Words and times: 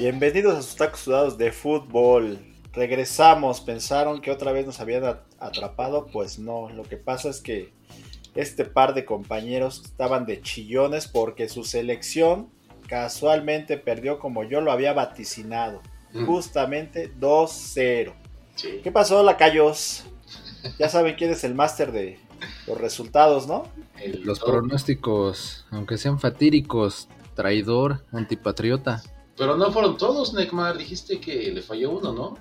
Bienvenidos 0.00 0.56
a 0.56 0.62
sus 0.62 0.76
tacos 0.76 1.00
sudados 1.00 1.36
de 1.36 1.52
fútbol. 1.52 2.38
Regresamos, 2.72 3.60
pensaron 3.60 4.22
que 4.22 4.30
otra 4.30 4.50
vez 4.50 4.64
nos 4.64 4.80
habían 4.80 5.04
atrapado, 5.38 6.06
pues 6.06 6.38
no, 6.38 6.70
lo 6.70 6.84
que 6.84 6.96
pasa 6.96 7.28
es 7.28 7.42
que 7.42 7.74
este 8.34 8.64
par 8.64 8.94
de 8.94 9.04
compañeros 9.04 9.82
estaban 9.84 10.24
de 10.24 10.40
chillones 10.40 11.06
porque 11.06 11.50
su 11.50 11.64
selección 11.64 12.48
casualmente 12.88 13.76
perdió 13.76 14.18
como 14.18 14.42
yo 14.42 14.62
lo 14.62 14.72
había 14.72 14.94
vaticinado, 14.94 15.82
mm. 16.14 16.24
justamente 16.24 17.12
2-0. 17.20 18.14
¿Qué 18.82 18.90
pasó, 18.90 19.22
lacayos? 19.22 20.04
Ya 20.78 20.88
saben 20.88 21.14
quién 21.16 21.30
es 21.30 21.44
el 21.44 21.54
máster 21.54 21.92
de 21.92 22.18
los 22.66 22.78
resultados, 22.78 23.46
¿no? 23.46 23.64
los 24.24 24.40
pronósticos, 24.40 25.66
aunque 25.70 25.98
sean 25.98 26.18
fatíricos, 26.18 27.06
traidor, 27.34 28.02
antipatriota. 28.12 29.02
Pero 29.40 29.56
no 29.56 29.72
fueron 29.72 29.96
todos, 29.96 30.34
Neymar. 30.34 30.76
Dijiste 30.76 31.18
que 31.18 31.50
le 31.50 31.62
falló 31.62 31.92
uno, 31.92 32.12
¿no? 32.12 32.38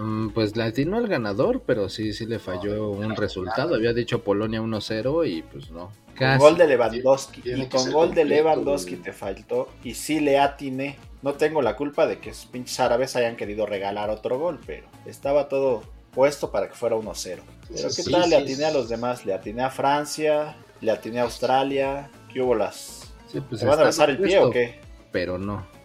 Mm, 0.00 0.28
pues 0.28 0.56
le 0.56 0.62
atinó 0.62 0.96
al 0.96 1.08
ganador, 1.08 1.62
pero 1.66 1.88
sí, 1.88 2.12
sí 2.12 2.26
le 2.26 2.38
falló 2.38 2.90
un 2.90 3.16
resultado. 3.16 3.74
Había 3.74 3.92
dicho 3.92 4.22
Polonia 4.22 4.62
1-0 4.62 5.28
y 5.28 5.42
pues 5.42 5.72
no. 5.72 5.90
Con 6.16 6.38
gol 6.38 6.56
de 6.56 6.68
Lewandowski. 6.68 7.42
Y 7.44 7.66
con 7.66 7.90
gol 7.90 8.14
de 8.14 8.24
Lewandowski 8.24 8.98
te 8.98 9.12
faltó. 9.12 9.68
Y 9.82 9.94
sí 9.94 10.20
le 10.20 10.38
atiné. 10.38 10.96
No 11.22 11.34
tengo 11.34 11.60
la 11.60 11.74
culpa 11.74 12.06
de 12.06 12.20
que 12.20 12.30
esos 12.30 12.46
pinches 12.46 12.78
árabes 12.78 13.16
hayan 13.16 13.34
querido 13.34 13.66
regalar 13.66 14.08
otro 14.08 14.38
gol, 14.38 14.60
pero 14.64 14.86
estaba 15.06 15.48
todo 15.48 15.82
puesto 16.12 16.52
para 16.52 16.68
que 16.68 16.74
fuera 16.74 16.94
1-0. 16.94 17.40
Pero 17.68 17.88
¿qué 17.96 18.02
tal? 18.04 18.30
le 18.30 18.36
atiné 18.36 18.64
a 18.66 18.70
los 18.70 18.88
demás. 18.88 19.26
Le 19.26 19.34
atiné 19.34 19.64
a 19.64 19.70
Francia, 19.70 20.56
le 20.80 20.92
atiné 20.92 21.18
a 21.18 21.24
Australia. 21.24 22.08
¿Qué 22.32 22.40
hubo 22.40 22.54
las? 22.54 23.12
Sí, 23.26 23.40
pues 23.40 23.64
van 23.64 23.80
a 23.80 23.82
besar 23.82 24.08
el 24.10 24.18
pie 24.18 24.38
o 24.38 24.52
qué? 24.52 24.80
Pero 25.10 25.36
no. 25.36 25.77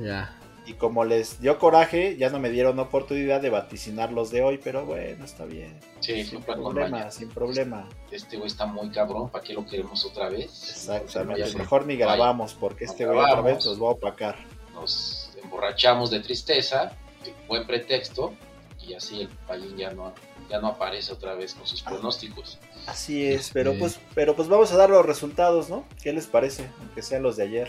Ya. 0.00 0.38
Y 0.66 0.74
como 0.74 1.04
les 1.04 1.40
dio 1.40 1.58
coraje, 1.60 2.16
ya 2.16 2.28
no 2.28 2.40
me 2.40 2.50
dieron 2.50 2.78
oportunidad 2.80 3.40
de 3.40 3.50
vaticinar 3.50 4.10
los 4.10 4.32
de 4.32 4.42
hoy, 4.42 4.58
pero 4.58 4.84
bueno, 4.84 5.24
está 5.24 5.44
bien. 5.44 5.78
Sí, 6.00 6.24
sin 6.24 6.42
problema, 6.42 7.08
sin 7.12 7.28
problema. 7.28 7.88
Este 8.10 8.36
güey 8.36 8.48
está 8.48 8.66
muy 8.66 8.90
cabrón, 8.90 9.30
¿para 9.30 9.44
qué 9.44 9.52
lo 9.52 9.64
queremos 9.64 10.04
otra 10.04 10.28
vez? 10.28 10.68
Exactamente, 10.68 11.56
mejor 11.56 11.86
ni 11.86 11.96
grabamos, 11.96 12.54
porque 12.54 12.84
este 12.84 13.06
güey 13.06 13.16
otra 13.16 13.42
vez 13.42 13.64
nos 13.64 13.80
va 13.80 13.86
a 13.86 13.90
opacar. 13.92 14.36
Nos 14.74 15.30
emborrachamos 15.40 16.10
de 16.10 16.18
tristeza, 16.18 16.92
de 17.24 17.32
buen 17.46 17.64
pretexto, 17.64 18.34
y 18.80 18.94
así 18.94 19.22
el 19.22 19.28
payín 19.46 19.76
ya 19.76 19.92
no, 19.92 20.12
ya 20.50 20.60
no 20.60 20.68
aparece 20.68 21.12
otra 21.12 21.34
vez 21.34 21.54
con 21.54 21.64
sus 21.66 21.80
pronósticos. 21.80 22.58
Así 22.86 23.24
es, 23.26 23.50
pero 23.52 23.72
pues, 23.78 24.00
pero 24.16 24.34
pues 24.34 24.48
vamos 24.48 24.72
a 24.72 24.76
dar 24.76 24.90
los 24.90 25.06
resultados, 25.06 25.68
¿no? 25.70 25.84
¿Qué 26.02 26.12
les 26.12 26.26
parece? 26.26 26.68
Aunque 26.80 27.02
sean 27.02 27.22
los 27.22 27.36
de 27.36 27.44
ayer. 27.44 27.68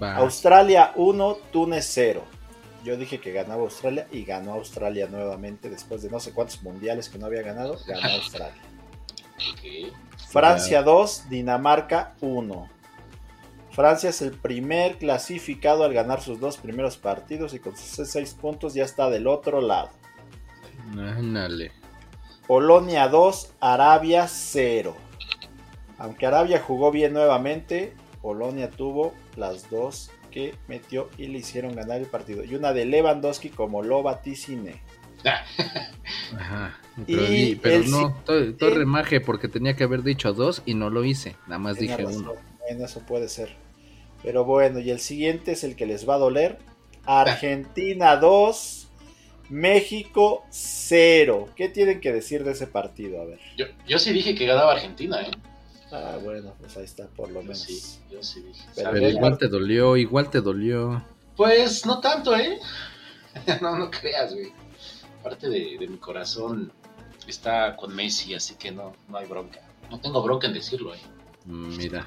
Australia 0.00 0.92
1, 0.96 1.36
Túnez 1.52 1.86
0. 1.92 2.24
Yo 2.84 2.96
dije 2.96 3.20
que 3.20 3.32
ganaba 3.32 3.62
Australia 3.62 4.06
y 4.12 4.24
ganó 4.24 4.52
Australia 4.52 5.08
nuevamente 5.10 5.68
después 5.68 6.02
de 6.02 6.10
no 6.10 6.20
sé 6.20 6.32
cuántos 6.32 6.62
mundiales 6.62 7.08
que 7.08 7.18
no 7.18 7.26
había 7.26 7.42
ganado, 7.42 7.78
ganó 7.86 8.08
Australia. 8.14 8.62
Francia 10.28 10.82
2, 10.82 11.28
Dinamarca 11.28 12.14
1. 12.20 12.68
Francia 13.70 14.10
es 14.10 14.22
el 14.22 14.32
primer 14.32 14.98
clasificado 14.98 15.84
al 15.84 15.92
ganar 15.92 16.20
sus 16.20 16.40
dos 16.40 16.56
primeros 16.56 16.96
partidos 16.96 17.54
y 17.54 17.60
con 17.60 17.76
sus 17.76 18.08
6 18.08 18.34
puntos 18.34 18.74
ya 18.74 18.84
está 18.84 19.08
del 19.08 19.26
otro 19.26 19.60
lado. 19.60 19.90
Polonia 22.46 23.08
2, 23.08 23.54
Arabia 23.60 24.26
0. 24.26 24.96
Aunque 25.98 26.26
Arabia 26.26 26.60
jugó 26.60 26.90
bien 26.90 27.12
nuevamente, 27.12 27.94
Polonia 28.20 28.70
tuvo 28.70 29.14
las 29.36 29.70
dos 29.70 30.10
que 30.30 30.54
metió 30.66 31.08
y 31.16 31.28
le 31.28 31.38
hicieron 31.38 31.74
ganar 31.74 31.98
el 31.98 32.06
partido. 32.06 32.44
Y 32.44 32.54
una 32.54 32.72
de 32.72 32.84
Lewandowski 32.84 33.50
como 33.50 33.82
lo 33.82 34.02
vaticine. 34.02 34.80
Ajá. 35.24 36.78
Pero, 37.06 37.84
no, 37.88 38.16
todo, 38.24 38.70
remaje 38.70 39.20
porque 39.20 39.48
tenía 39.48 39.74
que 39.74 39.84
haber 39.84 40.02
dicho 40.02 40.32
dos 40.32 40.62
y 40.66 40.74
no 40.74 40.90
lo 40.90 41.04
hice. 41.04 41.36
Nada 41.46 41.58
más 41.58 41.78
dije 41.78 42.04
uno. 42.04 42.34
Bueno, 42.58 42.84
eso 42.84 43.00
puede 43.06 43.28
ser. 43.28 43.50
Pero 44.22 44.44
bueno, 44.44 44.80
y 44.80 44.90
el 44.90 44.98
siguiente 44.98 45.52
es 45.52 45.64
el 45.64 45.76
que 45.76 45.86
les 45.86 46.08
va 46.08 46.14
a 46.14 46.18
doler. 46.18 46.58
Argentina 47.04 48.16
2, 48.16 48.88
México 49.48 50.44
0. 50.50 51.48
¿Qué 51.56 51.68
tienen 51.68 52.00
que 52.00 52.12
decir 52.12 52.44
de 52.44 52.52
ese 52.52 52.66
partido? 52.66 53.22
A 53.22 53.24
ver. 53.24 53.38
Yo, 53.56 53.66
yo 53.86 53.98
sí 53.98 54.12
dije 54.12 54.34
que 54.34 54.44
ganaba 54.44 54.72
Argentina, 54.72 55.22
¿eh? 55.22 55.30
Ah, 55.90 56.18
bueno, 56.22 56.54
pues 56.60 56.76
ahí 56.76 56.84
está, 56.84 57.06
por 57.08 57.30
lo 57.30 57.42
menos. 57.42 57.60
Sí, 57.60 58.00
yo 58.10 58.22
sí 58.22 58.40
dije. 58.40 58.64
Pero, 58.74 59.08
igual 59.08 59.38
te 59.38 59.48
dolió, 59.48 59.96
igual 59.96 60.30
te 60.30 60.40
dolió. 60.40 61.02
Pues 61.36 61.86
no 61.86 62.00
tanto, 62.00 62.36
¿eh? 62.36 62.58
no, 63.62 63.78
no 63.78 63.90
creas, 63.90 64.34
güey. 64.34 64.52
Parte 65.22 65.48
de, 65.48 65.86
mi 65.88 65.96
corazón 65.96 66.72
está 67.26 67.74
con 67.76 67.94
Messi, 67.94 68.34
así 68.34 68.54
que 68.56 68.70
no, 68.70 68.92
no 69.08 69.18
hay 69.18 69.26
bronca. 69.26 69.60
No 69.90 69.98
tengo 70.00 70.22
bronca 70.22 70.46
en 70.46 70.54
decirlo, 70.54 70.94
¿eh? 70.94 71.00
Mm, 71.46 71.76
mira. 71.76 72.06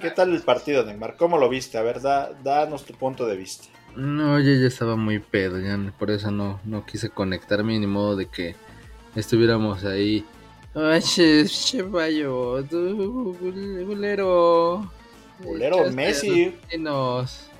¿Qué 0.00 0.10
tal 0.10 0.32
el 0.32 0.42
partido, 0.42 0.84
Neymar? 0.84 1.16
¿Cómo 1.16 1.38
lo 1.38 1.48
viste? 1.48 1.78
A 1.78 1.82
ver, 1.82 2.00
danos 2.00 2.84
tu 2.84 2.94
punto 2.94 3.26
de 3.26 3.36
vista. 3.36 3.68
No, 3.96 4.38
yo 4.38 4.52
ya 4.54 4.68
estaba 4.68 4.96
muy 4.96 5.18
pedo, 5.18 5.58
ya 5.58 5.76
por 5.98 6.10
eso 6.10 6.30
no, 6.30 6.60
no 6.64 6.84
quise 6.84 7.10
conectarme 7.10 7.78
ni 7.78 7.86
modo 7.86 8.14
de 8.14 8.26
que 8.26 8.54
estuviéramos 9.16 9.84
ahí 9.84 10.24
Chevayo, 11.46 12.62
Bulero. 13.86 14.90
Bulero 15.40 15.90
Messi. 15.90 16.54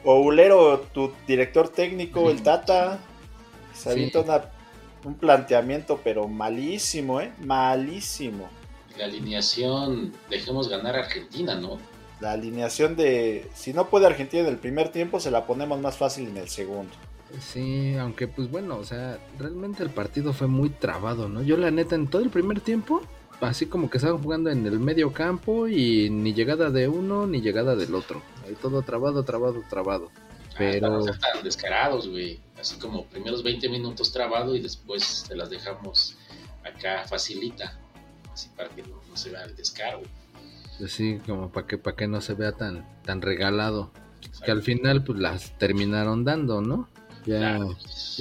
O 0.05 0.23
Bulero, 0.23 0.81
tu 0.93 1.13
director 1.27 1.69
técnico, 1.69 2.31
el 2.31 2.43
Tata. 2.43 2.99
Se 3.75 3.91
avienta 3.91 4.53
un 5.05 5.15
planteamiento, 5.15 6.01
pero 6.03 6.29
malísimo, 6.29 7.21
¿eh? 7.21 7.33
Malísimo. 7.41 8.49
La 8.97 9.05
alineación, 9.05 10.13
dejemos 10.29 10.69
ganar 10.69 10.97
a 10.97 11.01
Argentina, 11.01 11.55
¿no? 11.55 11.79
La 12.21 12.33
alineación 12.33 12.97
de, 12.97 13.49
si 13.55 13.73
no 13.73 13.89
puede 13.89 14.07
Argentina 14.07 14.43
en 14.43 14.49
el 14.49 14.59
primer 14.59 14.89
tiempo, 14.91 15.21
se 15.21 15.31
la 15.31 15.47
ponemos 15.47 15.81
más 15.81 15.97
fácil 15.97 16.27
en 16.29 16.37
el 16.37 16.49
segundo. 16.49 16.93
Sí, 17.41 17.95
aunque 17.97 18.27
pues 18.27 18.51
bueno, 18.51 18.77
o 18.77 18.85
sea, 18.85 19.19
realmente 19.39 19.83
el 19.83 19.91
partido 19.91 20.33
fue 20.33 20.47
muy 20.47 20.71
trabado, 20.71 21.29
¿no? 21.29 21.43
Yo 21.43 21.57
la 21.57 21.71
neta 21.71 21.95
en 21.95 22.09
todo 22.09 22.23
el 22.23 22.31
primer 22.31 22.61
tiempo, 22.61 23.03
así 23.41 23.67
como 23.67 23.91
que 23.91 23.99
estaban 23.99 24.23
jugando 24.23 24.51
en 24.51 24.67
el 24.67 24.81
medio 24.81 25.13
campo 25.13 25.69
y 25.69 26.09
ni 26.11 26.33
llegada 26.33 26.71
de 26.71 26.89
uno 26.89 27.27
ni 27.27 27.41
llegada 27.41 27.77
del 27.77 27.95
otro. 27.95 28.23
Ahí 28.47 28.55
todo 28.55 28.83
trabado, 28.83 29.23
trabado, 29.25 29.63
trabado. 29.69 30.11
Ah, 30.15 30.55
Pero... 30.59 31.09
están 31.09 31.43
descarados, 31.45 32.09
güey. 32.09 32.41
Así 32.59 32.79
como 32.79 33.07
primeros 33.07 33.43
20 33.43 33.69
minutos 33.69 34.11
trabado 34.11 34.57
y 34.57 34.61
después 34.61 35.25
te 35.29 35.37
las 35.37 35.51
dejamos 35.51 36.17
acá 36.65 37.05
facilita. 37.07 37.79
Así 38.33 38.49
para 38.57 38.69
que 38.71 38.83
no, 38.83 39.01
se 39.15 39.31
vea 39.31 39.45
el 39.45 39.55
descaro. 39.55 40.01
Sí, 40.87 41.21
como 41.27 41.51
para 41.51 41.67
que, 41.67 41.77
para 41.77 41.97
que 41.97 42.07
no 42.09 42.21
se 42.21 42.35
vea 42.35 42.53
tan, 42.53 42.89
tan 43.05 43.21
regalado. 43.21 43.93
Que 44.45 44.51
al 44.51 44.63
final 44.63 45.05
pues 45.05 45.19
las 45.19 45.57
terminaron 45.59 46.25
dando, 46.25 46.61
¿no? 46.61 46.89
Ya 47.29 47.59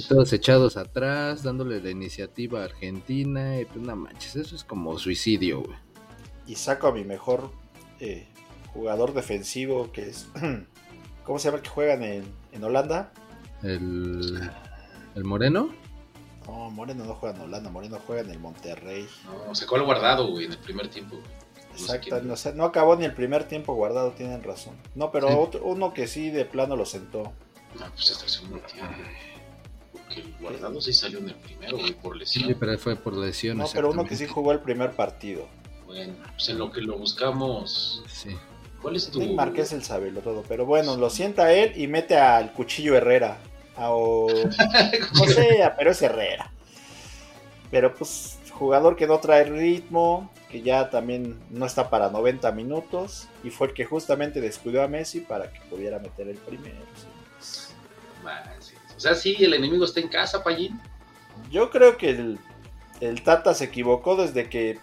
todos 0.06 0.32
echados 0.34 0.76
atrás, 0.76 1.42
dándole 1.42 1.80
la 1.80 1.90
iniciativa 1.90 2.60
a 2.60 2.64
Argentina. 2.64 3.58
Y 3.58 3.64
pues 3.64 3.80
no 3.80 3.96
manches, 3.96 4.36
eso 4.36 4.54
es 4.54 4.64
como 4.64 4.98
suicidio, 4.98 5.62
güey. 5.62 5.76
Y 6.46 6.56
saco 6.56 6.88
a 6.88 6.92
mi 6.92 7.04
mejor 7.04 7.50
eh, 8.00 8.28
jugador 8.72 9.14
defensivo, 9.14 9.90
que 9.92 10.10
es. 10.10 10.28
¿Cómo 11.24 11.38
se 11.38 11.46
llama 11.46 11.58
el 11.58 11.62
que 11.62 11.70
juegan 11.70 12.02
en, 12.02 12.24
en 12.52 12.64
Holanda? 12.64 13.12
El, 13.62 14.50
el 15.14 15.24
Moreno. 15.24 15.70
No, 16.46 16.70
Moreno 16.70 17.04
no 17.04 17.14
juega 17.14 17.36
en 17.36 17.42
Holanda, 17.42 17.70
Moreno 17.70 17.98
juega 18.06 18.22
en 18.22 18.30
el 18.30 18.38
Monterrey. 18.38 19.06
No, 19.46 19.54
sacó 19.54 19.76
el 19.76 19.82
guardado, 19.84 20.28
güey, 20.28 20.46
en 20.46 20.52
el 20.52 20.58
primer 20.58 20.88
tiempo. 20.88 21.16
Exacto, 21.72 22.20
no, 22.22 22.34
no, 22.54 22.64
acabó 22.64 22.96
ni 22.96 23.04
el 23.04 23.14
primer 23.14 23.44
tiempo 23.44 23.74
guardado, 23.74 24.12
tienen 24.12 24.42
razón. 24.42 24.74
No, 24.94 25.12
pero 25.12 25.50
uno 25.62 25.92
que 25.92 26.06
sí 26.06 26.30
de 26.30 26.44
plano 26.44 26.76
lo 26.76 26.86
sentó. 26.86 27.32
No, 27.74 27.86
pues 27.94 28.10
hasta 28.10 28.24
el 28.24 28.30
segundo 28.30 28.58
tiempo. 28.60 28.94
Porque 29.92 30.20
el 30.20 30.34
guardado 30.40 30.80
sí 30.80 30.92
salió 30.92 31.18
en 31.18 31.28
el 31.30 31.34
primero, 31.34 31.78
güey, 31.78 31.92
por 31.92 32.16
lesión. 32.16 32.48
Sí, 32.48 32.54
pero 32.58 32.78
fue 32.78 32.96
por 32.96 33.14
lesión. 33.14 33.58
No, 33.58 33.66
pero 33.72 33.90
uno 33.90 34.04
que 34.04 34.16
sí 34.16 34.26
jugó 34.26 34.52
el 34.52 34.60
primer 34.60 34.92
partido. 34.92 35.46
Bueno, 35.86 36.14
pues 36.32 36.48
en 36.48 36.58
lo 36.58 36.70
que 36.70 36.80
lo 36.82 36.98
buscamos. 36.98 38.02
Sí. 38.12 38.36
¿Cuál 38.82 38.96
es 38.96 39.10
tu.? 39.10 39.20
Marqués 39.34 39.72
el 39.72 39.82
sabelo 39.82 40.20
todo. 40.20 40.44
Pero 40.46 40.66
bueno, 40.66 40.96
lo 40.96 41.10
sienta 41.10 41.52
él 41.52 41.72
y 41.76 41.86
mete 41.86 42.16
al 42.16 42.52
cuchillo 42.52 42.94
Herrera. 42.94 43.38
o. 43.76 44.28
no 45.14 45.26
sé, 45.26 45.70
pero 45.76 45.90
es 45.90 46.02
Herrera. 46.02 46.52
Pero 47.70 47.94
pues, 47.94 48.38
jugador 48.52 48.96
que 48.96 49.06
no 49.06 49.18
trae 49.18 49.44
ritmo, 49.44 50.30
que 50.50 50.62
ya 50.62 50.90
también 50.90 51.38
no 51.50 51.66
está 51.66 51.90
para 51.90 52.10
90 52.10 52.52
minutos. 52.52 53.28
Y 53.42 53.50
fue 53.50 53.68
el 53.68 53.74
que 53.74 53.84
justamente 53.84 54.40
descuidó 54.40 54.82
a 54.82 54.88
Messi 54.88 55.20
para 55.20 55.52
que 55.52 55.60
pudiera 55.70 55.98
meter 55.98 56.28
el 56.28 56.36
primero. 56.36 56.76
O 58.96 59.00
sea, 59.00 59.14
sí, 59.14 59.36
el 59.38 59.54
enemigo 59.54 59.84
está 59.84 60.00
en 60.00 60.08
casa, 60.08 60.42
Payín. 60.42 60.80
Yo 61.50 61.70
creo 61.70 61.96
que 61.96 62.10
el, 63.00 63.22
Tata 63.22 63.54
se 63.54 63.66
equivocó 63.66 64.16
desde 64.16 64.48
que 64.48 64.78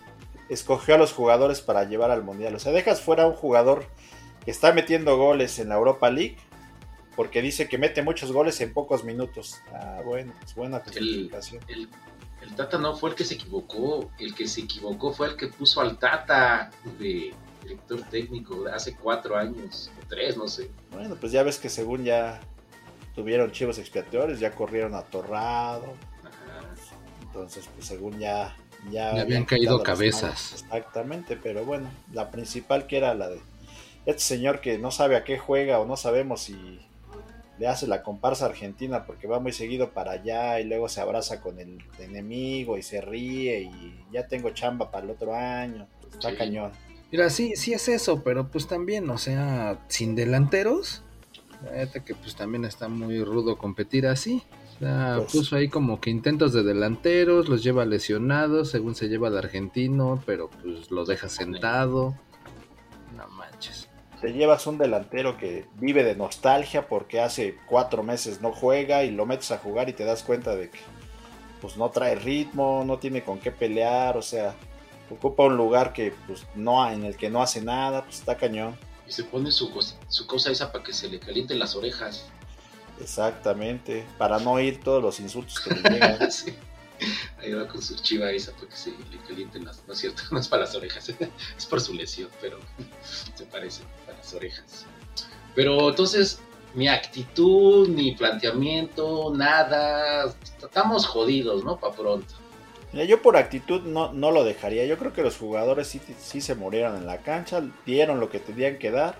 escogió 0.50 0.96
a 0.96 0.98
los 0.98 1.12
jugadores 1.12 1.62
para 1.62 1.84
llevar 1.84 2.12
al 2.12 2.24
Mundial. 2.24 2.56
O 2.56 2.60
sea, 2.60 2.72
dejas 2.72 3.02
fuera 3.02 3.24
a 3.24 3.28
un 3.28 3.34
jugador 3.34 3.86
que 4.44 4.52
está 4.52 4.74
metiendo 4.74 5.18
goles 5.18 5.60
en 5.60 5.70
la 5.70 5.76
Europa 5.76 6.10
League 6.10 6.38
porque 7.16 7.42
dice 7.42 7.68
que 7.68 7.78
mete 7.78 8.02
muchos 8.02 8.32
goles 8.32 8.60
en 8.62 8.74
pocos 8.74 9.04
minutos. 9.04 9.62
Ah, 9.74 10.02
bueno, 10.04 10.34
es 10.44 10.54
buena 10.56 10.80
justificación. 10.80 11.64
El, 11.68 11.90
el, 12.42 12.56
Tata 12.56 12.78
no 12.78 12.96
fue 12.96 13.12
el 13.12 13.16
que 13.16 13.24
se 13.24 13.36
equivocó, 13.36 14.12
el 14.20 14.36
que 14.36 14.48
se 14.48 14.62
equivocó 14.62 15.14
fue 15.14 15.28
el 15.28 15.36
que 15.36 15.48
puso 15.48 15.82
al 15.82 15.98
Tata 15.98 16.72
de 17.00 17.34
director 17.64 18.02
técnico 18.10 18.66
hace 18.72 18.96
cuatro 18.96 19.36
años, 19.36 19.92
o 20.00 20.08
tres, 20.08 20.38
no 20.38 20.48
sé. 20.48 20.70
Bueno, 20.92 21.16
pues 21.16 21.32
ya 21.32 21.44
ves 21.44 21.58
que 21.58 21.70
según 21.70 22.04
ya 22.04 22.40
tuvieron 23.16 23.52
chivos 23.52 23.80
expiatorios, 23.80 24.40
ya 24.40 24.52
corrieron 24.52 24.94
a 24.94 25.02
Torrado. 25.02 25.94
Entonces, 27.22 27.68
pues 27.74 27.88
según 27.88 28.20
ya... 28.20 28.56
Ya, 28.92 29.20
habían 29.20 29.46
caído 29.46 29.82
cabezas. 29.82 30.54
Exactamente, 30.54 31.40
pero 31.42 31.66
bueno, 31.66 31.90
la 32.14 32.30
principal 32.30 32.86
que 32.86 32.98
era 32.98 33.16
la 33.16 33.30
de 33.30 33.40
este 34.06 34.22
señor 34.22 34.62
que 34.62 34.78
no 34.78 34.92
sabe 34.92 35.16
a 35.16 35.24
qué 35.24 35.40
juega 35.40 35.80
o 35.80 35.86
no 35.86 35.98
sabemos 35.98 36.42
si 36.42 36.80
le 37.58 37.68
hace 37.68 37.88
la 37.88 38.04
comparsa 38.04 38.46
argentina 38.46 39.06
porque 39.06 39.28
va 39.28 39.40
muy 39.40 39.54
seguido 39.54 39.92
para 39.92 40.12
allá 40.12 40.60
y 40.60 40.66
luego 40.66 40.90
se 40.90 41.02
abraza 41.02 41.42
con 41.42 41.60
el 41.60 41.80
enemigo 42.00 42.78
y 42.78 42.84
se 42.84 43.02
ríe 43.02 43.62
y 43.62 44.06
ya 44.12 44.28
tengo 44.28 44.52
chamba 44.52 44.92
para 44.92 45.06
el 45.06 45.12
otro 45.12 45.34
año. 45.34 45.88
Está 46.12 46.36
cañón. 46.36 46.72
Mira, 47.12 47.30
sí, 47.30 47.56
sí 47.56 47.74
es 47.74 47.88
eso, 47.88 48.24
pero 48.24 48.50
pues 48.50 48.68
también, 48.68 49.10
o 49.10 49.18
sea, 49.18 49.80
sin 49.88 50.16
delanteros, 50.16 51.05
que 52.06 52.16
pues 52.16 52.36
también 52.36 52.66
está 52.66 52.88
muy 52.88 53.24
rudo 53.24 53.58
competir 53.58 54.08
así. 54.08 54.44
O 54.76 54.80
sea, 54.80 55.16
pues 55.20 55.32
puso 55.32 55.56
ahí 55.56 55.70
como 55.70 56.02
que 56.02 56.10
intentos 56.10 56.54
de 56.54 56.64
delanteros, 56.64 57.48
los 57.48 57.64
lleva 57.64 57.86
lesionados, 57.86 58.70
según 58.70 58.96
se 58.96 59.08
lleva 59.08 59.30
al 59.30 59.38
argentino, 59.38 60.22
pero 60.26 60.50
pues 60.50 60.92
lo 60.92 61.06
deja 61.06 61.30
sentado. 61.30 62.16
No 63.16 63.28
manches 63.30 63.90
te 64.26 64.34
llevas 64.34 64.66
un 64.66 64.80
delantero 64.80 65.38
que 65.38 65.66
vive 65.76 66.04
de 66.04 66.16
nostalgia 66.16 66.88
porque 66.88 67.20
hace 67.20 67.58
cuatro 67.68 68.02
meses 68.02 68.42
no 68.42 68.52
juega 68.52 69.04
y 69.04 69.12
lo 69.12 69.26
metes 69.26 69.52
a 69.52 69.60
jugar 69.60 69.88
y 69.90 69.94
te 69.94 70.04
das 70.04 70.24
cuenta 70.24 70.56
de 70.56 70.72
que 70.72 70.80
pues 71.62 71.78
no 71.78 71.90
trae 71.90 72.16
ritmo, 72.16 72.84
no 72.86 72.98
tiene 72.98 73.24
con 73.24 73.40
qué 73.40 73.52
pelear, 73.52 74.18
o 74.18 74.22
sea, 74.22 74.56
ocupa 75.12 75.44
un 75.44 75.58
lugar 75.58 75.94
que 75.94 76.14
pues 76.28 76.46
no 76.56 76.90
en 76.90 77.04
el 77.04 77.18
que 77.18 77.30
no 77.30 77.42
hace 77.42 77.62
nada, 77.62 78.04
pues 78.04 78.20
está 78.20 78.36
cañón. 78.36 78.76
Y 79.08 79.12
se 79.12 79.24
pone 79.24 79.52
su, 79.52 79.72
su 80.08 80.28
cosa 80.28 80.52
esa 80.52 80.72
para 80.72 80.84
que 80.84 80.94
se 80.94 81.08
le 81.08 81.20
calienten 81.20 81.60
las 81.60 81.76
orejas. 81.76 82.26
Exactamente, 83.00 84.06
para 84.18 84.40
no 84.40 84.54
oír 84.54 84.80
todos 84.82 85.02
los 85.02 85.20
insultos 85.20 85.60
que 85.60 85.72
le 85.72 85.82
llegan. 85.90 86.20
Ahí 87.40 87.54
va 87.54 87.68
con 87.68 87.82
su 87.82 87.96
chiva 87.96 88.32
esa 88.32 88.54
porque 88.54 88.76
se 88.76 88.92
le 88.92 89.18
calienten 89.28 89.66
las. 89.66 89.86
No 89.88 89.94
es 89.94 90.00
cierto, 90.00 90.24
no 90.32 90.40
es 90.40 90.48
para 90.48 90.64
las 90.64 90.76
orejas, 90.76 91.10
es 91.58 91.66
por 91.66 91.82
su 91.82 91.94
lesión, 91.94 92.30
pero 92.42 92.60
se 93.36 93.46
parece 93.46 93.84
para 94.06 94.18
las 94.18 94.34
orejas. 94.34 94.86
Pero 95.54 95.90
entonces, 95.90 96.40
mi 96.74 96.88
actitud, 96.88 97.88
mi 97.90 98.14
planteamiento, 98.14 99.34
nada. 99.36 100.34
Estamos 100.62 101.06
jodidos, 101.06 101.64
¿no? 101.64 101.80
Para 101.80 101.94
pronto. 101.94 102.34
Yo 103.04 103.22
por 103.22 103.36
actitud 103.36 103.82
no, 103.82 104.14
no 104.14 104.32
lo 104.32 104.44
dejaría. 104.44 104.86
Yo 104.86 104.98
creo 104.98 105.14
que 105.14 105.22
los 105.22 105.38
jugadores 105.38 105.88
sí, 105.88 106.00
sí 106.20 106.42
se 106.42 106.56
murieron 106.56 106.96
en 106.96 107.06
la 107.06 107.18
cancha, 107.18 107.62
dieron 107.86 108.20
lo 108.20 108.30
que 108.30 108.40
tenían 108.40 108.78
que 108.78 108.92
dar. 108.92 109.16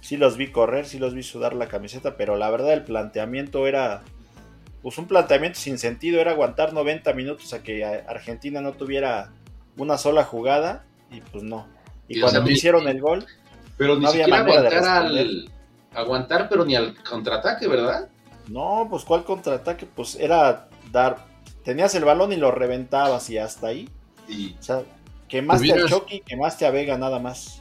Sí 0.00 0.16
los 0.16 0.36
vi 0.36 0.52
correr, 0.52 0.86
sí 0.86 0.98
los 0.98 1.14
vi 1.14 1.22
sudar 1.22 1.54
la 1.54 1.66
camiseta, 1.66 2.16
pero 2.16 2.36
la 2.36 2.50
verdad 2.50 2.72
el 2.72 2.84
planteamiento 2.84 3.66
era 3.66 4.02
pues 4.82 4.96
un 4.98 5.06
planteamiento 5.06 5.58
sin 5.58 5.78
sentido 5.78 6.20
era 6.20 6.30
aguantar 6.30 6.72
90 6.72 7.12
minutos 7.14 7.52
a 7.52 7.62
que 7.62 7.84
Argentina 7.84 8.60
no 8.60 8.72
tuviera 8.72 9.32
una 9.76 9.98
sola 9.98 10.24
jugada 10.24 10.84
y 11.10 11.20
pues 11.20 11.42
no. 11.42 11.66
Y, 12.06 12.20
cuando 12.20 12.48
hicieron 12.48 12.88
el 12.88 13.00
gol, 13.00 13.26
pero 13.76 13.96
ni 13.96 14.06
siquiera 14.06 14.38
aguantar 14.38 14.84
al 14.84 15.50
aguantar, 15.94 16.48
pero 16.48 16.64
ni 16.64 16.76
al 16.76 16.94
contraataque, 17.02 17.66
¿verdad? 17.66 18.08
No, 18.48 18.86
pues 18.88 19.04
cuál 19.04 19.24
contraataque, 19.24 19.86
pues 19.86 20.14
era 20.14 20.68
dar 20.90 21.27
tenías 21.68 21.94
el 21.94 22.06
balón 22.06 22.32
y 22.32 22.36
lo 22.36 22.50
reventabas 22.50 23.28
y 23.28 23.36
hasta 23.36 23.66
ahí. 23.66 23.90
Y... 24.26 24.54
O 24.58 24.62
sea, 24.62 24.84
quemaste 25.28 25.70
al 25.70 25.86
Chucky, 25.86 26.20
quemaste 26.20 26.64
a 26.64 26.70
Vega 26.70 26.96
nada 26.96 27.18
más. 27.18 27.60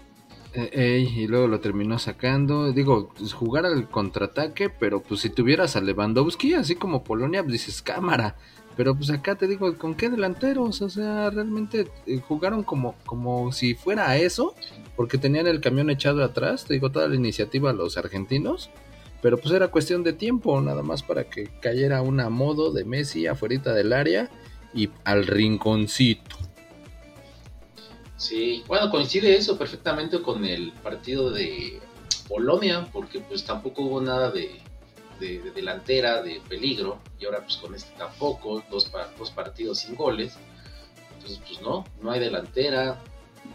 Eh, 0.53 1.05
y 1.13 1.27
luego 1.27 1.47
lo 1.47 1.59
terminó 1.59 1.99
sacando. 1.99 2.71
Digo, 2.71 3.11
pues, 3.17 3.33
jugar 3.33 3.65
al 3.65 3.89
contraataque, 3.89 4.69
pero 4.69 5.01
pues 5.03 5.19
si 5.19 5.29
tuvieras 5.29 5.75
a 5.75 5.81
Lewandowski, 5.81 6.53
así 6.53 6.75
como 6.75 7.03
Polonia, 7.03 7.43
pues 7.43 7.51
dices 7.51 7.81
cámara. 7.81 8.37
Pero 8.77 8.95
pues 8.95 9.09
acá 9.09 9.35
te 9.35 9.45
digo, 9.45 9.77
¿con 9.77 9.93
qué 9.93 10.09
delanteros? 10.09 10.81
O 10.81 10.89
sea, 10.89 11.29
realmente 11.29 11.89
eh, 12.05 12.21
jugaron 12.25 12.63
como, 12.63 12.95
como 13.05 13.51
si 13.51 13.75
fuera 13.75 14.15
eso, 14.15 14.55
porque 14.95 15.17
tenían 15.17 15.47
el 15.47 15.59
camión 15.59 15.89
echado 15.89 16.23
atrás, 16.23 16.63
te 16.63 16.75
digo, 16.75 16.91
toda 16.91 17.09
la 17.09 17.15
iniciativa 17.15 17.73
los 17.73 17.97
argentinos. 17.97 18.69
Pero 19.21 19.37
pues 19.37 19.53
era 19.53 19.69
cuestión 19.69 20.03
de 20.03 20.13
tiempo, 20.13 20.59
nada 20.61 20.83
más 20.83 21.03
para 21.03 21.29
que 21.29 21.47
cayera 21.59 22.01
una 22.01 22.29
modo 22.29 22.71
de 22.71 22.85
Messi 22.85 23.27
afuera 23.27 23.73
del 23.73 23.93
área 23.93 24.29
y 24.73 24.89
al 25.03 25.25
rinconcito. 25.25 26.37
Sí, 28.17 28.63
bueno, 28.67 28.89
coincide 28.89 29.35
eso 29.35 29.57
perfectamente 29.57 30.21
con 30.21 30.43
el 30.43 30.71
partido 30.71 31.29
de 31.29 31.79
Polonia, 32.27 32.87
porque 32.91 33.19
pues 33.19 33.43
tampoco 33.43 33.83
hubo 33.83 34.01
nada 34.01 34.31
de, 34.31 34.59
delantera, 35.19 36.21
de 36.21 36.41
peligro, 36.47 36.99
y 37.19 37.25
ahora 37.25 37.41
pues 37.41 37.57
con 37.57 37.75
este 37.75 37.95
tampoco, 37.97 38.63
dos, 38.69 38.91
dos 39.17 39.31
partidos 39.31 39.79
sin 39.79 39.95
goles. 39.95 40.35
Entonces 41.15 41.39
pues 41.47 41.61
no, 41.61 41.85
no 42.01 42.11
hay 42.11 42.19
delantera, 42.19 42.99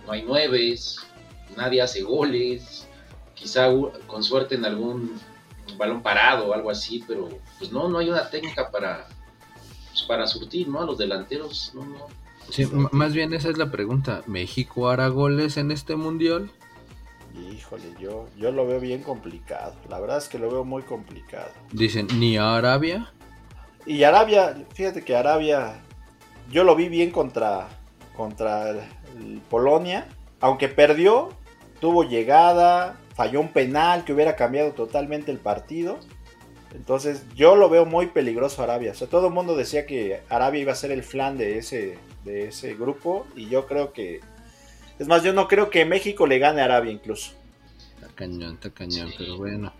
no 0.07 0.13
hay 0.13 0.23
nueves, 0.23 0.99
nadie 1.57 1.83
hace 1.83 2.03
goles, 2.03 2.87
quizá 3.35 3.69
con 4.07 4.23
suerte 4.23 4.55
en 4.55 4.65
algún 4.65 5.21
balón 5.83 6.03
parado 6.03 6.49
o 6.49 6.55
algo 6.55 6.71
así, 6.71 7.05
pero 7.07 7.29
pues 7.59 7.73
no, 7.73 7.89
no 7.89 7.99
hay 7.99 8.09
una 8.09 8.29
técnica 8.29 8.71
para, 8.71 9.07
pues, 9.91 10.03
para 10.03 10.27
surtir, 10.27 10.69
¿no? 10.69 10.81
A 10.81 10.87
los 10.87 10.99
delanteros, 10.99 11.73
no, 11.75 11.85
no, 11.85 12.07
Sí, 12.51 12.67
más 12.91 13.15
bien 13.15 13.33
esa 13.33 13.49
es 13.49 13.57
la 13.57 13.71
pregunta. 13.71 14.23
¿México 14.27 14.89
hará 14.89 15.09
goles 15.09 15.57
en 15.57 15.71
este 15.71 15.97
mundial? 15.97 16.51
Híjole, 17.51 17.95
yo, 17.99 18.27
yo 18.37 18.51
lo 18.53 18.67
veo 18.67 18.81
bien 18.81 19.03
complicado. 19.03 19.75
La 19.89 19.99
verdad 20.01 20.19
es 20.19 20.29
que 20.29 20.39
lo 20.39 20.51
veo 20.51 20.65
muy 20.65 20.83
complicado. 20.83 21.51
Dicen, 21.73 22.09
¿ni 22.19 22.37
a 22.37 22.57
Arabia? 22.57 23.11
Y 23.87 24.03
Arabia, 24.03 24.67
fíjate 24.75 25.03
que 25.03 25.17
Arabia, 25.17 25.81
yo 26.51 26.65
lo 26.65 26.77
vi 26.77 26.89
bien 26.89 27.11
contra, 27.11 27.69
contra 28.17 28.75
Polonia. 29.49 30.09
Aunque 30.41 30.69
perdió, 30.69 31.31
tuvo 31.81 32.05
llegada, 32.05 32.99
falló 33.15 33.41
un 33.41 33.49
penal 33.49 34.05
que 34.05 34.13
hubiera 34.13 34.37
cambiado 34.37 34.73
totalmente 34.73 35.31
el 35.31 35.39
partido. 35.39 35.99
Entonces 36.75 37.25
yo 37.35 37.57
lo 37.57 37.69
veo 37.69 37.85
muy 37.85 38.07
peligroso 38.07 38.63
Arabia. 38.63 38.93
O 38.93 38.95
sea, 38.95 39.09
todo 39.09 39.29
el 39.29 39.35
mundo 39.35 39.57
decía 39.57 39.87
que 39.87 40.23
Arabia 40.29 40.63
iba 40.63 40.73
a 40.73 40.77
ser 40.77 40.91
el 40.91 41.03
flan 41.03 41.37
de 41.37 41.59
ese, 41.59 41.99
de 42.25 42.49
ese 42.49 42.75
grupo 42.75 43.27
y 43.37 43.49
yo 43.49 43.67
creo 43.67 43.93
que... 43.93 44.21
Es 44.99 45.09
más, 45.09 45.23
yo 45.23 45.33
no 45.33 45.49
creo 45.49 45.69
que 45.69 45.85
México 45.85 46.27
le 46.27 46.39
gane 46.39 46.63
a 46.63 46.65
Arabia 46.65 46.93
incluso. 46.93 47.33
Está 47.95 48.09
cañón, 48.15 48.55
está 48.55 48.71
cañón, 48.71 49.11
pero 49.19 49.37
bueno. 49.37 49.73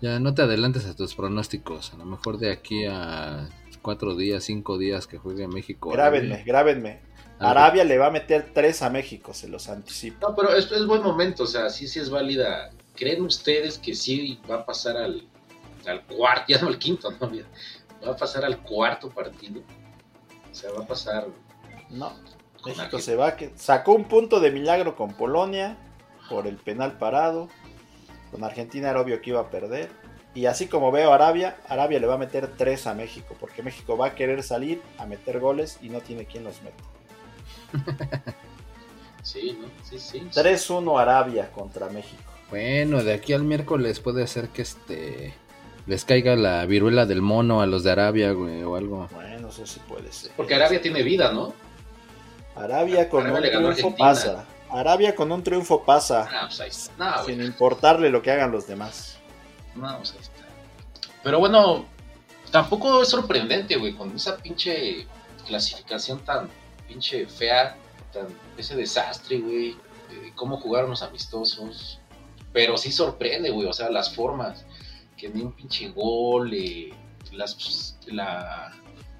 Ya 0.00 0.18
no 0.18 0.32
te 0.32 0.42
adelantes 0.42 0.86
a 0.86 0.96
tus 0.96 1.14
pronósticos. 1.14 1.92
A 1.92 1.98
lo 1.98 2.06
mejor 2.06 2.38
de 2.38 2.52
aquí 2.52 2.86
a 2.86 3.48
cuatro 3.82 4.16
días, 4.16 4.44
cinco 4.44 4.78
días 4.78 5.06
que 5.06 5.18
juegue 5.18 5.46
México. 5.46 5.90
Grábenme, 5.90 6.42
grábenme. 6.44 7.00
Arabia 7.40 7.84
le 7.84 7.96
va 7.96 8.08
a 8.08 8.10
meter 8.10 8.50
tres 8.52 8.82
a 8.82 8.90
México, 8.90 9.32
se 9.32 9.48
los 9.48 9.68
anticipo. 9.68 10.28
No, 10.28 10.36
pero 10.36 10.54
es, 10.54 10.70
es 10.70 10.86
buen 10.86 11.02
momento, 11.02 11.44
o 11.44 11.46
sea, 11.46 11.70
sí, 11.70 11.88
sí 11.88 11.98
es 11.98 12.10
válida. 12.10 12.70
¿Creen 12.94 13.22
ustedes 13.22 13.78
que 13.78 13.94
sí 13.94 14.38
va 14.48 14.56
a 14.56 14.66
pasar 14.66 14.96
al, 14.98 15.24
al 15.86 16.04
cuarto, 16.04 16.44
ya 16.48 16.60
no 16.60 16.68
al 16.68 16.78
quinto, 16.78 17.10
no, 17.12 17.30
va 18.06 18.12
a 18.12 18.16
pasar 18.16 18.44
al 18.44 18.58
cuarto 18.58 19.08
partido. 19.10 19.62
O 20.50 20.54
sea, 20.54 20.70
va 20.72 20.84
a 20.84 20.86
pasar. 20.86 21.28
No, 21.88 22.12
México 22.64 22.98
se 22.98 23.16
va, 23.16 23.36
que 23.36 23.52
sacó 23.56 23.94
un 23.94 24.04
punto 24.04 24.40
de 24.40 24.50
milagro 24.50 24.96
con 24.96 25.14
Polonia 25.14 25.76
por 26.28 26.46
el 26.46 26.56
penal 26.56 26.98
parado. 26.98 27.48
Con 28.30 28.44
Argentina 28.44 28.90
era 28.90 29.00
obvio 29.00 29.20
que 29.20 29.30
iba 29.30 29.40
a 29.40 29.50
perder. 29.50 29.90
Y 30.34 30.46
así 30.46 30.68
como 30.68 30.92
veo 30.92 31.10
a 31.10 31.16
Arabia, 31.16 31.56
Arabia 31.68 31.98
le 31.98 32.06
va 32.06 32.14
a 32.14 32.18
meter 32.18 32.54
tres 32.56 32.86
a 32.86 32.94
México, 32.94 33.34
porque 33.40 33.64
México 33.64 33.96
va 33.96 34.08
a 34.08 34.14
querer 34.14 34.44
salir 34.44 34.80
a 34.98 35.06
meter 35.06 35.40
goles 35.40 35.78
y 35.82 35.88
no 35.88 36.00
tiene 36.00 36.26
quien 36.26 36.44
los 36.44 36.62
meta. 36.62 36.84
sí, 39.22 39.58
¿no? 39.60 39.68
Sí, 39.82 39.98
sí. 39.98 40.20
3-1 40.32 41.00
Arabia 41.00 41.50
contra 41.52 41.88
México. 41.88 42.22
Bueno, 42.50 43.02
de 43.02 43.14
aquí 43.14 43.32
al 43.32 43.44
miércoles 43.44 44.00
puede 44.00 44.26
ser 44.26 44.48
que 44.48 44.62
este 44.62 45.34
les 45.86 46.04
caiga 46.04 46.36
la 46.36 46.66
viruela 46.66 47.06
del 47.06 47.22
mono 47.22 47.62
a 47.62 47.66
los 47.66 47.82
de 47.82 47.92
Arabia, 47.92 48.32
güey, 48.32 48.62
o 48.62 48.76
algo. 48.76 49.08
Bueno, 49.12 49.48
eso 49.48 49.66
sí 49.66 49.80
puede 49.88 50.12
ser. 50.12 50.32
Porque 50.36 50.54
Arabia 50.54 50.80
tiene 50.80 51.02
vida, 51.02 51.32
¿no? 51.32 51.54
Arabia 52.54 53.08
con 53.08 53.30
un 53.30 53.42
triunfo 53.42 53.96
pasa. 53.96 54.44
Arabia 54.70 55.14
con 55.14 55.32
un 55.32 55.42
triunfo 55.42 55.82
pasa. 55.82 56.28
Ah, 56.30 56.48
pues 56.56 56.90
sin 57.26 57.42
importarle 57.42 58.10
lo 58.10 58.22
que 58.22 58.30
hagan 58.30 58.52
los 58.52 58.66
demás. 58.66 59.18
No, 59.74 59.96
pues 59.96 60.12
ahí 60.12 60.20
está. 60.20 60.44
Pero 61.22 61.38
bueno, 61.38 61.86
tampoco 62.50 63.02
es 63.02 63.08
sorprendente, 63.08 63.76
güey, 63.76 63.94
con 63.94 64.14
esa 64.14 64.36
pinche 64.36 65.06
clasificación 65.46 66.20
tan 66.20 66.48
pinche 66.90 67.26
fea, 67.26 67.76
ese 68.58 68.74
desastre, 68.74 69.38
güey, 69.38 69.76
cómo 70.34 70.58
jugaron 70.58 70.90
los 70.90 71.02
amistosos. 71.02 72.00
Pero 72.52 72.76
sí 72.76 72.90
sorprende, 72.90 73.50
güey, 73.50 73.68
o 73.68 73.72
sea, 73.72 73.88
las 73.90 74.12
formas 74.12 74.66
que 75.16 75.28
ni 75.28 75.42
un 75.42 75.52
pinche 75.52 75.90
gol, 75.90 76.52
eh, 76.52 76.92
las, 77.32 77.96
la, 78.06 78.72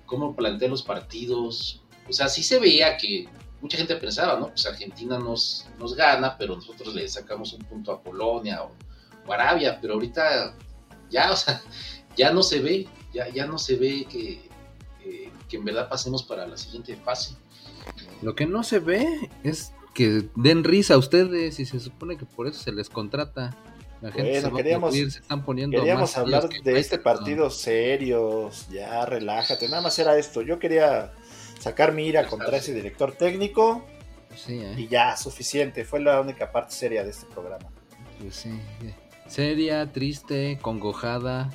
cómo 0.04 0.34
plantea 0.34 0.68
los 0.68 0.82
partidos. 0.82 1.82
O 2.08 2.12
sea, 2.12 2.28
sí 2.28 2.42
se 2.42 2.58
veía 2.58 2.96
que 2.96 3.28
mucha 3.60 3.76
gente 3.76 3.94
pensaba, 3.96 4.40
¿no? 4.40 4.48
Pues 4.48 4.66
Argentina 4.66 5.16
nos, 5.18 5.66
nos 5.78 5.94
gana, 5.94 6.36
pero 6.36 6.56
nosotros 6.56 6.92
le 6.92 7.06
sacamos 7.08 7.52
un 7.52 7.60
punto 7.60 7.92
a 7.92 8.02
Polonia 8.02 8.64
o, 8.64 8.72
Arabia, 9.32 9.78
pero 9.80 9.94
ahorita 9.94 10.56
ya, 11.08 11.30
o 11.30 11.36
sea, 11.36 11.62
ya 12.16 12.32
no 12.32 12.42
se 12.42 12.58
ve, 12.58 12.88
ya, 13.14 13.28
ya 13.28 13.46
no 13.46 13.58
se 13.58 13.76
ve 13.76 14.04
que, 14.10 14.48
eh, 15.04 15.30
que 15.48 15.56
en 15.56 15.64
verdad 15.64 15.88
pasemos 15.88 16.24
para 16.24 16.48
la 16.48 16.56
siguiente 16.56 16.96
fase. 16.96 17.36
Lo 18.23 18.35
que 18.35 18.47
no 18.47 18.62
se 18.62 18.79
ve 18.79 19.31
es 19.43 19.73
que 19.95 20.29
den 20.37 20.64
risa 20.64 20.95
a 20.95 20.99
ustedes 20.99 21.59
y 21.59 21.67
se 21.67 21.81
supone 21.81 22.17
que 22.17 22.26
por 22.26 22.47
eso 22.47 22.61
se 22.61 22.73
les 22.73 22.88
contrata. 22.88 23.57
La 24.00 24.11
gente 24.11 24.40
se 24.40 24.50
queríamos, 24.50 24.95
están 24.95 25.45
poniendo 25.45 25.79
queríamos 25.79 26.17
hablar 26.17 26.49
de 26.49 26.79
este 26.79 26.99
partido 26.99 27.50
serios, 27.50 28.67
ya 28.71 29.05
relájate, 29.05 29.69
nada 29.69 29.83
más 29.83 29.99
era 29.99 30.17
esto. 30.17 30.40
Yo 30.40 30.59
quería 30.59 31.12
sacar 31.59 31.93
mi 31.93 32.07
ira 32.07 32.26
contra 32.26 32.57
ese 32.57 32.73
director 32.73 33.12
técnico 33.12 33.85
¿eh? 34.49 34.75
y 34.76 34.88
ya, 34.88 35.17
suficiente. 35.17 35.85
Fue 35.85 36.00
la 36.00 36.21
única 36.21 36.50
parte 36.50 36.73
seria 36.73 37.05
de 37.05 37.11
este 37.11 37.26
programa. 37.26 37.69
Pues 38.19 38.37
sí, 38.37 38.59
seria, 39.26 39.90
triste, 39.93 40.59
congojada 40.62 41.50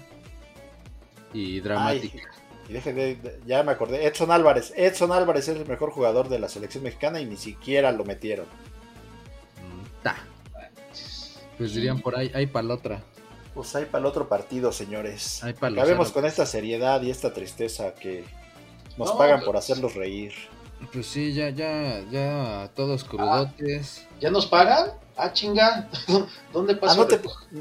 y 1.33 1.59
dramática. 1.61 2.29
Y 2.67 3.47
ya 3.47 3.63
me 3.63 3.71
acordé, 3.71 4.05
Edson 4.07 4.31
Álvarez. 4.31 4.73
Edson 4.75 5.11
Álvarez 5.11 5.47
es 5.47 5.57
el 5.57 5.67
mejor 5.67 5.91
jugador 5.91 6.29
de 6.29 6.39
la 6.39 6.49
selección 6.49 6.83
mexicana 6.83 7.19
y 7.19 7.25
ni 7.25 7.37
siquiera 7.37 7.91
lo 7.91 8.05
metieron. 8.05 8.45
Pues 11.57 11.73
dirían 11.73 12.01
por 12.01 12.17
ahí, 12.17 12.31
hay 12.33 12.47
para 12.47 12.67
la 12.67 12.73
otra. 12.73 13.03
Pues 13.53 13.73
hay 13.75 13.85
para 13.85 13.99
el 13.99 14.05
otro 14.05 14.27
partido, 14.27 14.71
señores. 14.71 15.41
Acabemos 15.43 16.11
con 16.11 16.25
esta 16.25 16.45
seriedad 16.45 17.01
y 17.01 17.09
esta 17.09 17.33
tristeza 17.33 17.93
que 17.95 18.25
nos 18.97 19.13
pagan 19.13 19.41
por 19.43 19.55
hacerlos 19.55 19.95
reír. 19.95 20.33
Pues 20.91 21.07
sí, 21.07 21.33
ya, 21.33 21.49
ya, 21.49 22.03
ya, 22.11 22.69
todos 22.75 23.05
crudotes. 23.05 24.05
¿Ya 24.19 24.29
nos 24.29 24.45
pagan? 24.45 24.91
Ah, 25.17 25.31
chinga. 25.31 25.89
¿Dónde 26.53 26.73
ah, 26.73 26.79
pasa? 26.79 27.07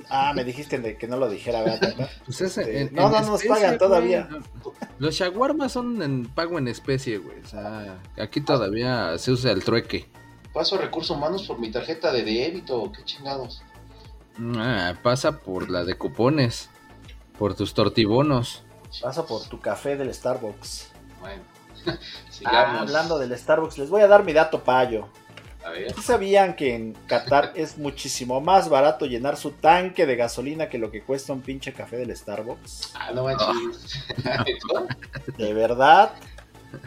Ah, 0.08 0.32
me 0.34 0.44
dijiste 0.44 0.96
que 0.96 1.06
no 1.06 1.16
lo 1.16 1.28
dijera, 1.28 1.62
¿verdad? 1.62 2.11
Pues 2.25 2.40
este, 2.40 2.90
no, 2.90 3.08
no 3.11 3.20
nos 3.20 3.44
pagan 3.44 3.78
todavía. 3.78 4.28
Los 4.99 5.14
shawarmas 5.14 5.73
son 5.73 6.02
en 6.02 6.26
pago 6.26 6.58
en 6.58 6.68
especie, 6.68 7.18
güey. 7.18 7.40
O 7.40 7.46
sea, 7.46 7.99
aquí 8.18 8.40
todavía 8.40 9.16
se 9.18 9.30
usa 9.30 9.52
el 9.52 9.62
trueque. 9.62 10.08
Paso 10.52 10.78
recursos 10.78 11.16
humanos 11.16 11.46
por 11.46 11.58
mi 11.58 11.70
tarjeta 11.70 12.12
de 12.12 12.23
débito, 12.23 12.90
qué 12.92 13.04
chingados. 13.04 13.62
Ah, 14.56 14.94
pasa 15.02 15.38
por 15.38 15.70
la 15.70 15.84
de 15.84 15.96
cupones, 15.96 16.70
por 17.38 17.54
tus 17.54 17.75
tortibonos. 17.75 18.64
Pasa 19.00 19.26
por 19.26 19.42
tu 19.44 19.61
café 19.61 19.96
del 19.96 20.12
Starbucks. 20.12 20.90
Bueno, 21.20 21.42
ah, 22.46 22.80
hablando 22.80 23.18
del 23.18 23.37
Starbucks, 23.37 23.78
les 23.78 23.90
voy 23.90 24.02
a 24.02 24.08
dar 24.08 24.25
mi 24.25 24.32
dato 24.32 24.62
payo. 24.62 25.08
¿Sabían 26.02 26.54
que 26.56 26.75
en 26.75 26.92
Qatar 27.06 27.52
es 27.56 27.78
muchísimo 27.78 28.40
más 28.40 28.68
barato 28.68 29.06
llenar 29.06 29.37
su 29.37 29.52
tanque 29.52 30.06
de 30.06 30.16
gasolina 30.16 30.68
que 30.68 30.78
lo 30.78 30.90
que 30.90 31.02
cuesta 31.02 31.33
un 31.33 31.40
pinche 31.40 31.73
café 31.73 31.97
del 31.97 32.14
Starbucks? 32.16 32.92
Ah, 32.94 33.12
no 33.14 33.25
manches. 33.25 34.06
de 35.38 35.54
verdad. 35.54 36.12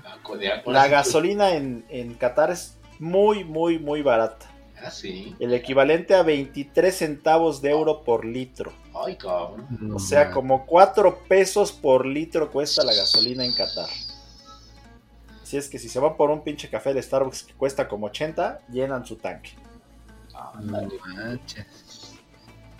Ah, 0.03 0.17
la 0.65 0.87
gasolina 0.87 1.53
en, 1.53 1.85
en 1.89 2.13
Qatar 2.15 2.51
es 2.51 2.77
muy, 2.99 3.43
muy, 3.43 3.79
muy 3.79 4.01
barata. 4.01 4.45
Ah, 4.81 4.91
sí. 4.91 5.35
El 5.39 5.53
equivalente 5.53 6.13
a 6.13 6.23
23 6.23 6.95
centavos 6.95 7.61
de 7.61 7.71
euro 7.71 8.03
por 8.03 8.25
litro. 8.25 8.73
Ay, 8.93 9.15
cabrón. 9.15 9.91
o 9.93 9.99
sea, 9.99 10.31
como 10.31 10.65
4 10.65 11.23
pesos 11.27 11.71
por 11.71 12.05
litro 12.05 12.51
cuesta 12.51 12.83
la 12.83 12.93
gasolina 12.93 13.43
en 13.43 13.53
Qatar. 13.53 13.89
Así 15.47 15.55
es 15.55 15.69
que 15.69 15.79
si 15.79 15.87
se 15.87 15.97
van 16.01 16.17
por 16.17 16.29
un 16.29 16.43
pinche 16.43 16.69
café 16.69 16.93
de 16.93 17.01
Starbucks 17.01 17.43
que 17.43 17.53
cuesta 17.53 17.87
como 17.87 18.07
80, 18.07 18.67
llenan 18.67 19.05
su 19.05 19.15
tanque. 19.15 19.51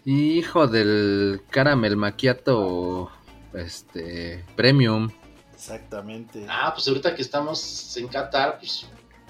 Hijo 0.04 0.68
del 0.68 1.44
caramel 1.50 1.96
macchiato 1.96 3.10
este 3.54 4.44
premium. 4.58 5.10
Exactamente. 5.54 6.46
Ah, 6.50 6.74
pues 6.74 6.86
ahorita 6.90 7.16
que 7.16 7.22
estamos 7.22 7.96
en 7.96 8.10
Qatar, 8.10 8.58
pues 8.60 8.86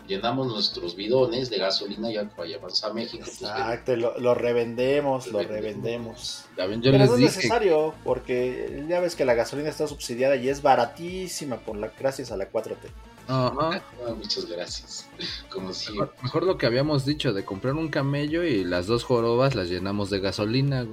llenamos 0.08 0.48
nuestros 0.48 0.96
bidones 0.96 1.52
de 1.52 1.60
gasolina 1.60 2.10
ya 2.10 2.28
vayamos 2.36 2.84
a 2.84 2.92
México. 2.92 3.24
Pues, 3.24 3.44
Exacto, 3.44 3.96
lo, 3.96 4.34
revendemos, 4.34 5.28
lo 5.28 5.44
revendemos. 5.44 6.46
Pero 6.56 6.76
no 6.76 7.04
es 7.04 7.20
necesario, 7.20 7.94
porque 8.04 8.84
ya 8.90 9.00
ves 9.00 9.16
que 9.16 9.26
la 9.26 9.36
gasolina 9.36 9.70
está 9.70 9.86
subsidiada 9.86 10.38
y 10.38 10.50
es 10.50 10.64
baratísima 10.64 11.58
por 11.58 11.78
la, 11.78 11.92
gracias 12.00 12.32
a 12.32 12.38
la 12.38 12.52
4T. 12.52 12.90
Ajá. 13.28 13.82
Ah, 14.06 14.14
muchas 14.16 14.46
gracias. 14.46 15.10
Como 15.50 15.74
si... 15.74 15.94
Mejor, 16.22 16.44
lo 16.44 16.58
que 16.58 16.66
habíamos 16.66 17.06
dicho 17.06 17.34
de 17.34 17.44
comprar 17.44 17.74
un 17.74 17.90
camello 17.90 18.44
y 18.44 18.64
las 18.64 18.88
dos 18.88 19.04
jorobas 19.04 19.56
las 19.56 19.70
llenamos 19.70 20.10
de 20.10 20.20
gasolina, 20.20 20.86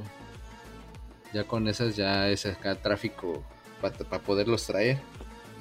Ya 1.33 1.45
con 1.45 1.69
esas 1.69 1.97
ya 1.97 2.29
es 2.29 2.47
acá 2.47 2.75
tráfico 2.77 3.43
para 3.81 4.23
poderlos 4.23 4.67
traer. 4.67 4.99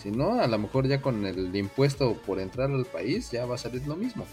Si 0.02 0.12
no, 0.12 0.42
a 0.42 0.48
lo 0.48 0.58
mejor 0.58 0.88
ya 0.88 1.02
con 1.02 1.26
el 1.26 1.56
impuesto 1.56 2.14
por 2.14 2.40
entrar 2.40 2.72
al 2.72 2.86
país 2.86 3.32
ya 3.32 3.46
va 3.46 3.56
a 3.56 3.58
salir 3.58 3.88
lo 3.88 3.96
mismo. 3.96 4.26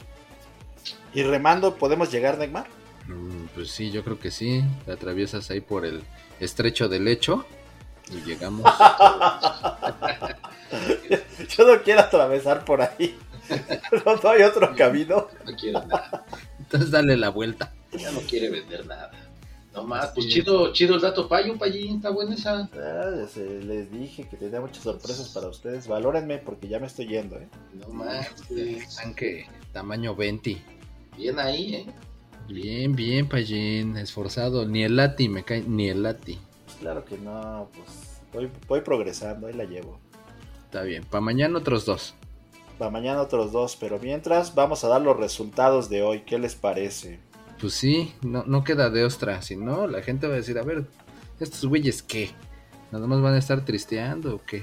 ¿Y 1.12 1.22
remando 1.22 1.76
podemos 1.76 2.10
llegar, 2.10 2.38
Neymar? 2.38 2.66
Mm, 3.06 3.46
pues 3.54 3.70
sí, 3.70 3.90
yo 3.90 4.02
creo 4.02 4.18
que 4.18 4.30
sí. 4.30 4.64
Te 4.84 4.92
atraviesas 4.92 5.50
ahí 5.50 5.60
por 5.60 5.84
el 5.84 6.02
estrecho 6.40 6.88
del 6.88 7.04
lecho 7.04 7.44
y 8.10 8.20
llegamos. 8.22 8.64
yo 11.56 11.66
no 11.66 11.82
quiero 11.82 12.00
atravesar 12.00 12.64
por 12.64 12.82
ahí. 12.82 13.18
No, 14.04 14.30
hay 14.30 14.42
otro 14.42 14.72
camino. 14.76 15.26
No 15.44 15.56
quiero 15.56 15.84
nada. 15.84 16.24
Entonces 16.60 16.92
dale 16.92 17.16
la 17.16 17.30
vuelta. 17.30 17.74
Ya 17.92 18.12
no 18.12 18.20
quiere 18.20 18.48
vender 18.48 18.86
nada. 18.86 19.10
No 19.74 19.84
más, 19.84 20.12
pues 20.14 20.28
chido, 20.28 20.72
chido 20.72 20.94
el 20.94 21.00
dato 21.00 21.28
payo, 21.28 21.58
payín, 21.58 21.96
está 21.96 22.10
buena 22.10 22.34
esa. 22.34 22.68
Ah, 22.74 23.26
les 23.36 23.90
dije 23.90 24.28
que 24.28 24.36
tenía 24.36 24.60
muchas 24.60 24.84
sorpresas 24.84 25.30
para 25.30 25.48
ustedes. 25.48 25.88
Valórenme 25.88 26.38
porque 26.38 26.68
ya 26.68 26.78
me 26.78 26.86
estoy 26.86 27.08
yendo, 27.08 27.38
¿eh? 27.38 27.48
No 27.74 27.88
más. 27.88 28.28
Tanque 28.96 29.48
tamaño 29.72 30.14
20. 30.14 30.56
Bien 31.16 31.38
ahí, 31.38 31.74
¿eh? 31.74 31.86
Bien, 32.48 32.94
bien, 32.94 33.28
payín, 33.28 33.96
esforzado. 33.96 34.66
Ni 34.66 34.82
el 34.82 34.96
lati 34.96 35.28
me 35.28 35.44
cae, 35.44 35.62
ni 35.62 35.88
el 35.88 36.02
lati. 36.02 36.38
Pues 36.64 36.76
claro 36.78 37.04
que 37.04 37.16
no, 37.18 37.68
pues 37.74 38.22
voy, 38.32 38.50
voy 38.66 38.80
progresando, 38.80 39.46
ahí 39.46 39.54
la 39.54 39.64
llevo. 39.64 40.00
Está 40.70 40.82
bien, 40.82 41.02
para 41.02 41.20
mañana 41.20 41.58
otros 41.58 41.84
dos. 41.84 42.14
Para 42.78 42.92
mañana 42.92 43.22
otros 43.22 43.50
dos, 43.50 43.74
pero 43.74 43.98
mientras 43.98 44.54
vamos 44.54 44.84
a 44.84 44.88
dar 44.88 45.00
los 45.00 45.16
resultados 45.16 45.90
de 45.90 46.04
hoy, 46.04 46.20
¿qué 46.20 46.38
les 46.38 46.54
parece? 46.54 47.18
Pues 47.60 47.74
sí, 47.74 48.14
no, 48.22 48.44
no 48.46 48.62
queda 48.62 48.88
de 48.88 49.04
ostra, 49.04 49.42
si 49.42 49.56
no, 49.56 49.88
la 49.88 50.00
gente 50.00 50.28
va 50.28 50.34
a 50.34 50.36
decir, 50.36 50.56
a 50.60 50.62
ver, 50.62 50.86
estos 51.40 51.64
güeyes 51.66 52.04
qué, 52.04 52.30
nada 52.92 53.08
más 53.08 53.20
van 53.20 53.34
a 53.34 53.38
estar 53.38 53.64
tristeando 53.64 54.36
o 54.36 54.44
qué. 54.44 54.62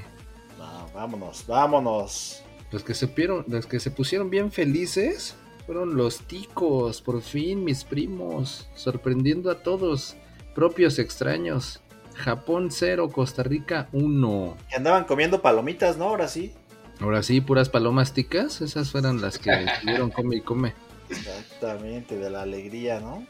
No, 0.58 0.88
vámonos, 0.94 1.46
vámonos. 1.46 2.42
Los 2.72 2.86
que 2.86 2.94
se 2.94 3.14
los 3.46 3.66
que 3.66 3.82
se 3.82 3.92
pusieron 3.92 4.30
bien 4.30 4.54
felices 4.54 5.36
fueron 5.66 5.98
los 5.98 6.20
ticos, 6.20 7.02
por 7.02 7.22
fin 7.22 7.66
mis 7.66 7.84
primos, 7.84 8.70
sorprendiendo 8.76 9.52
a 9.52 9.62
todos, 9.62 10.16
propios 10.56 11.00
extraños. 11.00 11.82
Japón 12.18 12.70
0, 12.72 13.10
Costa 13.12 13.44
Rica 13.44 13.88
1. 13.92 14.58
Que 14.70 14.76
andaban 14.76 15.06
comiendo 15.06 15.42
palomitas, 15.42 15.98
¿no? 15.98 16.06
Ahora 16.06 16.28
sí. 16.28 16.54
Ahora 17.00 17.22
sí, 17.22 17.42
puras 17.42 17.70
palomas 17.70 18.14
ticas, 18.14 18.62
esas 18.62 18.92
fueron 18.92 19.22
las 19.22 19.38
que 19.38 19.52
estuvieron 19.64 20.10
come 20.10 20.38
y 20.38 20.42
come. 20.42 20.74
Exactamente, 21.10 22.18
de 22.18 22.30
la 22.30 22.42
alegría, 22.42 23.00
¿no? 23.00 23.26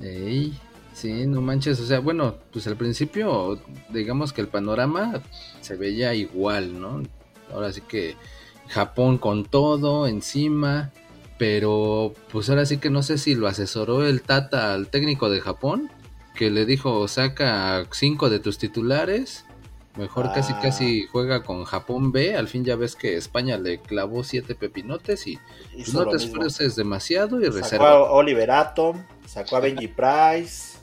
Ey, 0.00 0.58
sí, 0.92 1.26
no 1.26 1.40
manches, 1.40 1.80
o 1.80 1.86
sea, 1.86 2.00
bueno, 2.00 2.36
pues 2.52 2.66
al 2.66 2.76
principio, 2.76 3.60
digamos 3.90 4.32
que 4.32 4.40
el 4.40 4.48
panorama 4.48 5.22
se 5.60 5.76
veía 5.76 6.14
igual, 6.14 6.80
¿no? 6.80 7.02
Ahora 7.52 7.72
sí 7.72 7.80
que 7.82 8.16
Japón 8.68 9.18
con 9.18 9.44
todo 9.44 10.06
encima, 10.06 10.90
pero 11.38 12.14
pues 12.30 12.50
ahora 12.50 12.66
sí 12.66 12.78
que 12.78 12.90
no 12.90 13.02
sé 13.02 13.18
si 13.18 13.34
lo 13.34 13.46
asesoró 13.46 14.04
el 14.06 14.22
Tata 14.22 14.74
al 14.74 14.88
técnico 14.88 15.30
de 15.30 15.40
Japón, 15.40 15.90
que 16.34 16.50
le 16.50 16.66
dijo, 16.66 17.06
saca 17.08 17.86
cinco 17.90 18.30
de 18.30 18.38
tus 18.38 18.58
titulares 18.58 19.44
Mejor 19.96 20.32
casi 20.32 20.54
casi 20.54 21.04
ah. 21.04 21.08
juega 21.12 21.42
con 21.42 21.64
Japón 21.64 22.12
B. 22.12 22.34
Al 22.34 22.48
fin 22.48 22.64
ya 22.64 22.76
ves 22.76 22.96
que 22.96 23.16
España 23.16 23.58
le 23.58 23.78
clavó 23.78 24.24
siete 24.24 24.54
pepinotes 24.54 25.26
y 25.26 25.38
no 25.92 26.06
te 26.06 26.16
esfuerces 26.16 26.76
demasiado 26.76 27.40
y 27.40 27.44
reserva. 27.44 27.64
Sacó 27.64 27.86
a 27.86 28.10
Oliver 28.12 28.50
Atom, 28.50 29.04
sacó 29.26 29.56
a 29.56 29.60
Benji 29.60 29.88
Price, 29.88 30.78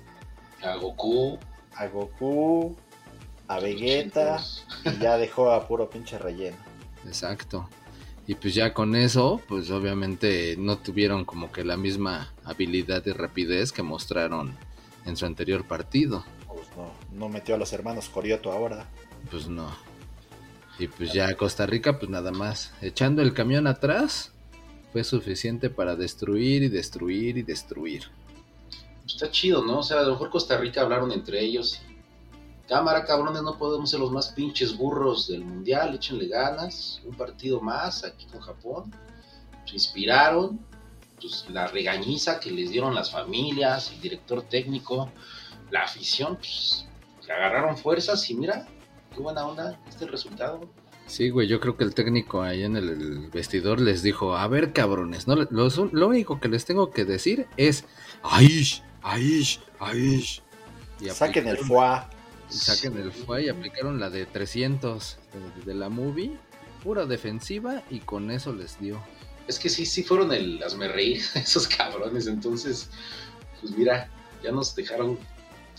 a 0.61 0.75
Goku, 0.75 1.39
a 1.75 1.87
Goku, 1.87 2.75
a 3.47 3.59
Vegeta 3.59 4.43
y 4.85 4.99
ya 4.99 5.17
dejó 5.17 5.51
a 5.51 5.67
puro 5.67 5.89
pinche 5.89 6.19
relleno. 6.19 6.57
Exacto. 7.07 7.67
Y 8.27 8.35
pues 8.35 8.53
ya 8.53 8.75
con 8.75 8.95
eso, 8.95 9.41
pues 9.47 9.71
obviamente 9.71 10.55
no 10.59 10.77
tuvieron 10.77 11.25
como 11.25 11.51
que 11.51 11.63
la 11.63 11.77
misma 11.77 12.31
habilidad 12.43 13.03
y 13.07 13.11
rapidez 13.11 13.71
que 13.71 13.81
mostraron 13.81 14.55
en 15.05 15.17
su 15.17 15.25
anterior 15.25 15.65
partido. 15.67 16.23
Pues 16.47 16.67
no, 16.75 16.91
no 17.11 17.29
metió 17.29 17.55
a 17.55 17.57
los 17.57 17.73
hermanos 17.73 18.09
Corioto 18.09 18.51
ahora. 18.51 18.87
Pues 19.29 19.47
no. 19.47 19.69
Y 20.79 20.87
pues 20.87 21.11
ya 21.11 21.35
Costa 21.35 21.65
Rica, 21.65 21.99
pues 21.99 22.09
nada 22.09 22.31
más. 22.31 22.71
Echando 22.81 23.21
el 23.21 23.33
camión 23.33 23.67
atrás, 23.67 24.31
fue 24.91 25.03
suficiente 25.03 25.69
para 25.69 25.95
destruir 25.95 26.63
y 26.63 26.69
destruir 26.69 27.37
y 27.37 27.43
destruir. 27.43 28.03
Está 29.05 29.29
chido, 29.29 29.63
¿no? 29.65 29.79
O 29.79 29.83
sea, 29.83 29.99
a 29.99 30.03
lo 30.03 30.11
mejor 30.11 30.29
Costa 30.29 30.57
Rica 30.57 30.81
hablaron 30.81 31.11
entre 31.11 31.41
ellos. 31.41 31.81
Cámara, 32.67 33.03
cabrones, 33.03 33.41
no 33.41 33.57
podemos 33.57 33.89
ser 33.89 33.99
los 33.99 34.11
más 34.11 34.29
pinches 34.29 34.77
burros 34.77 35.27
del 35.27 35.43
mundial, 35.43 35.95
échenle 35.95 36.27
ganas. 36.27 37.01
Un 37.03 37.15
partido 37.15 37.59
más 37.59 38.03
aquí 38.03 38.25
con 38.27 38.39
Japón. 38.39 38.93
Se 39.65 39.73
inspiraron. 39.73 40.59
Pues 41.19 41.45
la 41.49 41.67
regañiza 41.67 42.39
que 42.39 42.51
les 42.51 42.71
dieron 42.71 42.95
las 42.95 43.11
familias, 43.11 43.91
el 43.91 44.01
director 44.01 44.41
técnico, 44.43 45.11
la 45.71 45.81
afición, 45.81 46.37
pues 46.37 46.85
agarraron 47.29 47.77
fuerzas 47.77 48.29
y 48.29 48.35
mira, 48.35 48.67
qué 49.13 49.21
buena 49.21 49.45
onda, 49.45 49.79
este 49.87 50.07
resultado. 50.07 50.69
Sí, 51.09 51.31
güey, 51.31 51.47
yo 51.47 51.59
creo 51.59 51.75
que 51.75 51.83
el 51.83 51.95
técnico 51.95 52.43
ahí 52.43 52.63
en 52.63 52.75
el, 52.75 53.29
vestidor 53.31 53.81
les 53.81 54.03
dijo, 54.03 54.37
a 54.37 54.47
ver 54.47 54.73
cabrones, 54.73 55.27
no, 55.27 55.35
lo, 55.35 56.07
único 56.07 56.39
que 56.39 56.47
les 56.47 56.65
tengo 56.65 56.91
que 56.91 57.03
decir 57.03 57.47
es, 57.57 57.85
¡Aish! 58.21 58.83
¡Aish! 59.01 59.59
¡Aish! 59.79 60.43
Y 61.01 61.09
saquen 61.09 61.47
el 61.47 61.57
foie. 61.57 62.01
Saquen 62.49 62.97
el 62.97 63.11
foie 63.11 63.45
y 63.45 63.49
aplicaron 63.49 63.99
la 63.99 64.11
de 64.11 64.27
300 64.27 65.17
de, 65.65 65.73
la 65.73 65.89
movie, 65.89 66.37
pura 66.83 67.05
defensiva 67.05 67.81
y 67.89 67.99
con 68.01 68.29
eso 68.29 68.53
les 68.53 68.79
dio. 68.79 69.01
Es 69.49 69.57
que 69.57 69.67
sí, 69.67 69.83
sí 69.83 70.03
fueron 70.03 70.31
el 70.31 70.61
hazme 70.61 70.87
reír 70.87 71.23
esos 71.33 71.67
cabrones, 71.67 72.27
entonces, 72.27 72.87
pues 73.59 73.75
mira, 73.75 74.07
ya 74.43 74.51
nos 74.51 74.75
dejaron 74.75 75.17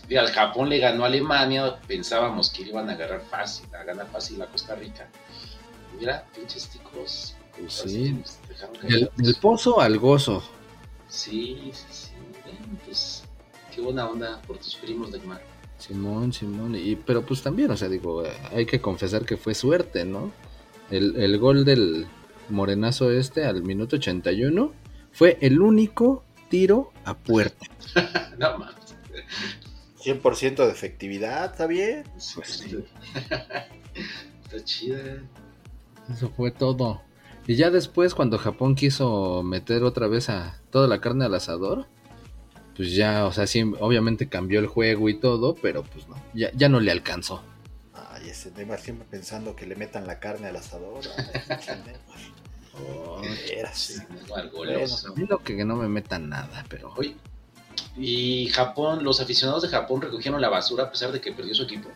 y 0.09 0.17
al 0.17 0.29
Japón 0.29 0.67
le 0.67 0.79
ganó 0.79 1.05
a 1.05 1.07
Alemania, 1.07 1.79
pensábamos 1.87 2.49
que 2.49 2.63
iban 2.63 2.89
a 2.89 2.93
agarrar 2.93 3.21
fácil, 3.21 3.73
a 3.73 3.85
ganar 3.85 4.11
fácil 4.11 4.41
a 4.41 4.47
Costa 4.47 4.75
Rica. 4.75 5.09
Mira, 5.97 6.25
pinches 6.35 6.67
ticos. 6.67 7.33
Pues 7.57 7.71
sí. 7.71 8.21
Del, 8.83 9.35
pozo 9.41 9.79
al 9.79 9.97
gozo. 9.99 10.43
Sí, 11.07 11.71
sí, 11.71 11.85
sí. 11.91 12.11
pues 12.85 13.23
qué 13.73 13.79
buena 13.79 14.09
onda 14.09 14.41
por 14.41 14.57
tus 14.57 14.75
primos, 14.75 15.11
Mar. 15.23 15.41
Simón, 15.77 16.33
Simón. 16.33 16.75
Y, 16.75 16.97
pero 16.97 17.25
pues 17.25 17.41
también, 17.41 17.71
o 17.71 17.77
sea, 17.77 17.87
digo, 17.87 18.23
hay 18.51 18.65
que 18.65 18.81
confesar 18.81 19.25
que 19.25 19.37
fue 19.37 19.55
suerte, 19.55 20.03
¿no? 20.03 20.33
El, 20.89 21.15
el 21.15 21.37
gol 21.39 21.63
del 21.63 22.05
morenazo 22.49 23.11
este 23.11 23.45
al 23.45 23.63
minuto 23.63 23.95
81 23.95 24.71
fue 25.11 25.37
el 25.41 25.61
único 25.61 26.23
tiro 26.49 26.91
a 27.05 27.17
puerta. 27.17 27.65
no 28.37 28.57
mames. 28.57 28.75
100% 30.03 30.55
de 30.55 30.71
efectividad, 30.71 31.51
¿está 31.51 31.67
bien? 31.67 32.03
Pues 32.35 32.47
sí. 32.47 32.83
Está 34.43 34.63
chida. 34.63 35.21
Eso 36.11 36.29
fue 36.29 36.51
todo. 36.51 37.01
Y 37.47 37.55
ya 37.55 37.69
después, 37.69 38.15
cuando 38.15 38.37
Japón 38.37 38.75
quiso 38.75 39.43
meter 39.43 39.83
otra 39.83 40.07
vez 40.07 40.29
a 40.29 40.59
toda 40.71 40.87
la 40.87 40.99
carne 41.01 41.25
al 41.25 41.35
asador, 41.35 41.87
pues 42.75 42.95
ya, 42.95 43.25
o 43.25 43.31
sea, 43.31 43.47
sí, 43.47 43.61
obviamente 43.79 44.27
cambió 44.27 44.59
el 44.59 44.67
juego 44.67 45.09
y 45.09 45.19
todo, 45.19 45.55
pero 45.55 45.83
pues 45.83 46.07
no, 46.07 46.15
ya, 46.33 46.51
ya 46.53 46.69
no 46.69 46.79
le 46.79 46.91
alcanzó. 46.91 47.43
Siempre 48.41 49.05
pensando 49.09 49.55
que 49.55 49.65
le 49.65 49.75
metan 49.75 50.07
la 50.07 50.19
carne 50.19 50.47
al 50.47 50.55
asador. 50.55 51.03
oh, 52.73 53.21
sí, 53.73 53.95
bueno, 54.27 55.39
que 55.43 55.63
no 55.65 55.75
me 55.75 55.87
metan 55.87 56.29
nada, 56.29 56.65
pero... 56.69 56.93
Oye, 56.97 57.15
y 57.97 58.47
Japón, 58.49 59.03
los 59.03 59.19
aficionados 59.19 59.63
de 59.63 59.69
Japón 59.69 60.01
recogieron 60.01 60.41
la 60.41 60.49
basura 60.49 60.85
a 60.85 60.91
pesar 60.91 61.11
de 61.11 61.19
que 61.19 61.31
perdió 61.31 61.53
su 61.53 61.63
equipo. 61.63 61.89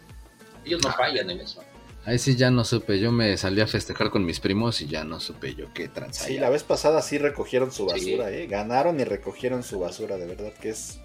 Ellos 0.65 0.81
no 0.84 0.89
ah. 0.89 0.95
fallan 0.97 1.29
en 1.29 1.41
eso. 1.41 1.63
Ahí 2.05 2.19
sí 2.19 2.36
ya 2.36 2.51
no 2.51 2.63
supe, 2.63 2.99
yo 2.99 3.12
me 3.12 3.36
salí 3.36 3.62
a 3.62 3.67
festejar 3.67 4.12
con 4.12 4.25
mis 4.25 4.39
primos 4.39 4.79
y 4.81 4.88
ya 4.88 5.03
no 5.03 5.19
supe 5.19 5.55
yo 5.55 5.73
qué 5.73 5.88
transa. 5.88 6.25
Sí, 6.25 6.38
la 6.38 6.51
vez 6.51 6.62
pasada 6.62 7.01
sí 7.01 7.17
recogieron 7.17 7.71
su 7.71 7.88
basura, 7.88 8.29
¿eh? 8.29 8.45
Ganaron 8.45 8.99
y 8.99 9.05
recogieron 9.05 9.63
su 9.63 9.79
basura, 9.79 10.17
de 10.17 10.27
verdad 10.27 10.53
que 10.53 10.69
es 10.69 10.99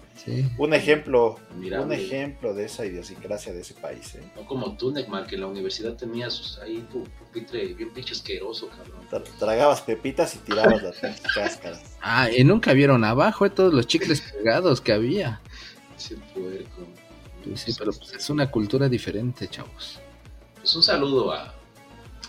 un 0.57 0.73
ejemplo, 0.73 1.39
un 1.55 1.91
ejemplo 1.91 2.53
de 2.53 2.65
esa 2.65 2.85
idiosincrasia 2.85 3.53
de 3.53 3.61
ese 3.61 3.73
país, 3.73 4.15
¿eh? 4.15 4.31
No 4.35 4.45
como 4.45 4.75
tú, 4.77 4.91
Neymar, 4.91 5.25
que 5.25 5.35
en 5.35 5.41
la 5.41 5.47
universidad 5.47 5.95
tenías 5.95 6.59
ahí 6.61 6.85
tu 6.91 7.03
pupitre 7.03 7.73
bien 7.73 7.91
pinche 7.91 8.13
asqueroso, 8.13 8.69
cabrón. 8.69 9.25
Tragabas 9.39 9.81
pepitas 9.81 10.35
y 10.35 10.39
tirabas 10.39 10.83
las 10.83 10.99
cáscaras. 11.35 11.81
Ah, 12.01 12.29
y 12.29 12.43
nunca 12.43 12.73
vieron 12.73 13.03
abajo, 13.03 13.45
¿eh? 13.45 13.49
todos 13.49 13.73
los 13.73 13.87
chicles 13.87 14.21
pegados 14.21 14.81
que 14.81 14.93
había. 14.93 15.41
Puerco. 16.33 16.87
Pues 17.43 17.61
sí, 17.61 17.73
pero 17.77 17.91
pues, 17.91 18.13
es 18.13 18.29
una 18.29 18.49
cultura 18.49 18.87
diferente, 18.89 19.47
chavos. 19.47 19.99
Pues 20.55 20.75
un 20.75 20.83
saludo 20.83 21.31
a, 21.31 21.53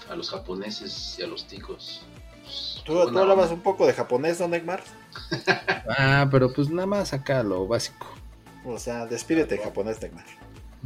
a 0.09 0.17
los 0.17 0.31
japoneses 0.31 1.17
y 1.19 1.23
a 1.23 1.27
los 1.27 1.47
ticos. 1.47 2.03
Pues, 2.43 2.83
¿Tú, 2.85 2.99
hablabas 2.99 3.51
un 3.51 3.61
poco 3.61 3.87
de 3.87 3.93
japonés, 3.93 4.39
don 4.39 4.55
Egmar? 4.55 4.83
Ah, 5.99 6.29
pero 6.31 6.53
pues 6.53 6.71
nada 6.71 6.87
más 6.87 7.13
acá 7.13 7.43
lo 7.43 7.67
básico. 7.67 8.07
O 8.65 8.79
sea, 8.79 9.07
despídete 9.07 9.59
japonés. 9.59 9.99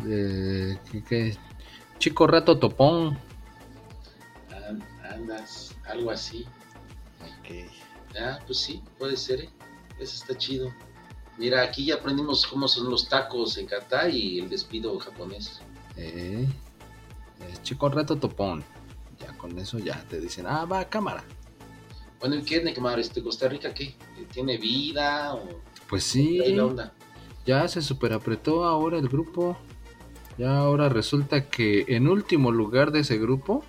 Eh, 0.07 0.79
¿qué, 1.09 1.37
Chico 1.99 2.27
rato 2.27 2.59
topón. 2.59 3.19
Andas, 5.11 5.75
algo 5.87 6.11
así. 6.11 6.47
Ok. 7.21 7.71
Ah, 8.21 8.39
pues 8.47 8.59
sí, 8.59 8.83
puede 8.99 9.17
ser, 9.17 9.41
¿eh? 9.41 9.51
Eso 9.99 10.17
está 10.17 10.37
chido. 10.37 10.73
Mira, 11.39 11.63
aquí 11.63 11.87
ya 11.87 11.97
aprendimos 11.97 12.47
cómo 12.47 12.67
son 12.69 12.91
los 12.91 13.09
tacos 13.09 13.59
en 13.59 13.67
Qatar 13.67 14.11
y 14.11 14.41
el 14.41 14.49
despido 14.49 14.99
japonés. 14.99 15.61
Eh. 15.97 16.47
Eh, 17.41 17.55
chico 17.63 17.89
rato 17.89 18.17
topón. 18.17 18.65
Ya 19.19 19.37
con 19.39 19.59
eso 19.59 19.79
ya 19.79 20.03
te 20.09 20.21
dicen, 20.21 20.47
ah, 20.47 20.65
va, 20.65 20.85
cámara. 20.87 21.25
Bueno, 22.21 22.37
¿y 22.37 22.43
qué, 22.43 22.63
Neymar? 22.63 22.99
Este, 22.99 23.23
¿Costa 23.23 23.49
Rica 23.49 23.75
qué? 23.75 23.95
¿Tiene 24.33 24.57
vida? 24.59 25.35
O... 25.35 25.49
Pues 25.89 26.05
sí. 26.05 26.41
Ya 27.45 27.69
se 27.69 27.83
superapretó 27.83 28.65
ahora 28.65 28.99
el 28.99 29.09
grupo. 29.09 29.57
Ya 30.39 30.59
ahora 30.59 30.89
resulta 30.89 31.49
que 31.49 31.85
en 31.89 32.09
último 32.09 32.51
lugar 32.53 32.91
de 32.91 33.01
ese 33.01 33.19
grupo 33.19 33.65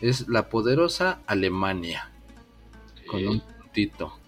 es 0.00 0.28
la 0.28 0.48
poderosa 0.48 1.20
Alemania. 1.26 2.10
Con 3.06 3.26
un 3.26 3.40
puntito. 3.40 4.18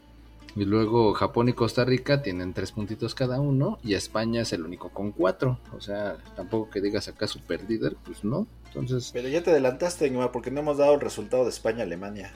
Y 0.57 0.65
luego 0.65 1.13
Japón 1.13 1.49
y 1.49 1.53
Costa 1.53 1.85
Rica 1.85 2.23
tienen 2.23 2.55
tres 2.55 2.73
puntitos 2.73 3.15
cada 3.15 3.41
uno 3.41 3.79
y 3.85 3.95
España 3.95 4.43
es 4.43 4.53
el 4.53 4.65
único 4.65 4.89
con 4.91 5.13
cuatro. 5.13 5.61
O 5.77 5.81
sea, 5.81 6.17
tampoco 6.35 6.71
que 6.71 6.81
digas 6.81 7.09
acá 7.09 7.29
super 7.29 7.69
líder, 7.69 7.97
pues 8.05 8.25
no. 8.25 8.47
Entonces. 8.67 9.11
Pero 9.13 9.29
ya 9.29 9.43
te 9.43 9.51
adelantaste, 9.51 10.11
porque 10.33 10.51
no 10.51 10.61
hemos 10.61 10.79
dado 10.79 10.95
el 10.95 11.01
resultado 11.01 11.45
de 11.45 11.51
España-Alemania. 11.51 12.33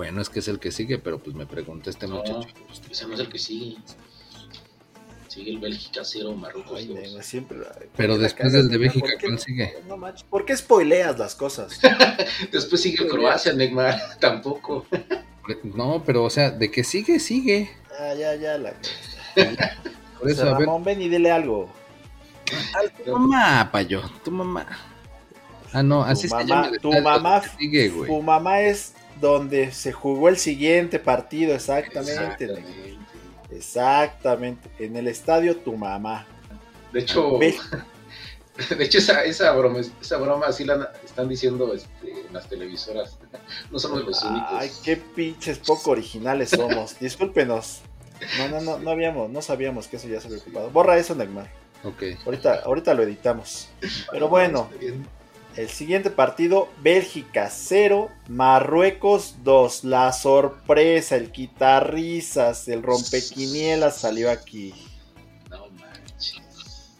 Bueno, 0.00 0.22
es 0.22 0.30
que 0.30 0.38
es 0.38 0.48
el 0.48 0.58
que 0.58 0.72
sigue, 0.72 0.96
pero 0.96 1.18
pues 1.18 1.36
me 1.36 1.44
pregunta 1.44 1.90
este 1.90 2.06
muchacho. 2.06 2.48
Ese 2.90 3.06
no 3.06 3.12
es 3.12 3.20
el 3.20 3.28
que 3.28 3.38
sigue. 3.38 3.76
Sigue 5.28 5.50
el 5.50 5.58
Bélgica 5.58 6.00
0, 6.02 6.34
Marruecos 6.36 6.80
siempre, 7.20 7.58
pero 7.98 8.16
después 8.16 8.50
del 8.50 8.70
de 8.70 8.78
Bélgica, 8.78 9.08
¿cuál 9.20 9.38
sigue? 9.38 9.74
No 9.86 9.98
manches, 9.98 10.22
¿por 10.22 10.46
qué 10.46 10.56
spoileas 10.56 11.18
las 11.18 11.34
cosas? 11.34 11.78
después 12.50 12.80
sigue 12.80 13.06
Croacia, 13.08 13.52
Neymar, 13.52 14.16
tampoco. 14.20 14.86
No, 15.64 16.02
pero 16.02 16.24
o 16.24 16.30
sea, 16.30 16.50
de 16.50 16.70
que 16.70 16.82
sigue, 16.82 17.20
sigue. 17.20 17.70
Ah, 18.00 18.14
ya, 18.14 18.36
ya, 18.36 18.56
la. 18.56 18.72
Por 20.18 20.30
eso, 20.30 20.46
Ramón, 20.46 20.82
ven 20.82 21.02
y 21.02 21.10
dile 21.10 21.30
algo. 21.30 21.70
tu 23.04 23.12
mamá, 23.12 23.70
payo, 23.70 24.00
tu 24.24 24.30
mamá. 24.30 24.66
Ah, 25.74 25.82
no, 25.82 26.02
así 26.02 26.26
es 26.26 26.32
que 26.32 26.78
Tu 26.78 26.90
mamá, 26.90 27.42
sigue, 27.58 27.90
güey. 27.90 28.10
Tu 28.10 28.22
mamá 28.22 28.62
es 28.62 28.94
donde 29.20 29.72
se 29.72 29.92
jugó 29.92 30.28
el 30.28 30.36
siguiente 30.36 30.98
partido, 30.98 31.54
exactamente. 31.54 32.64
Exactamente. 33.50 34.70
En 34.78 34.96
el 34.96 35.08
estadio 35.08 35.56
Tu 35.56 35.76
mamá. 35.76 36.26
De 36.92 37.00
hecho, 37.00 37.38
de 37.38 38.84
hecho 38.84 38.98
esa, 38.98 39.24
esa 39.24 39.52
broma, 39.52 39.80
esa 40.00 40.16
broma 40.16 40.46
así 40.46 40.64
la 40.64 40.92
están 41.04 41.28
diciendo 41.28 41.72
este, 41.74 42.26
en 42.26 42.32
las 42.32 42.48
televisoras. 42.48 43.18
No 43.70 43.78
somos 43.78 44.04
los 44.04 44.22
únicos. 44.22 44.48
Ay, 44.52 44.70
qué 44.84 44.96
pinches 44.96 45.58
poco 45.58 45.90
originales 45.90 46.50
somos. 46.50 46.98
Discúlpenos. 46.98 47.80
No, 48.38 48.48
no, 48.48 48.60
no, 48.60 48.78
no 48.78 48.90
habíamos, 48.90 49.30
no 49.30 49.42
sabíamos 49.42 49.88
que 49.88 49.96
eso 49.96 50.08
ya 50.08 50.20
se 50.20 50.28
había 50.28 50.38
ocupado. 50.38 50.70
Borra 50.70 50.96
eso, 50.98 51.14
Neymar. 51.14 51.50
Ok. 51.84 52.02
Ahorita, 52.26 52.60
ahorita 52.64 52.94
lo 52.94 53.02
editamos. 53.02 53.68
Pero 54.10 54.28
bueno, 54.28 54.70
el 55.56 55.68
siguiente 55.68 56.10
partido, 56.10 56.68
Bélgica 56.82 57.48
0, 57.50 58.08
Marruecos 58.28 59.36
2. 59.42 59.84
La 59.84 60.12
sorpresa, 60.12 61.16
el 61.16 61.32
quitarrizas, 61.32 62.68
el 62.68 62.82
rompequinielas 62.82 63.98
salió 63.98 64.30
aquí. 64.30 64.74
No 65.50 65.68
manches. 65.70 66.98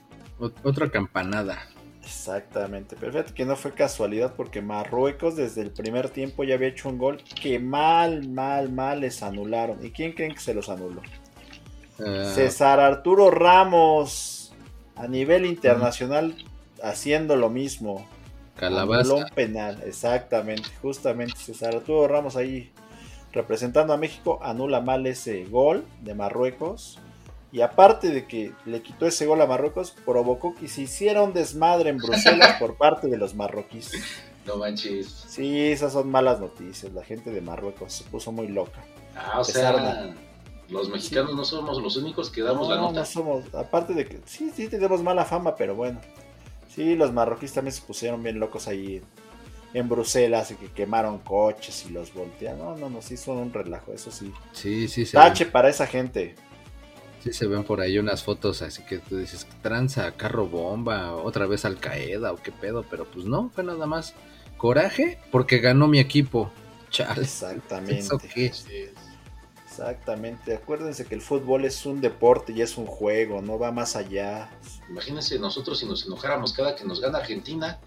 Otra 0.62 0.90
campanada. 0.90 1.58
Exactamente, 2.02 2.96
perfecto, 2.96 3.32
que 3.34 3.44
no 3.44 3.56
fue 3.56 3.72
casualidad 3.72 4.34
porque 4.36 4.60
Marruecos 4.60 5.36
desde 5.36 5.62
el 5.62 5.70
primer 5.70 6.10
tiempo 6.10 6.44
ya 6.44 6.56
había 6.56 6.68
hecho 6.68 6.88
un 6.88 6.98
gol 6.98 7.22
que 7.40 7.58
mal, 7.58 8.28
mal, 8.28 8.70
mal 8.70 9.00
les 9.00 9.22
anularon. 9.22 9.84
¿Y 9.84 9.90
quién 9.90 10.12
creen 10.12 10.34
que 10.34 10.40
se 10.40 10.52
los 10.52 10.68
anuló? 10.68 11.02
Ah. 11.98 12.30
César 12.34 12.80
Arturo 12.80 13.30
Ramos 13.30 14.52
A 14.96 15.06
nivel 15.06 15.46
internacional, 15.46 16.34
haciendo 16.82 17.36
lo 17.36 17.48
mismo. 17.48 18.06
Calabaza. 18.60 19.14
Un 19.14 19.24
penal, 19.34 19.82
exactamente, 19.86 20.68
justamente 20.82 21.34
César 21.36 21.74
Arturo 21.74 22.06
Ramos 22.06 22.36
ahí 22.36 22.70
representando 23.32 23.92
a 23.92 23.96
México 23.96 24.38
anula 24.42 24.80
mal 24.80 25.06
ese 25.06 25.44
gol 25.46 25.84
de 26.02 26.14
Marruecos. 26.14 26.98
Y 27.52 27.62
aparte 27.62 28.10
de 28.10 28.26
que 28.26 28.52
le 28.64 28.80
quitó 28.80 29.06
ese 29.06 29.26
gol 29.26 29.40
a 29.40 29.46
Marruecos, 29.46 29.92
provocó 30.04 30.54
que 30.54 30.68
se 30.68 30.82
hiciera 30.82 31.22
un 31.22 31.32
desmadre 31.32 31.90
en 31.90 31.96
Bruselas 31.96 32.56
por 32.60 32.76
parte 32.76 33.08
de 33.08 33.16
los 33.16 33.34
marroquíes. 33.34 33.90
No 34.46 34.56
manches. 34.56 35.08
Sí, 35.28 35.58
esas 35.58 35.92
son 35.94 36.10
malas 36.10 36.38
noticias. 36.38 36.92
La 36.92 37.02
gente 37.02 37.30
de 37.30 37.40
Marruecos 37.40 37.92
se 37.92 38.04
puso 38.04 38.30
muy 38.30 38.46
loca. 38.46 38.84
Ah, 39.16 39.40
o 39.40 39.44
sea, 39.44 40.14
los 40.68 40.88
mexicanos 40.88 41.34
no 41.34 41.44
somos 41.44 41.82
los 41.82 41.96
únicos 41.96 42.30
que 42.30 42.42
damos 42.42 42.68
la 42.68 42.76
nota. 42.76 43.00
No 43.00 43.04
somos, 43.04 43.52
aparte 43.52 43.94
de 43.94 44.06
que 44.06 44.20
sí, 44.26 44.52
sí 44.54 44.68
tenemos 44.68 45.02
mala 45.02 45.24
fama, 45.24 45.56
pero 45.56 45.74
bueno. 45.74 46.00
Sí, 46.74 46.94
los 46.94 47.12
marroquíes 47.12 47.52
también 47.52 47.74
se 47.74 47.82
pusieron 47.82 48.22
bien 48.22 48.38
locos 48.38 48.68
ahí 48.68 49.02
en 49.74 49.88
Bruselas 49.88 50.50
y 50.52 50.54
que 50.54 50.68
quemaron 50.68 51.18
coches 51.18 51.84
y 51.88 51.92
los 51.92 52.14
voltearon. 52.14 52.58
No, 52.58 52.76
no, 52.76 52.90
no, 52.90 53.02
sí 53.02 53.16
son 53.16 53.38
un 53.38 53.52
relajo, 53.52 53.92
eso 53.92 54.10
sí. 54.10 54.32
Sí, 54.52 54.88
sí, 54.88 55.04
sí. 55.04 55.12
Tache 55.12 55.46
para 55.46 55.68
esa 55.68 55.86
gente. 55.86 56.34
Sí, 57.22 57.32
se 57.32 57.46
ven 57.46 57.64
por 57.64 57.80
ahí 57.80 57.98
unas 57.98 58.22
fotos, 58.22 58.62
así 58.62 58.82
que 58.84 58.98
tú 58.98 59.18
dices, 59.18 59.46
tranza, 59.62 60.12
carro 60.12 60.46
bomba, 60.46 61.16
otra 61.16 61.46
vez 61.46 61.64
Al 61.64 61.78
Qaeda 61.78 62.32
o 62.32 62.36
qué 62.36 62.50
pedo, 62.50 62.84
pero 62.88 63.04
pues 63.04 63.26
no, 63.26 63.50
fue 63.50 63.62
nada 63.62 63.86
más 63.86 64.14
coraje 64.56 65.18
porque 65.30 65.58
ganó 65.58 65.86
mi 65.86 65.98
equipo. 65.98 66.50
Chale. 66.90 67.22
Exactamente. 67.22 68.08
Exactamente. 69.80 70.54
Acuérdense 70.54 71.06
que 71.06 71.14
el 71.14 71.22
fútbol 71.22 71.64
es 71.64 71.86
un 71.86 72.02
deporte 72.02 72.52
y 72.52 72.60
es 72.60 72.76
un 72.76 72.84
juego, 72.84 73.40
no 73.40 73.58
va 73.58 73.72
más 73.72 73.96
allá. 73.96 74.50
Imagínense 74.90 75.38
nosotros 75.38 75.78
si 75.78 75.86
nos 75.86 76.04
enojáramos 76.04 76.52
cada 76.52 76.76
que 76.76 76.84
nos 76.84 77.00
gana 77.00 77.18
Argentina. 77.18 77.78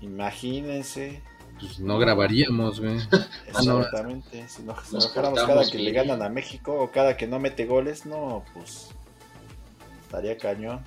Imagínense. 0.00 1.22
Pues 1.60 1.78
no 1.78 1.98
grabaríamos, 1.98 2.80
güey. 2.80 2.96
Exactamente. 3.46 4.48
Si 4.48 4.62
nos, 4.62 4.90
enojáramos 4.90 5.42
cada 5.42 5.70
que 5.70 5.78
le 5.78 5.92
ganan 5.92 6.22
a 6.22 6.30
México 6.30 6.72
o 6.80 6.90
cada 6.90 7.16
que 7.16 7.26
no 7.26 7.38
mete 7.38 7.66
goles, 7.66 8.06
no, 8.06 8.42
pues 8.54 8.88
estaría 10.02 10.38
cañón. 10.38 10.82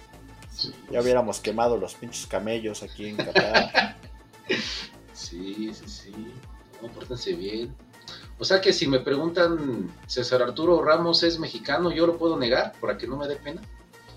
ya 0.91 1.01
hubiéramos 1.01 1.39
quemado 1.39 1.77
los 1.77 1.93
pinches 1.93 2.25
camellos 2.25 2.81
aquí 2.81 3.09
en 3.09 3.17
Qatar. 3.17 3.95
sí, 5.13 5.71
sí, 5.71 5.87
sí. 5.87 6.33
No, 6.81 6.87
pórtense 6.89 7.33
bien. 7.33 7.75
O 8.39 8.45
sea 8.45 8.61
que 8.61 8.71
si 8.71 8.87
me 8.87 8.99
preguntan, 8.99 9.91
César 10.05 10.41
Arturo 10.43 10.83
Ramos 10.83 11.23
es 11.23 11.39
mexicano, 11.39 11.91
¿yo 11.91 12.05
lo 12.05 12.17
puedo 12.17 12.37
negar 12.37 12.73
para 12.79 12.97
que 12.97 13.07
no 13.07 13.17
me 13.17 13.27
dé 13.27 13.35
pena? 13.35 13.61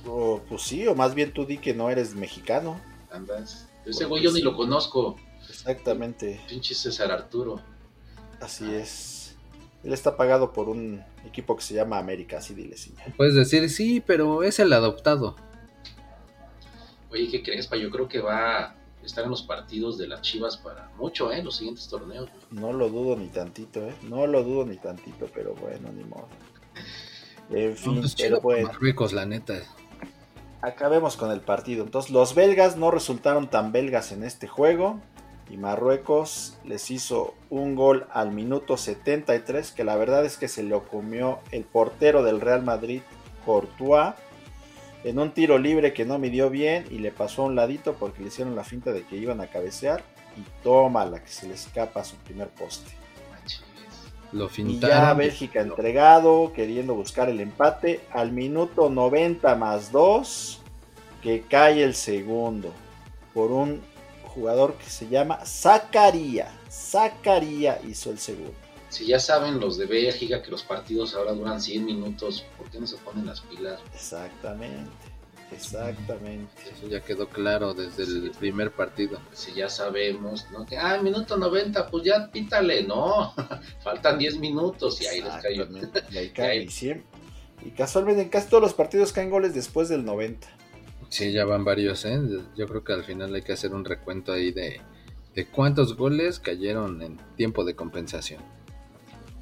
O, 0.07 0.41
pues 0.49 0.63
sí, 0.63 0.87
o 0.87 0.95
más 0.95 1.15
bien 1.15 1.33
tú 1.33 1.47
di 1.47 1.59
que 1.59 1.75
no 1.75 1.91
eres 1.91 2.15
mexicano. 2.15 2.81
Andas. 3.11 3.69
Ese 3.87 4.05
güey 4.05 4.23
yo 4.23 4.33
ni 4.33 4.43
lo 4.43 4.55
conozco. 4.55 5.17
Exactamente. 5.49 6.41
Pinche 6.49 6.75
César 6.75 7.11
Arturo. 7.11 7.61
Así 8.41 8.75
es. 8.75 9.37
Él 9.83 9.93
está 9.95 10.17
pagado 10.17 10.53
por 10.53 10.69
un 10.69 11.03
equipo 11.27 11.57
que 11.57 11.63
se 11.63 11.75
llama 11.75 11.99
América, 11.99 12.39
así 12.39 12.55
dile 12.55 12.77
sí. 12.77 12.95
Puedes 13.17 13.35
decir 13.35 13.69
sí, 13.71 14.03
pero 14.07 14.43
es 14.43 14.59
el 14.59 14.73
adoptado. 14.73 15.37
Oye, 17.11 17.29
¿qué 17.31 17.43
crees, 17.43 17.67
pa? 17.67 17.77
Yo 17.77 17.91
creo 17.91 18.07
que 18.07 18.21
va 18.21 18.77
estar 19.05 19.25
en 19.25 19.31
los 19.31 19.43
partidos 19.43 19.99
de 19.99 20.09
las 20.09 20.23
Chivas 20.23 20.57
para 20.57 20.91
mucho, 20.97 21.33
¿eh? 21.33 21.43
Los 21.43 21.57
siguientes 21.57 21.89
torneos. 21.89 22.29
No 22.51 22.73
lo 22.73 22.89
dudo 22.89 23.17
ni 23.17 23.29
tantito, 23.29 23.87
¿eh? 23.87 23.95
No 24.03 24.27
lo 24.27 24.43
dudo 24.43 24.67
ni 24.67 24.77
tantito, 24.77 25.29
pero 25.35 25.55
bueno, 25.55 25.91
ni 25.93 26.05
modo. 26.05 26.29
En 27.51 27.77
fin, 27.77 28.01
pues 28.01 28.15
pero 28.15 28.41
bueno. 28.41 28.69
Marruecos, 28.69 29.13
la 29.13 29.27
neta. 29.27 29.55
Acabemos 30.63 31.17
con 31.17 31.31
el 31.31 31.41
partido. 31.41 31.85
Entonces, 31.85 32.11
los 32.11 32.35
belgas 32.35 32.77
no 32.77 32.91
resultaron 32.91 33.49
tan 33.49 33.73
belgas 33.73 34.13
en 34.13 34.25
este 34.25 34.47
juego. 34.47 35.01
Y 35.49 35.57
Marruecos 35.57 36.59
les 36.65 36.93
hizo 36.93 37.35
un 37.49 37.75
gol 37.75 38.07
al 38.13 38.31
minuto 38.31 38.77
73, 38.77 39.73
que 39.73 39.83
la 39.83 39.97
verdad 39.97 40.25
es 40.25 40.37
que 40.37 40.47
se 40.47 40.63
lo 40.63 40.87
comió 40.87 41.41
el 41.51 41.65
portero 41.65 42.23
del 42.23 42.41
Real 42.41 42.63
Madrid, 42.63 43.03
Courtois 43.45 44.15
en 45.05 45.19
un 45.19 45.33
tiro 45.33 45.59
libre 45.59 45.93
que 45.93 46.05
no 46.05 46.19
midió 46.19 46.51
bien 46.51 46.87
y 46.91 46.99
le 46.99 47.11
pasó 47.11 47.43
a 47.43 47.47
un 47.47 47.57
ladito 47.57 47.95
porque 47.95 48.21
le 48.21 48.29
hicieron 48.29 48.55
la 48.57 48.65
finta 48.65 48.93
de 48.93 49.05
que 49.05 49.17
iban 49.17 49.41
a 49.41 49.47
cabecear 49.47 50.03
y 50.37 50.43
toma 50.63 51.05
la 51.07 51.23
que 51.23 51.31
se 51.31 51.49
le 51.49 51.55
escapa 51.55 52.01
a 52.01 52.05
su 52.05 52.17
primer 52.17 52.49
poste. 52.49 52.91
Lo 54.33 54.49
y 54.57 54.79
ya 54.79 55.13
Bélgica 55.15 55.61
entregado, 55.61 56.53
queriendo 56.53 56.95
buscar 56.95 57.29
el 57.29 57.41
empate 57.41 58.01
al 58.13 58.31
minuto 58.31 58.89
90 58.89 59.57
más 59.57 59.91
2 59.91 60.61
que 61.21 61.43
cae 61.43 61.83
el 61.83 61.95
segundo 61.95 62.73
por 63.35 63.51
un 63.51 63.81
jugador 64.23 64.75
que 64.75 64.89
se 64.89 65.09
llama 65.09 65.41
Zacaría. 65.45 66.49
Zacaría 66.71 67.81
hizo 67.89 68.11
el 68.11 68.19
segundo. 68.19 68.55
Si 68.91 69.07
ya 69.07 69.21
saben 69.21 69.61
los 69.61 69.79
de 69.79 69.87
Bélgica 69.87 70.43
que 70.43 70.51
los 70.51 70.65
partidos 70.65 71.15
ahora 71.15 71.33
duran 71.33 71.61
100 71.61 71.85
minutos, 71.85 72.45
¿por 72.59 72.69
qué 72.71 72.81
no 72.81 72.87
se 72.87 72.97
ponen 72.97 73.25
las 73.25 73.41
pilas? 73.41 73.81
Exactamente, 73.95 74.91
exactamente. 75.53 76.53
Eso 76.73 76.89
ya 76.89 77.01
quedó 77.01 77.29
claro 77.29 77.73
desde 77.73 78.03
el 78.03 78.33
primer 78.33 78.73
partido. 78.73 79.21
Si 79.33 79.55
ya 79.55 79.69
sabemos, 79.69 80.47
¿no? 80.51 80.67
Que, 80.67 80.77
ah, 80.77 81.01
minuto 81.01 81.37
90, 81.37 81.89
pues 81.89 82.05
ya 82.05 82.31
pítale, 82.33 82.83
no. 82.83 83.33
Faltan 83.85 84.19
10 84.19 84.39
minutos 84.41 85.01
y 85.01 85.07
ahí 85.07 85.23
les 85.23 85.35
cayó. 85.35 85.69
Y 86.11 86.19
ahí 86.19 86.31
cae. 86.35 86.65
Y, 86.65 87.03
y 87.65 87.71
casualmente 87.71 88.23
en 88.23 88.29
casi 88.29 88.49
todos 88.49 88.63
los 88.63 88.75
partidos 88.75 89.13
caen 89.13 89.31
goles 89.31 89.55
después 89.55 89.89
del 89.89 90.05
90. 90.05 90.49
Sí, 91.11 91.31
ya 91.31 91.45
van 91.45 91.65
varios, 91.65 92.05
¿eh? 92.05 92.21
Yo 92.57 92.67
creo 92.67 92.83
que 92.83 92.93
al 92.93 93.05
final 93.05 93.33
hay 93.35 93.43
que 93.43 93.53
hacer 93.53 93.73
un 93.73 93.85
recuento 93.85 94.33
ahí 94.33 94.51
de, 94.51 94.81
de 95.35 95.47
cuántos 95.47 95.97
goles 95.97 96.41
cayeron 96.41 97.03
en 97.03 97.19
tiempo 97.37 97.65
de 97.65 97.75
compensación. 97.75 98.43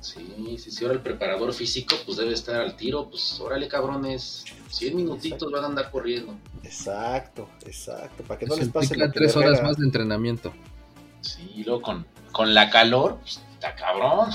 Sí, 0.00 0.56
sí, 0.58 0.70
sí, 0.70 0.84
ahora 0.84 0.94
el 0.94 1.02
preparador 1.02 1.52
físico 1.52 1.96
pues 2.06 2.18
debe 2.18 2.32
estar 2.32 2.61
al 2.61 2.76
tiro, 2.76 3.11
pues 3.11 3.40
órale 3.40 3.66
cabrones, 3.66 4.44
100 4.70 4.96
minutitos 4.96 5.50
van 5.50 5.64
a 5.64 5.66
andar 5.66 5.90
corriendo. 5.90 6.34
Exacto, 6.62 7.48
exacto, 7.66 8.22
para 8.22 8.38
que 8.38 8.46
no 8.46 8.56
les 8.56 8.68
pase 8.68 8.96
lo 8.96 9.11
tres 9.11 9.37
horas 9.37 9.62
más 9.62 9.76
de 9.76 9.84
entrenamiento. 9.84 10.52
Sí, 11.20 11.50
y 11.56 11.64
luego 11.64 11.82
con, 11.82 12.06
con 12.30 12.54
la 12.54 12.70
calor, 12.70 13.18
pues 13.20 13.40
está 13.54 13.74
cabrón. 13.74 14.30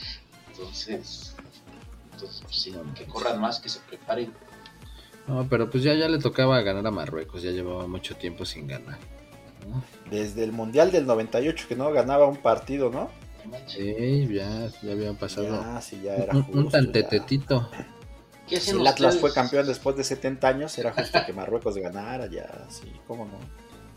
entonces, 0.48 1.36
entonces 2.12 2.42
pues, 2.42 2.56
sí, 2.56 2.74
que 2.96 3.04
corran 3.04 3.40
más, 3.40 3.60
que 3.60 3.68
se 3.68 3.78
preparen. 3.80 4.32
No, 5.28 5.46
pero 5.48 5.70
pues 5.70 5.84
ya, 5.84 5.94
ya 5.94 6.08
le 6.08 6.18
tocaba 6.18 6.60
ganar 6.62 6.86
a 6.86 6.90
Marruecos, 6.90 7.42
ya 7.42 7.52
llevaba 7.52 7.86
mucho 7.86 8.16
tiempo 8.16 8.44
sin 8.44 8.66
ganar. 8.66 8.98
Desde 10.10 10.44
el 10.44 10.52
Mundial 10.52 10.90
del 10.90 11.06
98 11.06 11.66
que 11.68 11.76
no 11.76 11.90
ganaba 11.92 12.26
un 12.26 12.36
partido, 12.36 12.90
¿no? 12.90 13.10
Sí, 13.66 14.28
ya, 14.32 14.68
ya 14.82 14.92
habían 14.92 15.16
pasado. 15.16 15.48
Ya, 15.48 15.80
sí, 15.80 16.00
ya 16.02 16.16
era 16.16 16.34
justo, 16.34 16.58
un, 16.58 16.68
tantetetito. 16.70 17.70
Si 18.46 18.70
el 18.70 18.86
Atlas 18.86 19.18
fue 19.18 19.32
campeón 19.32 19.66
después 19.66 19.96
de 19.96 20.04
70 20.04 20.46
años, 20.46 20.78
era 20.78 20.92
justo 20.92 21.18
que 21.24 21.32
Marruecos 21.32 21.76
ganara, 21.76 22.26
ya, 22.26 22.66
sí, 22.68 22.92
cómo 23.06 23.26
no. 23.26 23.38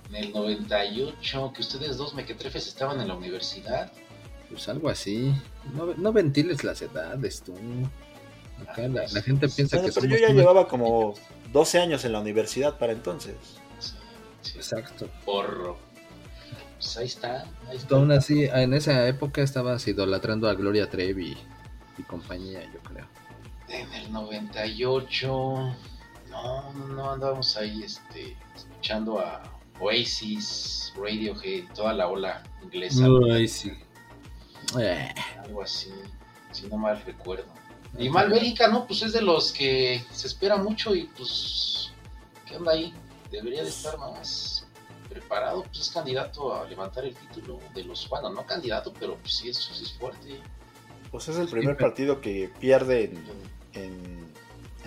En 0.09 0.23
el 0.23 0.31
98, 0.31 1.51
que 1.53 1.61
ustedes 1.61 1.97
dos 1.97 2.13
mequetrefes 2.13 2.67
estaban 2.67 3.01
en 3.01 3.09
la 3.09 3.15
universidad. 3.15 3.91
Pues 4.49 4.69
algo 4.69 4.89
así. 4.89 5.33
No, 5.73 5.93
no 5.95 6.13
ventiles 6.13 6.63
las 6.63 6.81
edades, 6.81 7.41
tú. 7.41 7.53
Acá 8.61 8.87
la, 8.87 9.07
gente 9.21 9.49
piensa 9.49 9.81
que 9.81 9.91
Pero 9.91 10.07
yo 10.07 10.17
ya 10.17 10.29
llevaba 10.29 10.67
como 10.67 11.13
12 11.51 11.79
años 11.79 12.05
en 12.05 12.13
la 12.13 12.21
universidad 12.21 12.77
para 12.77 12.93
entonces. 12.93 13.35
Exacto. 14.55 15.09
Porro. 15.25 15.77
Pues 16.77 16.97
ahí 16.97 17.05
está. 17.05 17.45
Ahí 17.69 17.77
está. 17.77 17.95
Aún 17.95 18.11
así, 18.11 18.43
en 18.45 18.73
esa 18.73 19.07
época 19.07 19.41
estabas 19.41 19.87
idolatrando 19.87 20.47
a 20.47 20.53
Gloria 20.53 20.89
Trevi 20.89 21.35
y 21.97 22.03
compañía, 22.03 22.63
yo 22.71 22.79
creo. 22.81 23.05
En 23.69 23.91
el 23.93 24.11
98, 24.11 25.27
no, 26.29 26.73
no 26.73 27.11
andábamos 27.11 27.57
ahí 27.57 27.83
este, 27.83 28.37
escuchando 28.55 29.19
a 29.19 29.41
Oasis, 29.79 30.93
Radiohead, 30.95 31.65
toda 31.73 31.93
la 31.93 32.07
ola 32.07 32.43
inglesa. 32.63 33.09
Oasis. 33.09 33.73
Eh. 34.79 35.13
Algo 35.43 35.63
así, 35.63 35.91
si 36.51 36.67
no 36.67 36.77
mal 36.77 37.01
recuerdo. 37.05 37.45
Y 37.97 38.09
Malbérica, 38.09 38.67
¿no? 38.67 38.85
Pues 38.85 39.01
es 39.01 39.13
de 39.13 39.21
los 39.21 39.51
que 39.51 40.03
se 40.11 40.27
espera 40.27 40.57
mucho 40.57 40.93
y 40.93 41.05
pues, 41.05 41.91
¿qué 42.45 42.57
onda 42.57 42.73
ahí? 42.73 42.93
Debería 43.31 43.63
de 43.63 43.69
estar 43.69 43.97
más 43.97 44.56
preparado, 45.09 45.63
pues 45.63 45.79
es 45.79 45.89
candidato 45.89 46.53
a 46.53 46.65
levantar 46.65 47.05
el 47.05 47.15
título 47.15 47.59
de 47.73 47.83
los, 47.83 48.07
bueno, 48.09 48.29
no 48.29 48.45
candidato, 48.45 48.93
pero 48.99 49.15
pues 49.17 49.35
sí, 49.35 49.49
eso 49.49 49.73
sí 49.73 49.83
es 49.83 49.93
fuerte. 49.93 50.39
Pues 51.11 51.27
es 51.27 51.37
el 51.37 51.47
primer 51.47 51.77
partido 51.77 52.21
que 52.21 52.51
pierde 52.59 53.13
en, 53.73 54.27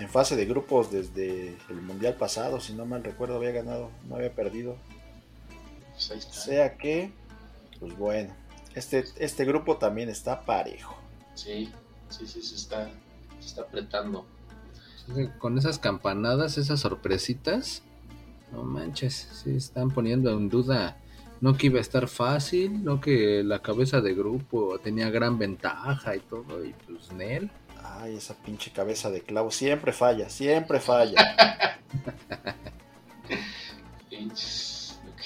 fase 0.09 0.35
de 0.35 0.45
grupos 0.45 0.91
desde 0.91 1.55
el 1.69 1.81
Mundial 1.81 2.15
pasado, 2.15 2.59
si 2.59 2.73
no 2.73 2.87
mal 2.87 3.03
recuerdo, 3.03 3.35
había 3.35 3.51
ganado, 3.51 3.91
no 4.07 4.15
había 4.15 4.33
perdido. 4.33 4.75
Pues 5.93 6.09
ahí 6.11 6.17
está. 6.17 6.33
Sea 6.33 6.77
que, 6.77 7.11
pues 7.79 7.95
bueno, 7.97 8.33
este, 8.73 9.05
este 9.19 9.45
grupo 9.45 9.77
también 9.77 10.09
está 10.09 10.41
parejo. 10.41 10.95
Sí, 11.35 11.71
sí, 12.09 12.25
sí, 12.25 12.41
se 12.41 12.55
está, 12.55 12.89
se 13.39 13.47
está 13.47 13.61
apretando. 13.61 14.25
Con 15.39 15.57
esas 15.57 15.77
campanadas, 15.77 16.57
esas 16.57 16.79
sorpresitas, 16.79 17.83
No 18.51 18.63
manches, 18.63 19.29
sí 19.43 19.55
están 19.55 19.91
poniendo 19.91 20.31
en 20.31 20.49
duda. 20.49 20.97
No 21.39 21.57
que 21.57 21.67
iba 21.67 21.79
a 21.79 21.81
estar 21.81 22.07
fácil, 22.07 22.83
no 22.83 23.01
que 23.01 23.43
la 23.43 23.59
cabeza 23.59 23.99
de 24.01 24.13
grupo 24.13 24.77
tenía 24.79 25.09
gran 25.09 25.39
ventaja 25.39 26.15
y 26.15 26.19
todo, 26.19 26.63
y 26.63 26.73
pues 26.85 27.11
Nel. 27.13 27.49
Ay, 27.83 28.15
esa 28.15 28.35
pinche 28.35 28.71
cabeza 28.71 29.09
de 29.09 29.21
clavo 29.21 29.49
siempre 29.49 29.91
falla, 29.91 30.29
siempre 30.29 30.79
falla. 30.79 31.35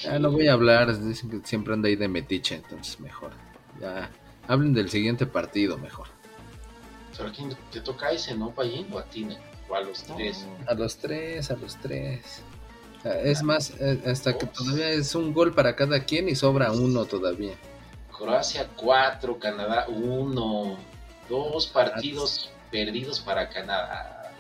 ya 0.04 0.20
no 0.20 0.32
voy 0.32 0.48
a 0.48 0.54
hablar, 0.54 0.98
dicen 0.98 1.30
que 1.30 1.46
siempre 1.46 1.74
anda 1.74 1.90
ahí 1.90 1.98
de 1.98 2.08
metiche, 2.08 2.56
entonces 2.56 2.98
mejor. 3.02 3.32
Ya 3.82 4.10
hablen 4.48 4.74
del 4.74 4.90
siguiente 4.90 5.26
partido 5.26 5.78
mejor. 5.78 6.08
¿Pero 7.18 7.32
quién 7.34 7.56
te 7.72 7.82
toca 7.82 8.12
ese, 8.12 8.36
no, 8.36 8.52
Payín? 8.52 8.88
¿O 8.94 9.00
a 9.00 9.04
ti, 9.04 9.28
¿O 9.70 9.76
a 9.76 9.82
los 9.82 10.04
tres? 10.04 10.46
A 10.68 10.74
los 10.74 10.98
tres, 10.98 11.52
a 11.52 11.56
los 11.56 11.76
tres. 11.78 12.42
Es 13.06 13.44
más, 13.44 13.72
eh, 13.80 14.02
hasta 14.08 14.36
que 14.36 14.48
todavía 14.48 14.90
es 14.90 15.14
un 15.14 15.32
gol 15.32 15.54
para 15.54 15.76
cada 15.76 16.04
quien 16.04 16.28
y 16.28 16.36
sobra 16.36 16.72
uno 16.72 17.06
todavía. 17.06 17.54
Croacia 18.12 18.68
4, 18.76 19.38
Canadá 19.38 19.86
1. 19.88 20.78
Dos 21.30 21.68
partidos 21.68 22.50
perdidos 22.72 23.20
para 23.20 23.48
Canadá. 23.50 24.32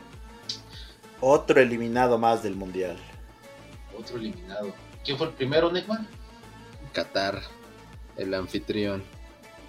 Otro 1.22 1.62
eliminado 1.62 2.18
más 2.18 2.42
del 2.42 2.56
Mundial. 2.56 2.98
Otro 3.98 4.18
eliminado. 4.18 4.74
¿Quién 5.04 5.18
fue 5.18 5.28
el 5.28 5.34
primero, 5.34 5.72
Neckman? 5.72 6.08
Qatar, 6.92 7.42
el 8.18 8.34
anfitrión. 8.34 9.04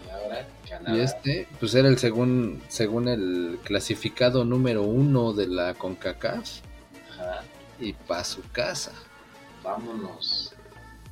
Y 0.07 0.11
ahora 0.11 0.49
Canadá. 0.67 0.97
Y 0.97 1.01
este, 1.01 1.49
pues 1.61 1.75
era 1.75 1.89
el 1.89 1.99
según, 1.99 2.63
según 2.69 3.09
el 3.09 3.59
clasificado 3.63 4.47
número 4.47 4.83
uno 4.85 5.35
de 5.35 5.49
la 5.49 5.75
CONCACAF. 5.75 6.61
Ajá 7.13 7.43
y 7.79 7.93
para 7.93 8.25
su 8.25 8.43
casa. 8.53 8.93
Vámonos. 9.63 10.55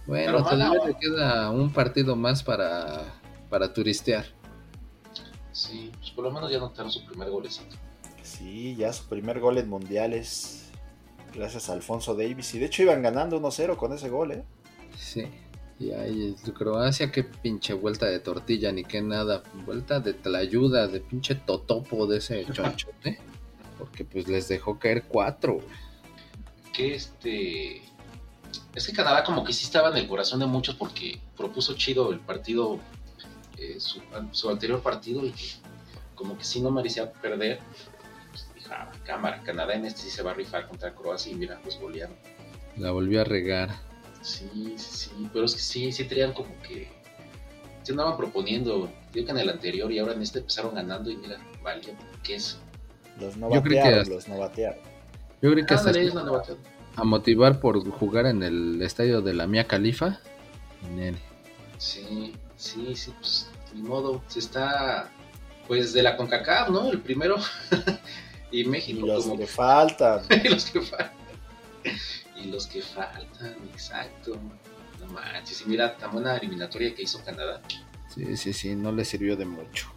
Bueno, 0.07 0.45
todavía 0.45 0.85
le 0.87 0.95
queda 0.99 1.51
un 1.51 1.73
partido 1.73 2.15
más 2.15 2.43
para, 2.43 3.05
para 3.49 3.73
turistear. 3.73 4.27
Sí, 5.53 5.91
pues 5.99 6.11
por 6.11 6.25
lo 6.25 6.31
menos 6.31 6.51
ya 6.51 6.59
notaron 6.59 6.91
su 6.91 7.05
primer 7.07 7.31
golecito. 7.31 7.77
Sí, 8.23 8.75
ya 8.77 8.93
su 8.93 9.05
primer 9.09 9.41
gol 9.41 9.59
en 9.59 9.69
mundiales. 9.69 10.71
Gracias 11.35 11.69
a 11.69 11.73
Alfonso 11.73 12.15
Davis. 12.15 12.55
Y 12.55 12.59
de 12.59 12.67
hecho 12.67 12.83
iban 12.83 13.03
ganando 13.03 13.41
1-0 13.41 13.77
con 13.77 13.93
ese 13.93 14.09
gol, 14.09 14.33
¿eh? 14.33 14.45
Sí. 14.97 15.27
Y 15.79 15.91
ahí 15.93 16.37
Croacia, 16.57 17.11
qué 17.11 17.25
pinche 17.25 17.75
vuelta 17.75 18.07
de 18.07 18.21
tortilla, 18.21 18.73
ni 18.73 18.85
qué 18.85 19.03
nada. 19.03 19.43
Vuelta 19.65 20.01
de 20.01 20.15
tlayuda, 20.15 20.87
de 20.87 21.01
pinche 21.01 21.35
totopo 21.35 22.07
de 22.07 22.19
ese 22.19 22.45
chonchote. 22.53 23.19
Porque 23.79 24.05
pues 24.05 24.29
les 24.29 24.49
dejó 24.49 24.79
caer 24.79 25.05
cuatro 25.05 25.59
que 26.75 26.95
este. 26.95 27.83
Es 28.75 28.87
que 28.87 28.93
Canadá 28.93 29.25
como 29.25 29.45
que 29.45 29.53
sí 29.53 29.65
estaba 29.65 29.89
en 29.89 29.97
el 29.97 30.09
corazón 30.09 30.41
de 30.41 30.47
muchos 30.47 30.75
porque 30.75 31.19
propuso 31.37 31.75
chido 31.75 32.13
el 32.13 32.21
partido, 32.21 32.79
eh, 33.57 33.79
su, 33.79 34.51
anterior 34.51 34.83
partido 34.83 35.25
y 35.25 35.33
como 36.15 36.37
que 36.37 36.45
sí 36.45 36.61
no 36.61 36.71
merecía 36.71 37.11
perder. 37.11 37.61
Pues 38.31 38.47
ah, 38.71 38.91
cámara, 39.05 39.43
Canadá 39.43 39.75
en 39.75 39.87
este 39.87 40.03
sí 40.03 40.11
se 40.11 40.23
va 40.23 40.33
a 40.33 40.35
rifar 40.35 40.69
contra 40.69 40.95
Croacia 40.95 41.33
y 41.33 41.37
mira, 41.37 41.59
pues 41.63 41.79
golearon. 41.81 42.17
La 42.77 42.91
volvió 42.91 43.21
a 43.21 43.25
regar. 43.25 43.71
Sí, 44.23 44.75
sí, 44.77 45.09
sí, 45.09 45.31
pero 45.33 45.45
es 45.45 45.55
que 45.55 45.61
sí, 45.61 45.93
sí 45.93 46.05
tenían 46.05 46.33
como 46.33 46.51
que... 46.63 46.89
Se 47.83 47.93
andaban 47.93 48.17
proponiendo, 48.17 48.91
digo 49.13 49.27
que 49.27 49.33
en 49.33 49.39
el 49.39 49.51
anterior 49.51 49.93
y 49.93 49.99
ahora 49.99 50.15
en 50.15 50.23
este 50.23 50.39
empezaron 50.39 50.75
ganando 50.75 51.11
y 51.11 51.17
mira, 51.17 51.39
valió, 51.63 51.93
¿qué 52.23 52.37
es? 52.37 52.59
Los 53.21 53.37
no 53.37 53.51
batearon, 53.51 54.09
los 54.09 54.27
no 54.27 54.39
batearon. 54.39 54.94
Yo 55.45 55.53
creo 55.53 55.67
que 55.67 55.75
hasta 55.75 55.93
a 56.97 57.05
motivar 57.05 57.61
por 57.61 57.87
jugar 57.91 58.25
en 58.25 58.43
el 58.43 58.81
estadio 58.81 59.21
de 59.21 59.35
la 59.35 59.47
Mía 59.47 59.67
Califa. 59.67 60.19
Sí, 61.77 62.33
sí, 62.57 62.97
sí, 62.97 63.13
pues 63.21 63.51
ni 63.75 63.83
modo, 63.83 64.23
se 64.27 64.39
está 64.39 65.11
pues 65.69 65.93
de 65.93 66.03
la 66.03 66.17
CONCACAF, 66.17 66.71
¿no? 66.71 66.91
El 66.91 67.03
primero. 67.03 67.37
y 68.51 68.65
México. 68.65 69.01
Y 69.05 69.07
los 69.07 69.27
que 69.27 69.47
faltan. 69.47 70.23
y 70.45 70.49
los 70.49 70.65
que 70.65 70.81
faltan. 70.81 71.13
y 72.43 72.47
los 72.47 72.67
que 72.67 72.81
faltan, 72.81 73.55
exacto. 73.71 74.39
No 74.99 75.13
manches, 75.13 75.61
y 75.61 75.69
mira, 75.69 75.95
tan 75.99 76.13
buena 76.13 76.39
eliminatoria 76.39 76.95
que 76.95 77.03
hizo 77.03 77.23
Canadá. 77.23 77.61
Sí, 78.15 78.35
sí, 78.39 78.55
sí, 78.55 78.75
no 78.75 78.93
le 78.93 79.05
sirvió 79.05 79.37
de 79.37 79.45
mucho. 79.45 79.89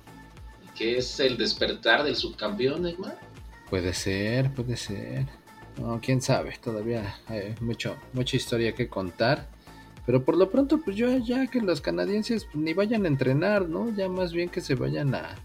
¿Y 0.65 0.77
qué 0.77 0.97
es 0.97 1.17
el 1.21 1.37
despertar 1.37 2.03
del 2.03 2.17
subcampeón, 2.17 2.81
Neymar? 2.81 3.26
Puede 3.69 3.93
ser, 3.93 4.51
puede 4.53 4.77
ser. 4.77 5.25
No, 5.77 5.99
quién 6.01 6.21
sabe, 6.21 6.57
todavía 6.61 7.19
hay 7.27 7.55
mucho, 7.59 7.97
mucha 8.13 8.37
historia 8.37 8.73
que 8.73 8.87
contar. 8.87 9.47
Pero 10.05 10.23
por 10.23 10.37
lo 10.37 10.49
pronto, 10.49 10.79
pues 10.79 10.95
yo 10.95 11.17
ya 11.17 11.47
que 11.47 11.59
los 11.59 11.81
canadienses 11.81 12.47
ni 12.53 12.73
vayan 12.73 13.05
a 13.05 13.09
entrenar, 13.09 13.67
¿no? 13.67 13.93
Ya 13.93 14.07
más 14.07 14.31
bien 14.31 14.49
que 14.49 14.61
se 14.61 14.75
vayan 14.75 15.13
a, 15.13 15.35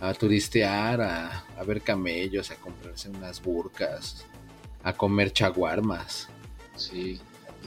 a 0.00 0.12
turistear, 0.14 1.00
a, 1.00 1.44
a 1.56 1.64
ver 1.64 1.80
camellos, 1.80 2.50
a 2.50 2.56
comprarse 2.56 3.08
unas 3.08 3.40
burcas, 3.40 4.26
a 4.82 4.92
comer 4.92 5.32
chaguarmas. 5.32 6.28
Sí, 6.74 7.20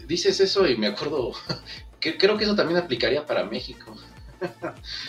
dices 0.06 0.40
eso 0.42 0.68
y 0.68 0.78
me 0.78 0.88
acuerdo 0.88 1.32
que 2.00 2.18
creo 2.18 2.38
que 2.38 2.44
eso 2.44 2.56
también 2.56 2.78
aplicaría 2.80 3.26
para 3.26 3.46
México. 3.46 3.96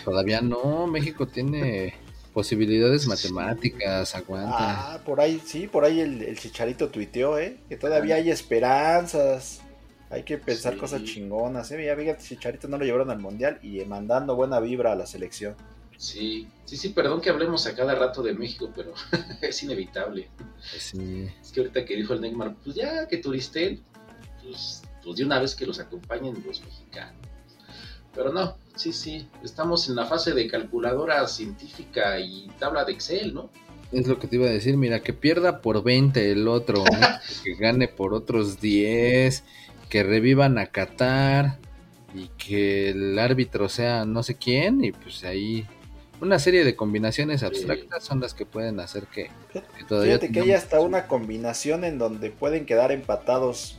Todavía 0.04 0.40
no, 0.40 0.86
México 0.86 1.26
tiene 1.26 1.94
posibilidades 2.38 3.08
matemáticas, 3.08 4.14
aguanta. 4.14 4.94
Ah, 4.94 5.00
por 5.04 5.20
ahí, 5.20 5.42
sí, 5.44 5.66
por 5.66 5.84
ahí 5.84 5.98
el, 5.98 6.38
Chicharito 6.38 6.88
tuiteó, 6.88 7.36
¿eh? 7.36 7.56
Que 7.68 7.76
todavía 7.76 8.14
hay 8.14 8.30
esperanzas. 8.30 9.60
Hay 10.08 10.22
que 10.22 10.38
pensar 10.38 10.76
cosas 10.76 11.02
chingonas, 11.02 11.68
¿eh? 11.72 11.84
Ya 11.84 11.96
fíjate, 11.96 12.22
Chicharito 12.22 12.68
no 12.68 12.78
lo 12.78 12.84
llevaron 12.84 13.10
al 13.10 13.18
Mundial 13.18 13.58
y 13.60 13.84
mandando 13.86 14.36
buena 14.36 14.60
vibra 14.60 14.92
a 14.92 14.94
la 14.94 15.08
selección. 15.08 15.56
Sí, 15.96 16.46
sí, 16.64 16.76
sí, 16.76 16.90
perdón 16.90 17.20
que 17.20 17.30
hablemos 17.30 17.66
a 17.66 17.74
cada 17.74 17.96
rato 17.96 18.22
de 18.22 18.34
México, 18.34 18.70
pero 18.72 18.94
es 19.42 19.60
inevitable. 19.64 20.28
Sí. 20.78 21.28
Es 21.42 21.50
que 21.50 21.58
ahorita 21.58 21.84
que 21.84 21.96
dijo 21.96 22.14
el 22.14 22.20
Neymar, 22.20 22.54
pues 22.62 22.76
ya 22.76 23.08
que 23.08 23.16
turisten, 23.16 23.82
pues, 24.44 24.82
pues 25.02 25.16
de 25.16 25.24
una 25.24 25.40
vez 25.40 25.56
que 25.56 25.66
los 25.66 25.80
acompañen 25.80 26.40
los 26.46 26.60
mexicanos. 26.60 27.17
Pero 28.14 28.32
no, 28.32 28.56
sí, 28.74 28.92
sí, 28.92 29.28
estamos 29.42 29.88
en 29.88 29.96
la 29.96 30.06
fase 30.06 30.32
de 30.32 30.48
calculadora 30.48 31.26
científica 31.28 32.18
y 32.18 32.48
tabla 32.58 32.84
de 32.84 32.92
Excel, 32.92 33.34
¿no? 33.34 33.50
Es 33.92 34.06
lo 34.06 34.18
que 34.18 34.26
te 34.26 34.36
iba 34.36 34.46
a 34.46 34.50
decir, 34.50 34.76
mira, 34.76 35.02
que 35.02 35.12
pierda 35.12 35.60
por 35.60 35.82
20 35.82 36.30
el 36.30 36.46
otro, 36.48 36.84
que 37.44 37.54
gane 37.54 37.88
por 37.88 38.12
otros 38.12 38.60
10, 38.60 39.44
que 39.88 40.02
revivan 40.02 40.58
a 40.58 40.66
Qatar 40.66 41.58
y 42.14 42.28
que 42.38 42.90
el 42.90 43.18
árbitro 43.18 43.68
sea 43.68 44.04
no 44.04 44.22
sé 44.22 44.36
quién 44.36 44.82
y 44.82 44.92
pues 44.92 45.24
ahí 45.24 45.66
una 46.20 46.38
serie 46.38 46.64
de 46.64 46.74
combinaciones 46.74 47.42
abstractas 47.42 48.02
son 48.02 48.20
las 48.20 48.34
que 48.34 48.44
pueden 48.44 48.80
hacer 48.80 49.06
que, 49.06 49.30
que 49.52 49.84
todavía... 49.84 50.18
Fíjate 50.18 50.32
que 50.32 50.40
hay 50.40 50.52
hasta 50.52 50.80
una 50.80 51.06
combinación 51.06 51.84
en 51.84 51.98
donde 51.98 52.30
pueden 52.30 52.66
quedar 52.66 52.90
empatados 52.90 53.78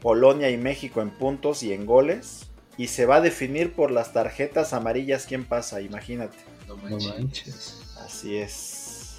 Polonia 0.00 0.50
y 0.50 0.56
México 0.56 1.02
en 1.02 1.10
puntos 1.10 1.62
y 1.62 1.72
en 1.72 1.84
goles 1.84 2.50
y 2.78 2.88
se 2.88 3.06
va 3.06 3.16
a 3.16 3.20
definir 3.20 3.72
por 3.72 3.90
las 3.90 4.12
tarjetas 4.12 4.72
amarillas 4.72 5.26
quién 5.26 5.44
pasa, 5.44 5.80
imagínate. 5.80 6.36
No 6.66 6.76
manches. 6.76 7.80
Así 8.04 8.36
es. 8.36 9.18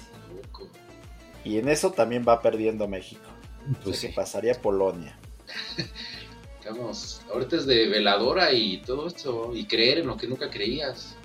Y 1.44 1.58
en 1.58 1.68
eso 1.68 1.92
también 1.92 2.24
va 2.26 2.42
perdiendo 2.42 2.86
México. 2.86 3.22
Pues 3.82 4.00
que 4.00 4.08
pasaría 4.08 4.54
Polonia. 4.54 5.18
Vamos, 6.68 7.22
ahorita 7.32 7.56
es 7.56 7.66
de 7.66 7.88
veladora 7.88 8.52
y 8.52 8.82
todo 8.82 9.06
esto, 9.06 9.52
y 9.54 9.64
creer 9.64 9.98
en 9.98 10.06
lo 10.06 10.16
que 10.18 10.26
nunca 10.26 10.50
creías. 10.50 11.16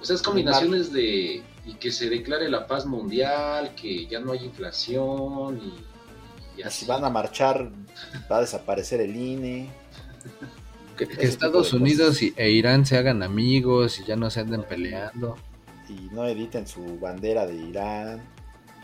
O 0.00 0.04
sea, 0.04 0.14
es 0.14 0.22
combinaciones 0.22 0.92
de 0.92 1.42
y 1.64 1.74
que 1.74 1.90
se 1.90 2.08
declare 2.08 2.48
la 2.48 2.66
paz 2.66 2.86
mundial, 2.86 3.74
que 3.74 4.06
ya 4.06 4.20
no 4.20 4.32
hay 4.32 4.44
inflación 4.44 5.60
y, 5.60 6.60
y 6.60 6.62
así. 6.62 6.86
van 6.86 7.04
a 7.04 7.10
marchar, 7.10 7.70
va 8.30 8.38
a 8.38 8.40
desaparecer 8.40 9.00
el 9.00 9.16
INE. 9.16 9.70
Que, 11.06 11.24
Estados 11.24 11.72
Unidos 11.72 12.20
e 12.22 12.50
Irán 12.50 12.86
se 12.86 12.96
hagan 12.96 13.22
amigos 13.22 14.00
y 14.00 14.04
ya 14.04 14.16
no 14.16 14.30
se 14.30 14.40
anden 14.40 14.64
peleando. 14.64 15.36
Y 15.88 16.14
no 16.14 16.26
editen 16.26 16.66
su 16.66 16.98
bandera 16.98 17.46
de 17.46 17.54
Irán. 17.54 18.22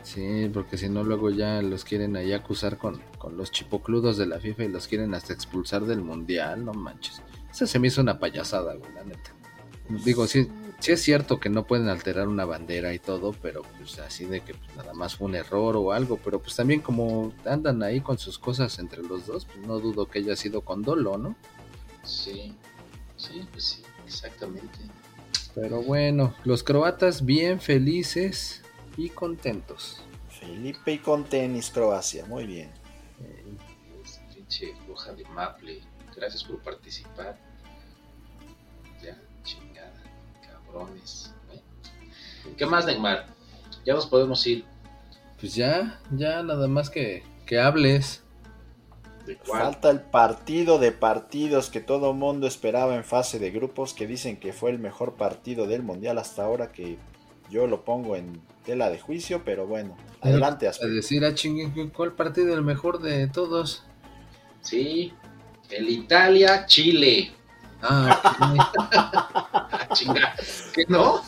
Sí, 0.02 0.50
porque 0.52 0.78
si 0.78 0.88
no 0.88 1.04
luego 1.04 1.30
ya 1.30 1.60
los 1.60 1.84
quieren 1.84 2.16
ahí 2.16 2.32
acusar 2.32 2.78
con, 2.78 3.00
con 3.18 3.36
los 3.36 3.50
chipocludos 3.50 4.16
de 4.16 4.26
la 4.26 4.40
FIFA 4.40 4.64
y 4.64 4.68
los 4.68 4.86
quieren 4.86 5.14
hasta 5.14 5.32
expulsar 5.32 5.84
del 5.84 6.00
mundial, 6.00 6.64
no 6.64 6.72
manches. 6.72 7.20
Eso 7.50 7.66
se 7.66 7.78
me 7.78 7.88
hizo 7.88 8.00
una 8.00 8.18
payasada, 8.18 8.74
güey, 8.74 8.92
la 8.94 9.04
neta. 9.04 9.32
Digo, 10.04 10.26
sí, 10.26 10.48
sí 10.80 10.92
es 10.92 11.02
cierto 11.02 11.40
que 11.40 11.48
no 11.48 11.66
pueden 11.66 11.88
alterar 11.88 12.28
una 12.28 12.44
bandera 12.44 12.92
y 12.92 12.98
todo, 12.98 13.34
pero 13.42 13.62
pues 13.78 13.98
así 13.98 14.26
de 14.26 14.40
que 14.40 14.54
pues, 14.54 14.76
nada 14.76 14.92
más 14.92 15.16
fue 15.16 15.26
un 15.26 15.34
error 15.34 15.76
o 15.76 15.92
algo, 15.92 16.18
pero 16.22 16.40
pues 16.40 16.56
también 16.56 16.80
como 16.80 17.32
andan 17.44 17.82
ahí 17.82 18.00
con 18.00 18.18
sus 18.18 18.38
cosas 18.38 18.78
entre 18.78 19.02
los 19.02 19.26
dos, 19.26 19.46
pues 19.46 19.58
no 19.66 19.78
dudo 19.78 20.06
que 20.06 20.18
haya 20.18 20.36
sido 20.36 20.60
con 20.60 20.82
dolo, 20.82 21.16
¿no? 21.16 21.36
Sí, 22.04 22.54
sí, 23.16 23.46
pues 23.52 23.64
sí, 23.64 23.82
exactamente. 24.06 24.78
Pero 25.54 25.82
bueno, 25.82 26.34
los 26.44 26.62
croatas 26.62 27.24
bien 27.24 27.60
felices 27.60 28.62
y 28.96 29.10
contentos. 29.10 30.00
Felipe 30.28 30.92
y 30.92 30.98
con 30.98 31.24
tenis 31.24 31.70
Croacia, 31.70 32.24
muy 32.26 32.46
bien. 32.46 32.70
pinche 34.34 34.74
hoja 34.90 35.12
de 35.12 35.24
maple. 35.26 35.80
Gracias 36.16 36.44
por 36.44 36.62
participar. 36.62 37.38
Ya, 39.02 39.16
chingada, 39.44 40.02
cabrones. 40.46 41.32
¿eh? 41.52 41.60
¿Qué 42.56 42.66
más, 42.66 42.86
Neymar? 42.86 43.26
Ya 43.84 43.94
nos 43.94 44.06
podemos 44.06 44.44
ir. 44.46 44.64
Pues 45.40 45.54
ya, 45.54 46.00
ya 46.10 46.42
nada 46.42 46.66
más 46.66 46.90
que, 46.90 47.22
que 47.46 47.58
hables. 47.58 48.22
Falta 49.44 49.90
el 49.90 50.00
partido 50.00 50.78
de 50.78 50.92
partidos 50.92 51.70
que 51.70 51.80
todo 51.80 52.12
mundo 52.12 52.46
esperaba 52.46 52.94
en 52.94 53.04
fase 53.04 53.38
de 53.38 53.50
grupos, 53.50 53.94
que 53.94 54.06
dicen 54.06 54.38
que 54.38 54.52
fue 54.52 54.70
el 54.70 54.78
mejor 54.78 55.14
partido 55.14 55.66
del 55.66 55.82
mundial 55.82 56.18
hasta 56.18 56.44
ahora, 56.44 56.72
que 56.72 56.98
yo 57.50 57.66
lo 57.66 57.84
pongo 57.84 58.16
en 58.16 58.40
tela 58.64 58.90
de 58.90 58.98
juicio, 58.98 59.42
pero 59.44 59.66
bueno, 59.66 59.96
adelante. 60.20 60.68
A 60.68 60.86
decir 60.86 61.24
a 61.24 61.34
chingue, 61.34 61.90
¿cuál 61.90 62.12
partido 62.12 62.54
el 62.54 62.62
mejor 62.62 63.00
de 63.00 63.26
todos? 63.28 63.84
Sí, 64.60 65.12
el 65.70 65.88
Italia-Chile. 65.88 67.32
Ah, 67.80 68.20
Ah, 68.40 69.88
chinga. 69.92 70.34
¿Qué 70.74 70.84
no? 70.88 71.22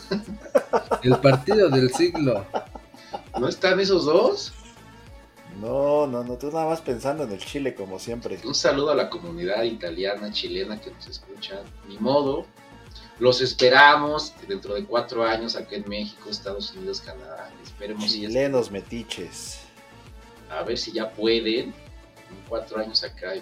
el 1.03 1.17
partido 1.17 1.69
del 1.69 1.91
siglo. 1.93 2.45
¿No 3.39 3.47
están 3.47 3.79
esos 3.79 4.05
dos? 4.05 4.53
No, 5.61 6.07
no, 6.07 6.23
no, 6.23 6.37
tú 6.37 6.47
nada 6.47 6.65
más 6.65 6.81
pensando 6.81 7.23
en 7.23 7.31
el 7.31 7.37
Chile 7.37 7.75
como 7.75 7.99
siempre. 7.99 8.39
Un 8.43 8.55
saludo 8.55 8.91
a 8.91 8.95
la 8.95 9.09
comunidad 9.09 9.61
italiana, 9.63 10.31
chilena 10.31 10.81
que 10.81 10.89
nos 10.89 11.07
escucha. 11.07 11.61
Ni 11.87 11.99
modo. 11.99 12.47
Los 13.19 13.39
esperamos 13.41 14.33
dentro 14.47 14.73
de 14.73 14.83
cuatro 14.83 15.23
años 15.23 15.55
acá 15.55 15.75
en 15.75 15.87
México, 15.87 16.29
Estados 16.31 16.73
Unidos, 16.73 17.01
Canadá. 17.01 17.51
Esperemos 17.63 18.11
si 18.11 18.21
Chilenos 18.21 18.71
metiches. 18.71 19.59
a 20.49 20.63
ver 20.63 20.79
si 20.79 20.91
ya 20.91 21.11
pueden. 21.11 21.65
En 21.65 22.47
cuatro 22.49 22.79
años 22.79 23.03
acá 23.03 23.33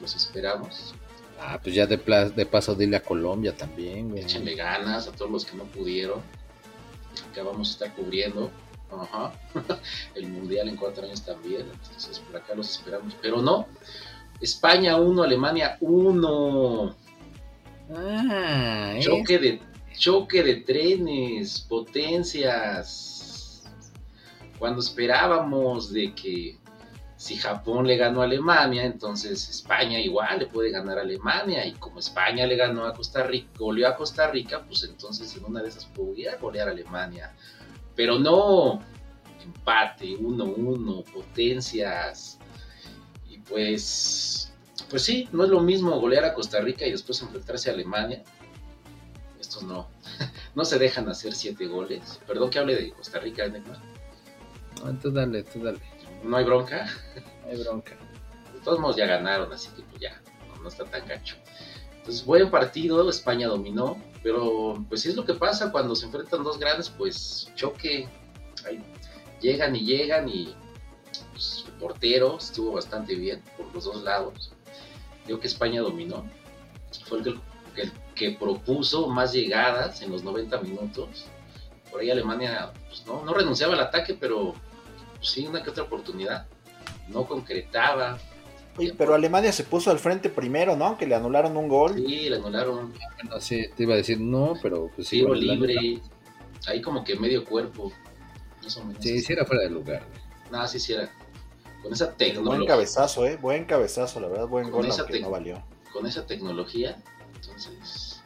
los 0.00 0.16
esperamos. 0.16 0.94
Ah, 1.38 1.60
pues 1.62 1.74
ya 1.74 1.86
de, 1.86 1.98
de 2.34 2.46
paso 2.46 2.74
dile 2.74 2.96
a 2.96 3.02
Colombia 3.02 3.54
también, 3.54 4.08
güey. 4.08 4.22
Échenle 4.22 4.54
ganas 4.54 5.06
a 5.06 5.12
todos 5.12 5.30
los 5.30 5.44
que 5.44 5.56
no 5.56 5.64
pudieron. 5.64 6.22
Acá 7.30 7.42
vamos 7.42 7.68
a 7.68 7.72
estar 7.72 7.94
cubriendo 7.94 8.50
ajá, 8.90 9.32
el 10.14 10.28
mundial 10.28 10.68
en 10.68 10.76
cuatro 10.76 11.04
años 11.04 11.22
también. 11.22 11.62
Entonces 11.62 12.18
por 12.20 12.36
acá 12.36 12.54
los 12.54 12.70
esperamos. 12.70 13.16
Pero 13.20 13.42
no. 13.42 13.66
España 14.40 14.96
1, 14.96 15.22
Alemania 15.22 15.76
1. 15.80 16.96
Ah, 17.90 18.92
¿eh? 18.94 19.00
Choque 19.00 19.38
de, 19.38 19.60
choque 19.96 20.42
de 20.42 20.56
trenes, 20.56 21.60
potencias. 21.60 23.14
Cuando 24.58 24.80
esperábamos 24.80 25.92
de 25.92 26.14
que 26.14 26.58
si 27.18 27.36
Japón 27.36 27.86
le 27.86 27.96
ganó 27.96 28.22
a 28.22 28.24
Alemania, 28.24 28.84
entonces 28.84 29.48
España 29.48 29.98
igual 29.98 30.38
le 30.38 30.46
puede 30.46 30.70
ganar 30.70 30.98
a 30.98 31.02
Alemania. 31.02 31.66
Y 31.66 31.72
como 31.72 31.98
España 31.98 32.46
le 32.46 32.56
ganó 32.56 32.86
a 32.86 32.94
Costa 32.94 33.24
Rica, 33.24 33.48
goleó 33.58 33.88
a 33.88 33.96
Costa 33.96 34.30
Rica, 34.30 34.62
pues 34.64 34.84
entonces 34.84 35.36
en 35.36 35.44
una 35.44 35.60
de 35.60 35.68
esas 35.68 35.84
podría 35.86 36.36
golear 36.36 36.68
a 36.68 36.70
Alemania. 36.70 37.34
Pero 37.98 38.16
no, 38.16 38.80
empate, 39.42 40.16
1-1, 40.16 41.04
potencias. 41.12 42.38
Y 43.28 43.38
pues, 43.38 44.52
pues 44.88 45.02
sí, 45.02 45.28
no 45.32 45.42
es 45.42 45.50
lo 45.50 45.58
mismo 45.58 45.98
golear 45.98 46.24
a 46.24 46.32
Costa 46.32 46.60
Rica 46.60 46.86
y 46.86 46.92
después 46.92 47.20
enfrentarse 47.22 47.70
a 47.70 47.72
Alemania. 47.72 48.22
Estos 49.40 49.64
no, 49.64 49.88
no 50.54 50.64
se 50.64 50.78
dejan 50.78 51.08
hacer 51.08 51.34
siete 51.34 51.66
goles. 51.66 52.20
Perdón 52.24 52.50
que 52.50 52.60
hable 52.60 52.76
de 52.76 52.92
Costa 52.92 53.18
Rica, 53.18 53.48
Neymar. 53.48 53.80
Ah, 54.84 54.92
tú 55.02 55.10
dale, 55.10 55.42
tú 55.42 55.60
dale. 55.60 55.80
No 56.22 56.36
hay 56.36 56.44
bronca. 56.44 56.86
No 57.42 57.50
hay 57.50 57.60
bronca. 57.60 57.96
De 58.54 58.60
todos 58.60 58.78
modos 58.78 58.94
ya 58.94 59.06
ganaron, 59.06 59.52
así 59.52 59.70
que 59.74 59.82
pues 59.82 60.00
ya, 60.00 60.22
no, 60.46 60.62
no 60.62 60.68
está 60.68 60.84
tan 60.84 61.04
gacho. 61.08 61.34
Entonces, 61.98 62.24
buen 62.24 62.50
partido, 62.50 63.08
España 63.10 63.48
dominó, 63.48 64.00
pero 64.22 64.82
pues 64.88 65.02
sí 65.02 65.10
es 65.10 65.16
lo 65.16 65.24
que 65.24 65.34
pasa 65.34 65.70
cuando 65.70 65.94
se 65.94 66.06
enfrentan 66.06 66.42
dos 66.42 66.58
grandes, 66.58 66.88
pues 66.88 67.50
choque, 67.54 68.08
llegan 69.40 69.76
y 69.76 69.80
llegan 69.80 70.28
y 70.28 70.54
pues, 71.32 71.64
el 71.66 71.72
portero 71.74 72.38
estuvo 72.38 72.72
bastante 72.72 73.14
bien 73.14 73.42
por 73.56 73.72
los 73.74 73.84
dos 73.84 74.02
lados. 74.02 74.52
Creo 75.24 75.38
que 75.38 75.46
España 75.46 75.82
dominó, 75.82 76.24
fue 77.04 77.18
el 77.18 77.40
que, 78.14 78.32
propuso 78.32 79.06
más 79.06 79.32
llegadas 79.32 80.02
en 80.02 80.10
los 80.10 80.24
90 80.24 80.60
minutos. 80.62 81.26
Por 81.90 82.00
ahí 82.00 82.10
Alemania 82.10 82.72
pues, 82.88 83.06
no, 83.06 83.32
renunciaba 83.32 83.74
al 83.74 83.80
ataque, 83.80 84.14
pero 84.14 84.54
pues, 85.16 85.30
sí, 85.30 85.46
una 85.46 85.62
que 85.62 85.70
otra 85.70 85.84
oportunidad. 85.84 86.46
No 87.06 87.26
concretaba, 87.26 88.18
Oye, 88.78 88.94
pero 88.96 89.14
Alemania 89.14 89.52
se 89.52 89.64
puso 89.64 89.90
al 89.90 89.98
frente 89.98 90.28
primero, 90.28 90.76
¿no? 90.76 90.96
Que 90.96 91.06
le 91.06 91.14
anularon 91.14 91.56
un 91.56 91.68
gol. 91.68 91.94
Sí, 91.94 92.28
le 92.30 92.36
anularon 92.36 92.92
Bueno, 93.22 93.40
sí, 93.40 93.66
te 93.76 93.82
iba 93.82 93.94
a 93.94 93.96
decir 93.98 94.20
no, 94.20 94.54
pero 94.62 94.90
pues 94.94 95.08
sí. 95.08 95.18
tiro 95.20 95.34
libre. 95.34 96.00
Ahí 96.66 96.80
como 96.80 97.04
que 97.04 97.16
medio 97.16 97.44
cuerpo. 97.44 97.92
Más 98.62 98.76
o 98.76 98.84
menos. 98.84 99.02
Sí, 99.02 99.20
sí 99.20 99.32
era 99.32 99.44
fuera 99.44 99.62
de 99.64 99.70
lugar. 99.70 100.02
Nada, 100.50 100.66
sí, 100.68 100.78
sí 100.78 100.92
era. 100.92 101.10
Con 101.82 101.92
esa 101.92 102.06
Buen 102.06 102.16
tecnología. 102.16 102.66
cabezazo, 102.66 103.26
¿eh? 103.26 103.36
Buen 103.40 103.64
cabezazo, 103.64 104.20
la 104.20 104.28
verdad, 104.28 104.46
buen 104.46 104.64
Con 104.70 104.80
gol, 104.82 104.86
esa 104.86 105.02
aunque 105.02 105.20
no 105.20 105.30
valió. 105.30 105.62
Con 105.92 106.06
esa 106.06 106.26
tecnología. 106.26 106.96
Entonces. 107.34 108.20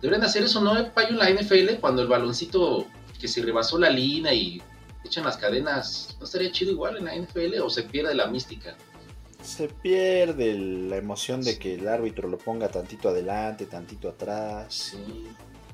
Deberían 0.00 0.24
hacer 0.24 0.42
eso, 0.42 0.60
¿no? 0.60 0.92
Payo 0.92 1.10
en 1.10 1.18
la 1.18 1.30
NFL 1.30 1.78
cuando 1.80 2.02
el 2.02 2.08
baloncito 2.08 2.86
que 3.20 3.28
se 3.28 3.40
rebasó 3.42 3.78
la 3.78 3.88
línea 3.90 4.32
y 4.34 4.60
echan 5.04 5.24
las 5.24 5.36
cadenas. 5.36 6.16
¿No 6.18 6.24
estaría 6.26 6.50
chido 6.50 6.72
igual 6.72 6.96
en 6.96 7.04
la 7.04 7.14
NFL 7.14 7.60
o 7.62 7.70
se 7.70 7.84
pierde 7.84 8.14
la 8.14 8.26
mística? 8.26 8.76
Se 9.42 9.68
pierde 9.68 10.54
la 10.54 10.96
emoción 10.96 11.42
de 11.42 11.58
que 11.58 11.74
el 11.74 11.88
árbitro 11.88 12.28
lo 12.28 12.38
ponga 12.38 12.68
tantito 12.68 13.08
adelante, 13.08 13.66
tantito 13.66 14.08
atrás. 14.08 14.72
Sí. 14.72 15.26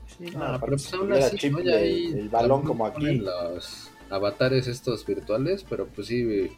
Sí, 0.06 0.30
No, 0.30 0.58
pero 0.58 0.72
pues 0.72 0.82
si 0.82 0.96
aún 0.96 1.12
el, 1.12 1.64
Ya 1.64 1.76
ahí 1.76 2.06
el 2.06 2.28
balón 2.28 2.62
como 2.62 2.86
aquí. 2.86 3.00
ponen 3.00 3.24
los 3.24 3.90
avatares 4.10 4.66
estos 4.66 5.04
virtuales, 5.04 5.64
pero 5.68 5.86
pues 5.86 6.06
sí 6.08 6.50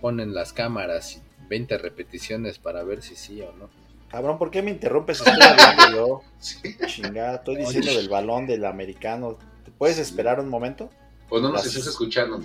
ponen 0.00 0.34
las 0.34 0.52
cámaras 0.52 1.16
y 1.16 1.48
20 1.48 1.78
repeticiones 1.78 2.58
para 2.58 2.84
ver 2.84 3.02
si 3.02 3.16
sí 3.16 3.40
o 3.42 3.52
no. 3.52 3.68
Cabrón, 4.08 4.38
¿por 4.38 4.50
qué 4.50 4.62
me 4.62 4.70
interrumpes? 4.70 5.18
Estoy 5.24 5.34
hablando 5.42 5.96
yo. 5.96 6.22
sí. 6.38 6.58
Chingada, 6.86 7.36
estoy 7.36 7.56
diciendo 7.56 7.92
del 7.94 8.08
balón 8.08 8.46
del 8.46 8.64
americano. 8.64 9.36
¿Te 9.64 9.72
puedes 9.72 9.98
esperar 9.98 10.38
un 10.38 10.48
momento? 10.48 10.90
O 11.28 11.40
no 11.40 11.50
nos 11.50 11.66
estés 11.66 11.86
escuchando. 11.88 12.40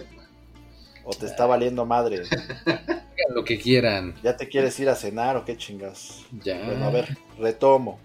¿O 1.04 1.14
te 1.14 1.26
está 1.28 1.46
valiendo 1.46 1.86
madre? 1.86 2.24
Lo 3.34 3.44
que 3.44 3.60
quieran. 3.60 4.16
¿Ya 4.24 4.38
te 4.38 4.48
quieres 4.48 4.80
ir 4.80 4.90
a 4.90 4.96
cenar 4.96 5.38
o 5.38 5.46
qué 5.46 5.58
chingas? 5.58 6.26
Ya. 6.44 6.64
Bueno, 6.66 6.86
a 6.86 6.90
ver, 6.92 7.18
retomo. 7.38 8.00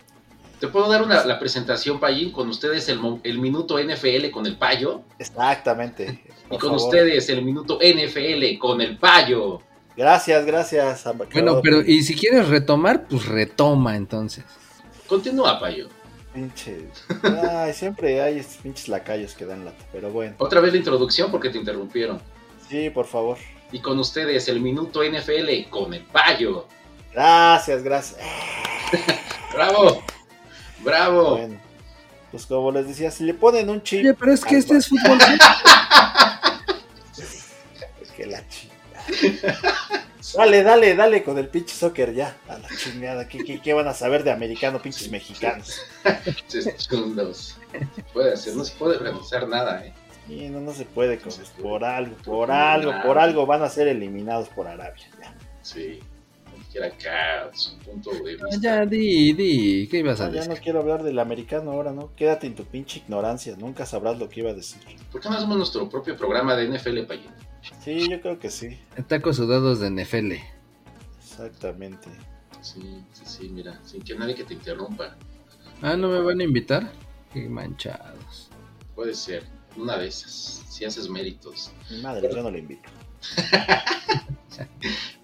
¿Te 0.63 0.69
puedo 0.69 0.89
dar 0.89 1.03
una, 1.03 1.25
la 1.25 1.41
presentación, 1.41 1.99
Payín? 1.99 2.31
Con 2.31 2.49
ustedes 2.49 2.89
el, 2.89 3.01
el 3.25 3.39
minuto 3.41 3.79
NFL 3.83 4.31
con 4.31 4.47
el 4.47 4.57
payo. 4.57 5.03
Exactamente. 5.19 6.23
Y 6.47 6.59
con 6.59 6.71
favor. 6.71 6.77
ustedes 6.77 7.29
el 7.31 7.43
minuto 7.43 7.81
NFL 7.83 8.59
con 8.59 8.81
el 8.81 8.97
payo. 8.97 9.61
Gracias, 9.97 10.47
gracias. 10.47 11.05
Bueno, 11.33 11.61
pero 11.63 11.83
y 11.83 12.03
si 12.03 12.15
quieres 12.15 12.49
retomar, 12.49 13.07
pues 13.09 13.27
retoma 13.27 13.97
entonces. 13.97 14.45
Continúa, 15.07 15.59
payo. 15.59 15.89
Pinche. 16.33 16.89
Ay, 17.23 17.73
siempre 17.75 18.23
hay 18.23 18.39
estos 18.39 18.59
pinches 18.59 18.89
lacayos 18.89 19.35
que 19.35 19.45
dan 19.45 19.65
lata. 19.65 19.85
Pero 19.93 20.11
bueno. 20.11 20.37
Otra 20.39 20.61
vez 20.61 20.73
la 20.73 20.79
introducción 20.79 21.31
porque 21.31 21.51
te 21.51 21.59
interrumpieron. 21.59 22.21
Sí, 22.69 22.89
por 22.89 23.07
favor. 23.07 23.37
Y 23.73 23.81
con 23.81 23.99
ustedes 23.99 24.49
el 24.49 24.61
minuto 24.61 25.03
NFL 25.03 25.71
con 25.71 25.95
el 25.95 26.03
payo. 26.03 26.69
Gracias, 27.13 27.83
gracias. 27.83 28.21
¡Bravo! 29.53 30.03
¡Bravo! 30.81 31.31
Bueno, 31.37 31.59
pues 32.31 32.47
como 32.47 32.71
les 32.71 32.87
decía, 32.87 33.11
si 33.11 33.25
le 33.25 33.35
ponen 33.35 33.71
un 33.71 33.83
chip. 33.83 34.01
Oye, 34.01 34.15
pero 34.15 34.33
es 34.33 34.45
que 34.45 34.57
este 34.57 34.77
es 34.77 34.89
fútbol. 34.89 35.19
Es 38.01 38.11
que 38.11 38.27
la 38.27 38.43
chingada. 38.49 39.69
Dale, 40.35 40.63
dale, 40.63 40.95
dale 40.95 41.23
con 41.23 41.39
el 41.39 41.49
pinche 41.49 41.75
soccer 41.75 42.15
ya. 42.15 42.37
A 42.49 42.59
la 42.59 42.69
chingada. 42.77 43.29
¿Qué, 43.29 43.45
qué, 43.45 43.61
qué 43.61 43.73
van 43.73 43.89
a 43.89 43.95
saber 43.95 44.25
de 44.25 44.33
americano, 44.33 44.81
pinches 44.81 45.11
mexicanos? 45.11 45.81
Pinches 46.25 46.89
chundos. 46.89 47.57
Puede 48.13 48.35
hacer, 48.35 48.55
no 48.55 48.65
se 48.65 48.75
puede 48.75 48.99
realizar 48.99 49.49
nada, 49.49 49.85
¿eh? 49.85 49.93
Y 50.33 50.49
no, 50.49 50.61
no 50.61 50.73
se 50.73 50.85
puede, 50.85 51.17
con, 51.19 51.27
No 51.27 51.31
se 51.33 51.43
puede. 51.43 51.63
por 51.63 51.85
algo, 51.85 52.17
por 52.25 52.51
algo, 52.51 52.91
nada. 52.93 53.03
por 53.05 53.19
algo 53.19 53.47
van 53.47 53.63
a 53.63 53.69
ser 53.69 53.89
eliminados 53.89 54.49
por 54.49 54.67
Arabia. 54.67 55.05
ya. 55.21 55.35
Sí. 55.63 56.01
Como 56.51 56.65
quiera 56.71 56.87
acá 56.89 57.51
su 57.53 57.79
punto 57.79 58.11
de 58.13 58.33
vista. 58.37 58.47
ya, 58.61 58.87
di, 58.87 59.33
di. 59.33 59.89
¿Qué 59.89 59.99
ibas 59.99 60.21
a 60.21 60.27
No, 60.29 60.31
ya 60.35 60.41
decir? 60.41 60.55
no 60.55 60.61
quiero 60.63 60.81
hablar 60.81 61.03
del 61.03 61.19
americano 61.19 61.73
ahora, 61.73 61.93
¿no? 61.93 62.15
Quédate 62.17 62.47
en 62.47 62.55
tu 62.55 62.65
pinche 62.65 63.01
ignorancia, 63.01 63.57
nunca 63.57 63.85
sabrás 63.87 64.19
lo 64.19 64.29
que 64.29 64.41
iba 64.41 64.51
a 64.51 64.55
decir. 64.55 64.81
¿Por 65.11 65.21
qué 65.21 65.29
no 65.29 65.37
hacemos 65.37 65.57
nuestro 65.57 65.89
propio 65.89 66.17
programa 66.17 66.55
de 66.57 66.69
NFL, 66.69 67.03
Payín? 67.07 67.31
Sí, 67.81 68.09
yo 68.11 68.21
creo 68.21 68.39
que 68.41 68.51
sí, 68.51 68.77
Tacos 69.07 69.37
sudados 69.37 69.79
de 69.81 69.91
Nefele. 69.91 70.43
exactamente. 71.19 72.09
Sí, 72.61 73.03
sí, 73.13 73.23
sí, 73.25 73.49
mira. 73.49 73.79
Sin 73.85 74.03
que 74.03 74.15
nadie 74.15 74.35
que 74.35 74.45
te 74.45 74.55
interrumpa. 74.55 75.17
Ah, 75.81 75.97
¿no 75.97 76.09
me 76.09 76.21
van 76.21 76.41
a 76.41 76.45
invitar? 76.45 76.93
Qué 77.33 77.49
manchados. 77.49 78.51
Puede 78.95 79.15
ser. 79.15 79.45
Una 79.77 79.97
de 79.99 80.09
esas. 80.09 80.63
Si 80.69 80.85
haces 80.85 81.09
méritos. 81.09 81.73
Mi 81.91 82.01
madre, 82.03 82.29
yo 82.33 82.43
no 82.43 82.51
le 82.51 82.59
invito. 82.59 82.89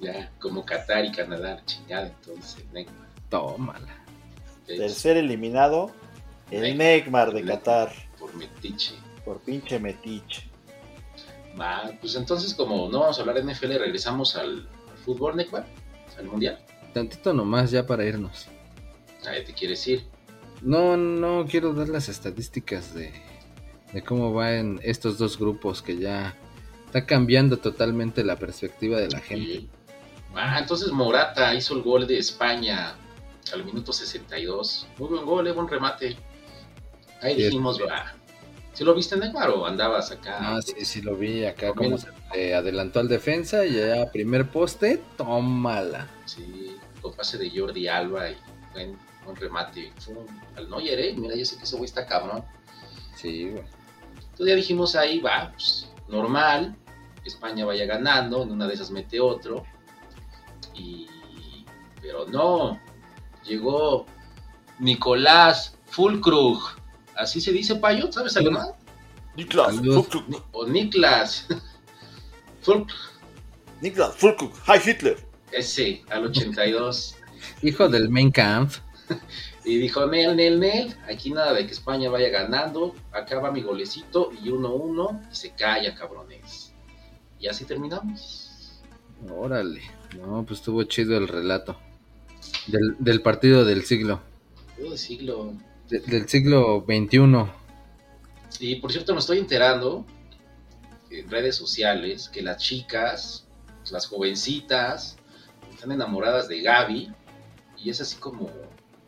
Ya, 0.00 0.32
como 0.40 0.64
Qatar. 0.64 0.86
Qatar 0.86 1.04
y 1.04 1.12
Canadá, 1.12 1.62
chingada, 1.66 2.06
entonces 2.06 2.64
Neymar. 2.72 3.08
Tómala. 3.28 4.04
Tercer 4.66 5.16
eliminado, 5.16 5.90
el 6.50 6.78
Neymar 6.78 7.32
de 7.32 7.44
Qatar. 7.44 7.92
Por 8.18 8.34
metiche. 8.34 8.94
Por 9.24 9.40
pinche 9.40 9.78
metiche. 9.78 10.44
Va, 11.60 11.92
pues 12.00 12.14
entonces 12.14 12.54
como 12.54 12.88
no 12.88 13.00
vamos 13.00 13.18
a 13.18 13.20
hablar 13.20 13.42
de 13.42 13.52
NFL, 13.52 13.76
regresamos 13.78 14.36
al, 14.36 14.68
fútbol, 15.04 15.36
Neymar, 15.36 15.66
al 16.16 16.26
mundial. 16.26 16.58
Tantito 16.94 17.32
nomás 17.32 17.70
ya 17.70 17.86
para 17.86 18.04
irnos. 18.04 18.46
Ahí 19.26 19.44
te 19.44 19.52
quieres 19.52 19.86
ir. 19.88 20.06
No, 20.62 20.96
no 20.96 21.46
quiero 21.48 21.72
dar 21.72 21.88
las 21.88 22.08
estadísticas 22.08 22.94
de, 22.94 23.12
de 23.92 24.02
cómo 24.02 24.32
va 24.32 24.54
en 24.54 24.80
estos 24.82 25.18
dos 25.18 25.38
grupos 25.38 25.82
que 25.82 25.96
ya 25.96 26.34
está 26.86 27.06
cambiando 27.06 27.58
totalmente 27.58 28.24
la 28.24 28.36
perspectiva 28.36 28.98
de 28.98 29.08
la 29.10 29.20
gente. 29.20 29.66
Ah, 30.34 30.58
entonces 30.60 30.90
Morata 30.92 31.54
hizo 31.54 31.74
el 31.74 31.82
gol 31.82 32.06
de 32.06 32.18
España 32.18 32.94
al 33.52 33.64
minuto 33.64 33.92
62. 33.92 34.86
Muy 34.98 35.08
buen 35.08 35.24
gol, 35.24 35.46
eh, 35.46 35.52
buen 35.52 35.68
remate. 35.68 36.16
Ahí 37.20 37.34
dijimos, 37.34 37.80
va. 37.80 38.14
¿Sí 38.72 38.84
lo 38.84 38.94
viste, 38.94 39.16
Neymar, 39.16 39.50
o 39.50 39.66
andabas 39.66 40.12
acá? 40.12 40.36
Ah, 40.40 40.62
sí, 40.62 40.84
sí 40.84 41.02
lo 41.02 41.16
vi 41.16 41.44
acá, 41.44 41.72
como 41.72 41.98
se 41.98 42.54
adelantó 42.54 43.00
al 43.00 43.08
defensa 43.08 43.66
y 43.66 43.74
ya 43.74 44.08
primer 44.12 44.48
poste, 44.50 45.02
tómala. 45.16 46.06
Sí, 46.26 46.76
con 47.02 47.12
pase 47.14 47.38
de 47.38 47.50
Jordi 47.50 47.88
Alba 47.88 48.30
y 48.30 48.36
buen, 48.72 48.96
buen 49.24 49.36
remate. 49.36 49.92
al 50.56 50.70
Neuer, 50.70 51.00
¿eh? 51.00 51.14
Mira, 51.16 51.34
yo 51.34 51.44
sé 51.44 51.56
que 51.56 51.64
ese 51.64 51.74
güey 51.74 51.86
está 51.86 52.06
cabrón. 52.06 52.44
Sí, 53.16 53.50
güey. 53.50 53.64
Entonces 54.38 54.52
ya 54.52 54.56
dijimos 54.56 54.94
ahí, 54.94 55.18
va, 55.18 55.50
pues, 55.50 55.90
normal, 56.06 56.76
España 57.24 57.64
vaya 57.64 57.86
ganando, 57.86 58.44
en 58.44 58.52
una 58.52 58.68
de 58.68 58.74
esas 58.74 58.92
mete 58.92 59.18
otro. 59.18 59.64
Y... 60.74 61.08
Pero 62.00 62.24
no, 62.28 62.80
llegó 63.44 64.06
Nicolás 64.78 65.76
Fulkrug. 65.86 66.60
Así 67.16 67.40
se 67.40 67.50
dice, 67.50 67.74
Payo, 67.74 68.12
¿sabes 68.12 68.36
alemán? 68.36 68.68
Niklas 69.34 69.74
Fulkrug. 69.74 70.44
O 70.52 70.64
Niklas. 70.68 71.48
Fulkrug. 72.62 72.96
Niklas 73.80 74.14
Fulkrug. 74.14 74.52
Hi 74.68 74.78
Hitler. 74.88 75.16
Ese, 75.50 76.04
al 76.10 76.26
82. 76.26 77.16
Hijo 77.62 77.88
del 77.88 78.08
main 78.08 78.30
camp. 78.30 78.70
y 79.64 79.78
dijo, 79.78 80.06
Nel, 80.06 80.36
Nel, 80.36 80.60
Nel, 80.60 80.96
aquí 81.08 81.30
nada 81.30 81.52
de 81.52 81.66
que 81.66 81.72
España 81.72 82.08
vaya 82.10 82.28
ganando, 82.30 82.94
acaba 83.12 83.50
mi 83.50 83.62
golecito 83.62 84.30
y 84.32 84.48
1-1 84.48 85.28
y 85.30 85.34
se 85.34 85.50
calla, 85.50 85.94
cabrones. 85.94 86.72
Y 87.38 87.48
así 87.48 87.64
terminamos. 87.64 88.80
Órale, 89.30 89.82
no, 90.16 90.44
pues 90.46 90.60
estuvo 90.60 90.82
chido 90.84 91.16
el 91.16 91.28
relato. 91.28 91.76
Del, 92.66 93.20
partido 93.22 93.64
del 93.64 93.84
siglo. 93.84 94.20
Del 94.76 94.96
siglo. 94.98 95.54
del 95.88 96.28
siglo 96.28 96.84
XXI. 96.86 97.50
Y 98.60 98.76
por 98.76 98.92
cierto, 98.92 99.12
me 99.12 99.20
estoy 99.20 99.38
enterando 99.38 100.06
en 101.10 101.30
redes 101.30 101.56
sociales 101.56 102.28
que 102.28 102.42
las 102.42 102.58
chicas, 102.58 103.46
las 103.90 104.06
jovencitas, 104.06 105.16
están 105.72 105.92
enamoradas 105.92 106.48
de 106.48 106.62
Gaby. 106.62 107.12
Y 107.76 107.90
es 107.90 108.00
así 108.00 108.16
como 108.16 108.50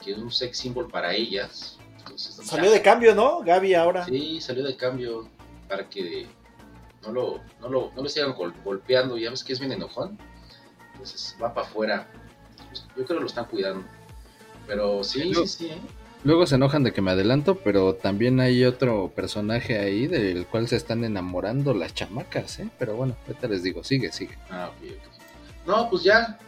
que 0.03 0.13
es 0.13 0.19
un 0.19 0.31
sex 0.31 0.59
symbol 0.59 0.89
para 0.89 1.15
ellas. 1.15 1.79
salió 2.17 2.71
de 2.71 2.83
cambio, 2.83 3.15
¿no? 3.15 3.41
Gaby 3.41 3.75
ahora. 3.75 4.05
Sí, 4.07 4.41
salió 4.41 4.65
de 4.65 4.77
cambio 4.77 5.29
para 5.69 5.89
que 5.89 6.27
no 7.03 7.13
lo, 7.13 7.41
no 7.61 7.69
lo, 7.69 7.93
no 7.95 8.03
lo 8.03 8.09
sigan 8.09 8.35
golpeando. 8.65 9.17
Ya 9.19 9.31
ves 9.31 9.45
que 9.45 9.53
es 9.53 9.61
bien 9.61 9.73
enojón. 9.73 10.19
Entonces 10.93 11.37
va 11.41 11.55
para 11.55 11.67
afuera 11.67 12.09
yo 12.97 13.05
creo 13.05 13.19
que 13.19 13.21
lo 13.21 13.27
están 13.27 13.47
cuidando. 13.47 13.85
Pero 14.67 15.03
sí, 15.03 15.35
sí, 15.35 15.47
sí. 15.47 15.67
¿eh? 15.67 15.79
Luego 16.23 16.47
se 16.47 16.57
enojan 16.57 16.83
de 16.83 16.93
que 16.93 17.01
me 17.01 17.13
adelanto, 17.13 17.57
pero 17.57 17.95
también 17.95 18.41
hay 18.41 18.65
otro 18.65 19.11
personaje 19.15 19.79
ahí 19.79 20.07
del 20.07 20.47
cual 20.47 20.69
se 20.69 20.77
están 20.77 21.03
enamorando 21.03 21.73
las 21.73 21.95
chamacas, 21.95 22.61
¿eh? 22.61 22.69
Pero 22.79 22.95
bueno, 22.95 23.17
ahorita 23.27 23.49
les 23.49 23.63
digo, 23.63 23.83
sigue, 23.83 24.13
sigue. 24.13 24.37
Ah, 24.51 24.71
ok, 24.71 24.91
ok. 24.91 25.67
No, 25.67 25.91
pues 25.91 26.03
ya, 26.03 26.39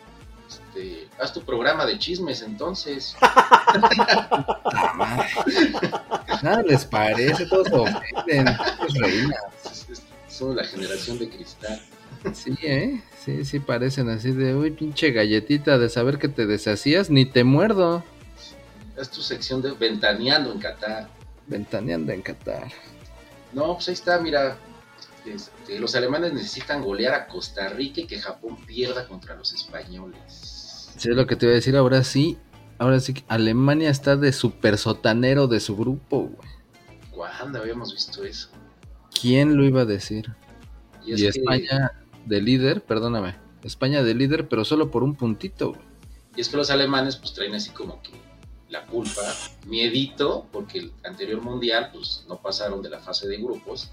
este, 0.54 1.08
haz 1.20 1.32
tu 1.32 1.42
programa 1.42 1.86
de 1.86 1.98
chismes 1.98 2.42
entonces. 2.42 3.16
Nada 6.42 6.62
les 6.62 6.84
parece, 6.84 7.46
todos 7.46 7.68
ofenden, 7.72 8.44
todos 8.56 8.94
reinas. 8.94 9.40
Son 10.28 10.56
la 10.56 10.64
generación 10.64 11.18
de 11.18 11.28
cristal. 11.28 11.80
Sí, 12.32 12.54
¿eh? 12.62 13.02
Sí, 13.24 13.44
sí, 13.44 13.58
parecen 13.58 14.08
así 14.08 14.32
de, 14.32 14.54
uy, 14.54 14.70
pinche 14.70 15.10
galletita 15.10 15.78
de 15.78 15.88
saber 15.88 16.18
que 16.18 16.28
te 16.28 16.46
deshacías, 16.46 17.10
ni 17.10 17.24
te 17.26 17.44
muerdo. 17.44 18.04
Es 18.96 19.10
tu 19.10 19.20
sección 19.20 19.62
de 19.62 19.72
ventaneando 19.72 20.52
en 20.52 20.58
Qatar. 20.60 21.08
Ventaneando 21.46 22.12
en 22.12 22.22
Qatar. 22.22 22.70
No, 23.52 23.74
pues 23.74 23.88
ahí 23.88 23.94
está, 23.94 24.18
mira. 24.20 24.56
Este, 25.72 25.80
los 25.80 25.94
alemanes 25.94 26.32
necesitan 26.32 26.82
golear 26.82 27.14
a 27.14 27.26
Costa 27.26 27.68
Rica 27.70 28.02
y 28.02 28.06
que 28.06 28.20
Japón 28.20 28.58
pierda 28.66 29.06
contra 29.06 29.34
los 29.34 29.52
españoles. 29.52 30.90
Sí, 30.96 31.08
es 31.08 31.16
lo 31.16 31.26
que 31.26 31.36
te 31.36 31.46
iba 31.46 31.52
a 31.52 31.56
decir, 31.56 31.76
ahora 31.76 32.04
sí. 32.04 32.38
Ahora 32.78 33.00
sí 33.00 33.14
que 33.14 33.24
Alemania 33.28 33.90
está 33.90 34.16
de 34.16 34.32
super 34.32 34.76
sotanero 34.76 35.46
de 35.46 35.60
su 35.60 35.76
grupo, 35.76 36.28
güey. 36.28 36.48
¿Cuándo 37.10 37.60
habíamos 37.60 37.92
visto 37.92 38.24
eso? 38.24 38.50
¿Quién 39.18 39.56
lo 39.56 39.64
iba 39.64 39.82
a 39.82 39.84
decir? 39.84 40.34
Y, 41.04 41.24
España 41.24 41.92
de 42.26 42.40
líder, 42.40 42.82
perdóname, 42.82 43.36
España 43.62 44.02
de 44.02 44.14
líder, 44.14 44.48
pero 44.48 44.64
solo 44.64 44.90
por 44.90 45.04
un 45.04 45.14
puntito. 45.14 45.76
Y 46.36 46.40
es 46.40 46.48
que 46.48 46.56
los 46.56 46.70
alemanes 46.70 47.16
pues 47.16 47.34
traen 47.34 47.54
así 47.54 47.70
como 47.70 48.02
que 48.02 48.12
la 48.68 48.86
culpa, 48.86 49.22
miedito, 49.66 50.46
porque 50.50 50.78
el 50.78 50.92
anterior 51.04 51.40
mundial 51.40 51.90
pues 51.92 52.24
no 52.28 52.40
pasaron 52.40 52.82
de 52.82 52.90
la 52.90 53.00
fase 53.00 53.28
de 53.28 53.36
grupos, 53.36 53.90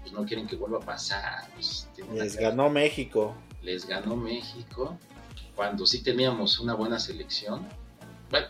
pues 0.00 0.12
no 0.12 0.24
quieren 0.24 0.46
que 0.46 0.56
vuelva 0.56 0.78
a 0.78 0.82
pasar. 0.82 1.48
Pues, 1.54 1.88
Les 2.12 2.36
ganó 2.36 2.70
México. 2.70 3.34
Les 3.62 3.86
ganó 3.86 4.16
México, 4.16 4.98
cuando 5.54 5.86
sí 5.86 6.02
teníamos 6.02 6.58
una 6.60 6.74
buena 6.74 6.98
selección. 6.98 7.66
Bueno, 8.30 8.46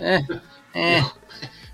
eh, 0.00 0.20
eh. 0.74 1.02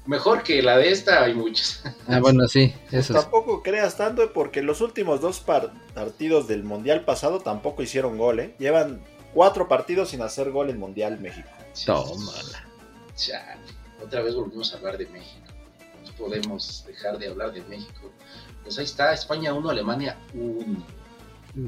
Mejor 0.07 0.43
que 0.43 0.63
la 0.63 0.79
de 0.79 0.91
esta 0.91 1.23
hay 1.23 1.35
muchas. 1.35 1.83
Ah, 2.07 2.19
bueno, 2.21 2.49
sí. 2.49 2.75
Eso 2.91 3.13
tampoco 3.13 3.63
creas 3.63 3.97
tanto 3.99 4.33
porque 4.33 4.63
los 4.63 4.81
últimos 4.81 5.21
dos 5.21 5.41
partidos 5.41 6.49
del 6.49 6.65
Mundial 6.65 7.05
pasado 7.05 7.41
tampoco 7.41 7.83
hicieron 7.83 8.17
gol, 8.17 8.41
¿eh? 8.41 8.55
Llevan 8.59 9.05
cuatro 9.35 9.69
partidos 9.69 10.09
sin 10.09 10.23
hacer 10.23 10.51
gol 10.51 10.71
en 10.71 10.79
Mundial 10.79 11.21
México. 11.21 11.51
Tómala. 11.85 12.67
Otra 14.03 14.23
vez 14.23 14.35
volvimos 14.35 14.73
a 14.73 14.79
hablar 14.79 14.97
de 14.97 15.07
México. 15.09 15.47
No 16.09 16.25
podemos 16.25 16.85
dejar 16.87 17.19
de 17.19 17.29
hablar 17.29 17.53
de 17.53 17.63
México. 17.63 18.13
Pues 18.63 18.79
ahí 18.79 18.85
está, 18.85 19.13
España 19.13 19.53
1, 19.55 19.71
Alemania 19.71 20.17
1. 20.35 20.85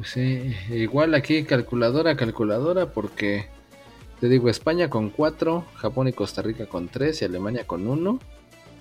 Sí, 0.04 0.54
igual 0.70 1.14
aquí 1.14 1.44
calculadora, 1.44 2.16
calculadora, 2.16 2.92
porque 2.92 3.48
te 4.20 4.28
digo, 4.28 4.48
España 4.48 4.90
con 4.90 5.10
4, 5.10 5.64
Japón 5.76 6.08
y 6.08 6.12
Costa 6.12 6.42
Rica 6.42 6.66
con 6.66 6.88
3 6.88 7.22
y 7.22 7.24
Alemania 7.24 7.66
con 7.66 7.88
1. 7.88 8.18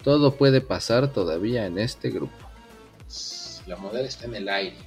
Todo 0.04 0.36
puede 0.36 0.62
pasar 0.62 1.12
todavía 1.12 1.66
en 1.66 1.78
este 1.80 2.10
grupo. 2.10 2.36
La 3.66 3.76
modelo 3.78 4.08
está 4.08 4.26
en 4.26 4.36
el 4.36 4.50
aire. 4.50 4.78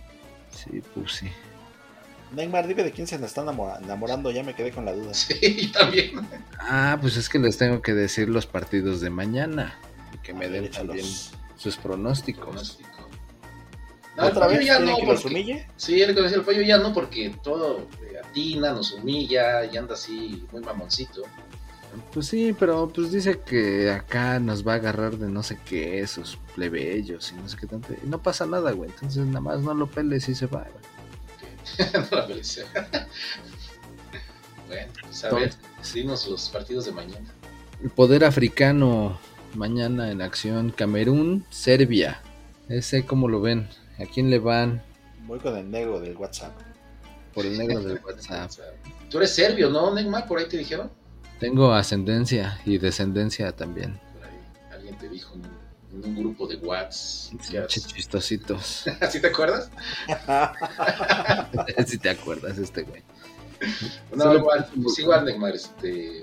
Sí, 0.50 0.82
pues 0.94 1.12
sí. 1.12 1.28
Neymar, 2.34 2.66
dime 2.66 2.82
de 2.82 2.92
quién 2.92 3.06
se 3.06 3.18
nos 3.18 3.28
está 3.28 3.42
enamorando, 3.42 4.30
ya 4.30 4.42
me 4.42 4.54
quedé 4.54 4.70
con 4.70 4.84
la 4.84 4.92
duda. 4.92 5.12
Sí, 5.14 5.70
también. 5.72 6.26
Ah, 6.58 6.98
pues 7.00 7.16
es 7.16 7.28
que 7.28 7.38
les 7.38 7.58
tengo 7.58 7.82
que 7.82 7.94
decir 7.94 8.28
los 8.28 8.46
partidos 8.46 9.00
de 9.00 9.10
mañana 9.10 9.78
y 10.14 10.18
que 10.18 10.32
me 10.34 10.48
den 10.48 10.70
también 10.70 11.06
sus 11.56 11.76
pronósticos. 11.76 12.78
¿Otra 14.16 14.46
vez 14.46 14.66
ya 14.66 14.78
no, 14.78 14.96
que 14.96 15.06
los 15.06 15.24
humille? 15.24 15.66
Sí, 15.76 16.02
el 16.02 16.14
que 16.14 16.22
decía 16.22 16.36
el 16.38 16.44
pollo 16.44 16.60
ya 16.62 16.78
no, 16.78 16.92
porque 16.92 17.34
todo 17.42 17.88
atina, 18.22 18.72
nos 18.72 18.92
humilla 18.92 19.64
y 19.64 19.76
anda 19.76 19.94
así 19.94 20.46
muy 20.52 20.62
mamoncito. 20.62 21.22
Pues 22.12 22.26
sí, 22.26 22.54
pero 22.58 22.88
pues 22.88 23.12
dice 23.12 23.40
que 23.40 23.90
acá 23.90 24.38
nos 24.38 24.66
va 24.66 24.72
a 24.72 24.76
agarrar 24.76 25.18
de 25.18 25.28
no 25.28 25.42
sé 25.42 25.58
qué, 25.66 26.00
esos 26.00 26.38
plebeyos 26.54 27.32
y 27.32 27.34
no 27.34 27.48
sé 27.48 27.56
qué 27.58 27.66
tanto. 27.66 27.92
Y 27.92 28.06
no 28.06 28.22
pasa 28.22 28.46
nada, 28.46 28.72
güey. 28.72 28.90
Entonces 28.90 29.26
nada 29.26 29.40
más 29.40 29.60
no 29.60 29.74
lo 29.74 29.86
peles 29.86 30.28
y 30.28 30.34
se 30.34 30.46
va, 30.46 30.64
güey. 30.64 31.92
no 32.10 32.16
lo 32.16 32.26
peles. 32.26 32.64
bueno, 34.68 34.92
pues 35.02 35.24
a 35.24 35.34
ver, 35.34 35.54
dinos 35.92 36.26
los 36.28 36.48
partidos 36.48 36.86
de 36.86 36.92
mañana. 36.92 37.30
El 37.82 37.90
poder 37.90 38.24
africano 38.24 39.18
mañana 39.54 40.10
en 40.10 40.22
acción. 40.22 40.70
Camerún, 40.70 41.44
Serbia. 41.50 42.20
Ese, 42.68 43.04
¿cómo 43.04 43.28
lo 43.28 43.40
ven? 43.40 43.68
¿A 43.98 44.06
quién 44.06 44.30
le 44.30 44.38
van? 44.38 44.82
Voy 45.26 45.38
con 45.38 45.56
el 45.56 45.70
negro 45.70 46.00
del 46.00 46.16
WhatsApp. 46.16 46.52
Por 47.34 47.46
el 47.46 47.56
negro 47.58 47.80
del 47.80 48.00
WhatsApp. 48.04 48.50
Tú 49.10 49.18
eres 49.18 49.34
serbio, 49.34 49.70
¿no, 49.70 49.94
Neymar? 49.94 50.26
Por 50.26 50.38
ahí 50.38 50.48
te 50.48 50.58
dijeron. 50.58 50.90
Tengo 51.38 51.72
ascendencia 51.72 52.60
y 52.64 52.78
descendencia 52.78 53.52
también. 53.52 53.98
Por 54.14 54.24
ahí 54.24 54.36
alguien 54.72 54.96
te 54.98 55.08
dijo 55.08 55.34
en, 55.34 56.04
un 56.04 56.16
grupo 56.16 56.46
de 56.46 56.56
WhatsApp. 56.56 57.66
chistositos. 57.66 58.84
¿Sí 59.10 59.20
te 59.20 59.26
acuerdas? 59.26 59.70
sí 61.86 61.98
te 61.98 62.10
acuerdas, 62.10 62.58
este 62.58 62.82
güey. 62.82 63.02
No, 64.14 64.24
Solo 64.24 64.38
igual, 64.38 64.68
pues 64.82 64.98
igual, 64.98 65.24
Neymar, 65.24 65.54
este. 65.54 66.22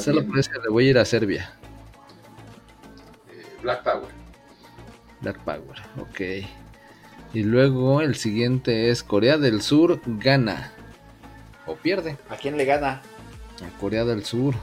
Solo 0.00 0.26
por 0.26 0.38
eso 0.38 0.50
le 0.62 0.70
voy 0.70 0.86
a 0.86 0.90
ir 0.90 0.98
a 0.98 1.04
Serbia. 1.04 1.52
Black 3.62 3.82
Power. 3.82 4.08
Black 5.20 5.38
Power, 5.40 5.78
ok. 5.98 6.20
Y 7.34 7.42
luego 7.44 8.02
el 8.02 8.14
siguiente 8.16 8.90
es 8.90 9.02
Corea 9.02 9.38
del 9.38 9.62
Sur 9.62 10.00
gana. 10.06 10.72
O 11.66 11.76
pierde. 11.76 12.18
¿A 12.28 12.36
quién 12.36 12.56
le 12.56 12.64
gana? 12.64 13.00
A 13.64 13.80
Corea 13.80 14.04
del 14.04 14.24
Sur. 14.24 14.54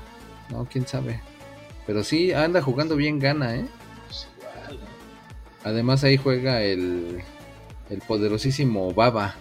No, 0.49 0.65
quién 0.65 0.85
sabe. 0.85 1.21
Pero 1.87 2.03
sí, 2.03 2.33
anda 2.33 2.61
jugando 2.61 2.95
bien 2.95 3.17
gana, 3.19 3.55
¿eh? 3.55 3.65
Pues 4.05 4.27
igual, 4.37 4.79
¿no? 4.79 4.85
Además 5.63 6.03
ahí 6.03 6.17
juega 6.17 6.61
el, 6.61 7.23
el 7.89 7.99
poderosísimo 8.01 8.93
Baba, 8.93 9.35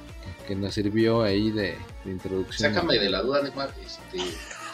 que 0.47 0.55
nos 0.55 0.73
sirvió 0.75 1.23
ahí 1.23 1.51
de, 1.51 1.77
de 2.05 2.11
introducción. 2.11 2.73
Sácame 2.73 2.99
de 2.99 3.11
la 3.11 3.21
duda, 3.23 3.43
Neymar. 3.43 3.75
Este, 3.85 4.19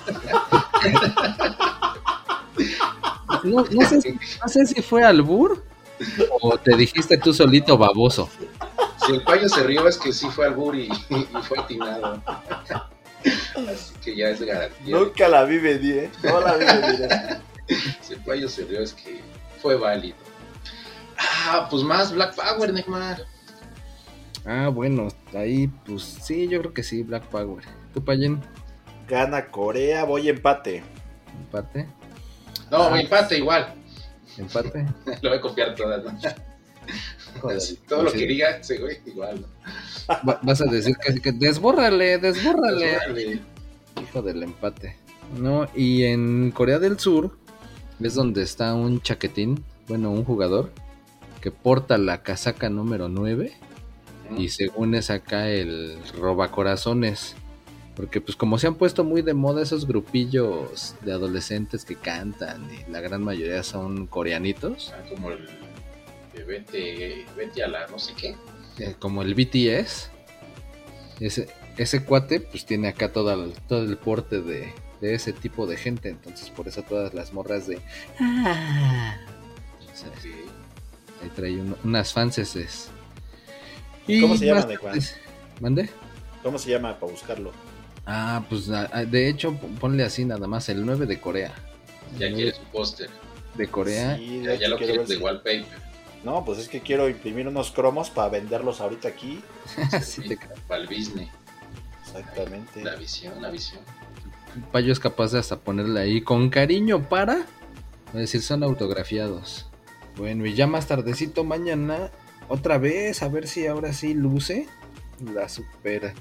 No, 3.45 3.65
no 3.71 3.89
sé, 3.89 4.01
si- 4.01 4.13
no 4.13 4.49
sé 4.49 4.67
si 4.67 4.83
fue 4.83 5.05
albur 5.05 5.65
o 6.41 6.59
te 6.59 6.77
dijiste 6.77 7.17
tú 7.19 7.33
solito 7.33 7.79
baboso. 7.79 8.29
si 9.07 9.13
el 9.13 9.23
payo 9.23 9.49
se 9.49 9.63
rió, 9.63 9.87
es 9.87 9.97
que 9.99 10.13
sí 10.13 10.29
fue 10.31 10.47
al 10.47 10.55
Buri 10.55 10.89
y, 11.11 11.15
y 11.17 11.43
fue 11.43 11.59
atinado. 11.59 12.23
Así 13.25 13.95
que 14.03 14.17
ya 14.17 14.29
es 14.31 14.41
garantía. 14.43 14.97
Nunca 14.97 15.29
la 15.29 15.45
vi 15.45 15.59
venir, 15.59 15.97
¿eh? 15.99 16.11
No 16.25 16.41
la 16.41 16.57
vi 16.57 16.65
venir. 16.65 17.09
Si 18.03 18.13
el 18.15 18.21
payo 18.21 18.49
se 18.49 18.65
rió, 18.65 18.81
es 18.81 18.93
que 18.93 19.21
fue 19.63 19.77
válido. 19.77 20.17
Ah, 21.47 21.69
pues 21.71 21.83
más 21.83 22.13
Black 22.13 22.35
Power, 22.35 22.73
Neymar. 22.73 23.25
Ah, 24.45 24.69
bueno, 24.69 25.09
ahí 25.35 25.69
pues 25.87 26.03
sí, 26.03 26.49
yo 26.49 26.61
creo 26.61 26.75
que 26.75 26.83
sí, 26.83 27.03
Black 27.03 27.25
Power. 27.29 27.65
¿Tú, 27.95 28.05
Payen? 28.05 28.43
Gana 29.09 29.47
Corea, 29.51 30.05
voy 30.05 30.29
empate. 30.29 30.83
¿Empate? 31.39 31.87
No, 32.71 32.85
Ah. 32.95 33.01
empate 33.01 33.39
igual. 33.39 33.75
¿Empate? 34.39 34.87
Lo 35.23 35.29
voy 35.31 35.39
a 35.39 35.41
copiar 35.41 35.75
todas, 35.75 36.03
¿no? 36.05 36.19
Joder, 37.41 37.59
Todo 37.89 38.03
lo 38.05 38.11
sí. 38.11 38.19
que 38.19 38.27
diga 38.27 38.51
ese 38.59 38.79
güey, 38.79 38.99
igual. 39.07 39.45
Vas 40.43 40.61
a 40.61 40.67
decir 40.67 40.95
que, 40.97 41.21
que 41.21 41.33
desbórrale, 41.33 42.19
desbórrale. 42.19 43.41
Hijo 44.03 44.23
del 44.23 44.43
empate. 44.43 44.97
No, 45.39 45.67
y 45.75 46.05
en 46.05 46.51
Corea 46.53 46.79
del 46.79 46.99
Sur 46.99 47.37
es 48.01 48.15
donde 48.15 48.43
está 48.43 48.75
un 48.75 49.01
chaquetín, 49.01 49.65
bueno, 49.89 50.11
un 50.11 50.25
jugador 50.25 50.73
que 51.41 51.51
porta 51.51 51.97
la 51.99 52.23
casaca 52.23 52.69
número 52.69 53.09
9 53.09 53.53
y 54.37 54.49
según 54.51 54.95
es 54.95 55.11
acá 55.11 55.49
el 55.49 55.99
robacorazones. 56.19 57.35
Porque 57.97 58.21
pues 58.21 58.37
como 58.37 58.59
se 58.59 58.67
han 58.67 58.75
puesto 58.75 59.05
muy 59.05 59.23
de 59.23 59.35
moda 59.35 59.63
esos 59.63 59.87
grupillos 59.87 60.97
de 61.03 61.13
adolescentes 61.13 61.85
que 61.85 61.95
cantan 61.95 62.69
y 62.73 62.91
la 62.91 63.01
gran 63.01 63.23
mayoría 63.23 63.63
son 63.63 64.07
coreanitos, 64.09 64.93
Ah, 64.97 65.03
como 65.09 65.31
el 65.31 65.47
de 66.35 66.43
vete, 66.45 67.27
vete 67.37 67.63
a 67.63 67.69
la 67.69 67.87
no 67.87 67.99
sé 68.01 68.13
qué. 68.15 68.35
eh, 68.79 68.97
como 68.99 69.23
el 69.23 69.35
BTS, 69.37 70.11
ese, 71.21 71.49
ese 71.77 72.05
cuate 72.05 72.41
pues 72.41 72.67
tiene 72.67 72.89
acá 72.89 73.13
toda 73.13 73.37
todo 73.69 73.85
el 73.85 73.97
porte 73.97 74.41
de, 74.43 74.73
de 75.01 75.15
ese 75.15 75.33
tipo 75.33 75.65
de 75.69 75.77
gente, 75.77 76.09
entonces 76.09 76.51
por 76.51 76.67
eso 76.67 76.83
todas 76.83 77.15
las 77.15 77.33
morras 77.33 77.69
de... 77.69 77.81
"Ah", 78.19 79.17
o 79.81 79.97
sea, 79.97 80.11
que 80.21 80.31
ahí 81.23 81.31
trae 81.37 81.53
uno- 81.61 81.79
unas 81.85 82.13
fanses. 82.13 82.89
¿Cómo 84.21 84.37
se 84.37 84.47
llama, 84.47 84.61
más 84.63 84.69
de 84.69 84.77
Juan? 84.77 84.99
¿Mande? 85.61 85.89
¿Cómo 86.43 86.59
se 86.59 86.71
llama 86.71 86.99
para 86.99 87.13
buscarlo? 87.13 87.53
Ah, 88.07 88.45
pues 88.49 88.67
de 88.69 89.29
hecho 89.29 89.55
ponle 89.81 90.05
así 90.05 90.25
nada 90.25 90.47
más, 90.47 90.69
el 90.69 90.85
9 90.85 91.07
de 91.07 91.21
Corea. 91.21 91.53
ya 92.13 92.29
quiere 92.29 92.33
9 92.33 92.55
su 92.55 92.63
póster. 92.71 93.11
de 93.55 93.69
Corea. 93.69 94.17
Sí, 94.17 94.39
de 94.41 94.59
Ya, 94.59 94.69
lo 94.69 94.77
quiero 94.77 94.79
quiere 94.79 94.99
ver 94.99 95.07
de 95.07 95.17
si- 95.17 95.23
wallpaper. 95.23 95.85
No, 96.25 96.45
pues 96.45 96.59
es 96.59 96.69
que 96.69 96.81
quiero 96.81 97.09
imprimir 97.09 97.47
unos 97.49 97.71
cromos 97.71 98.09
para 98.11 98.31
venderlos 98.31 98.81
ahorita 98.81 99.09
aquí. 99.09 99.43
Sí 100.03 100.23
te 100.23 100.37
creo. 100.37 100.55
Para 100.69 100.81
el 100.83 100.89
business. 100.89 101.29
Exactamente. 102.07 102.83
La 102.85 102.97
visión, 102.97 103.41
la 103.43 103.51
visión. 103.51 103.81
Payo 104.73 104.93
es 104.93 105.01
capaz 105.01 105.33
de 105.33 105.39
hasta 105.41 105.57
ponerle 105.59 106.01
ahí 106.01 106.21
con 106.23 106.49
cariño 106.51 107.09
para. 107.09 107.45
Es 108.09 108.13
decir, 108.21 108.43
son 108.43 108.63
autografiados. 108.63 109.67
Bueno, 110.17 110.47
y 110.47 110.55
ya 110.55 110.67
más 110.67 110.87
tardecito 110.87 111.43
mañana, 111.43 112.11
otra 112.49 112.79
vez, 112.79 113.23
a 113.23 113.29
ver 113.29 113.49
si 113.49 113.67
ahora 113.67 113.93
sí 113.93 114.15
luce 114.15 114.69
la 115.33 115.49
super 115.49 116.15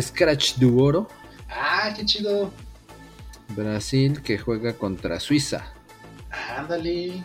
Scratch 0.00 0.54
Duoro. 0.56 1.08
Ah, 1.48 1.92
qué 1.96 2.04
chido. 2.04 2.50
Brasil 3.50 4.22
que 4.22 4.38
juega 4.38 4.74
contra 4.74 5.20
Suiza. 5.20 5.72
Ándale. 6.56 7.22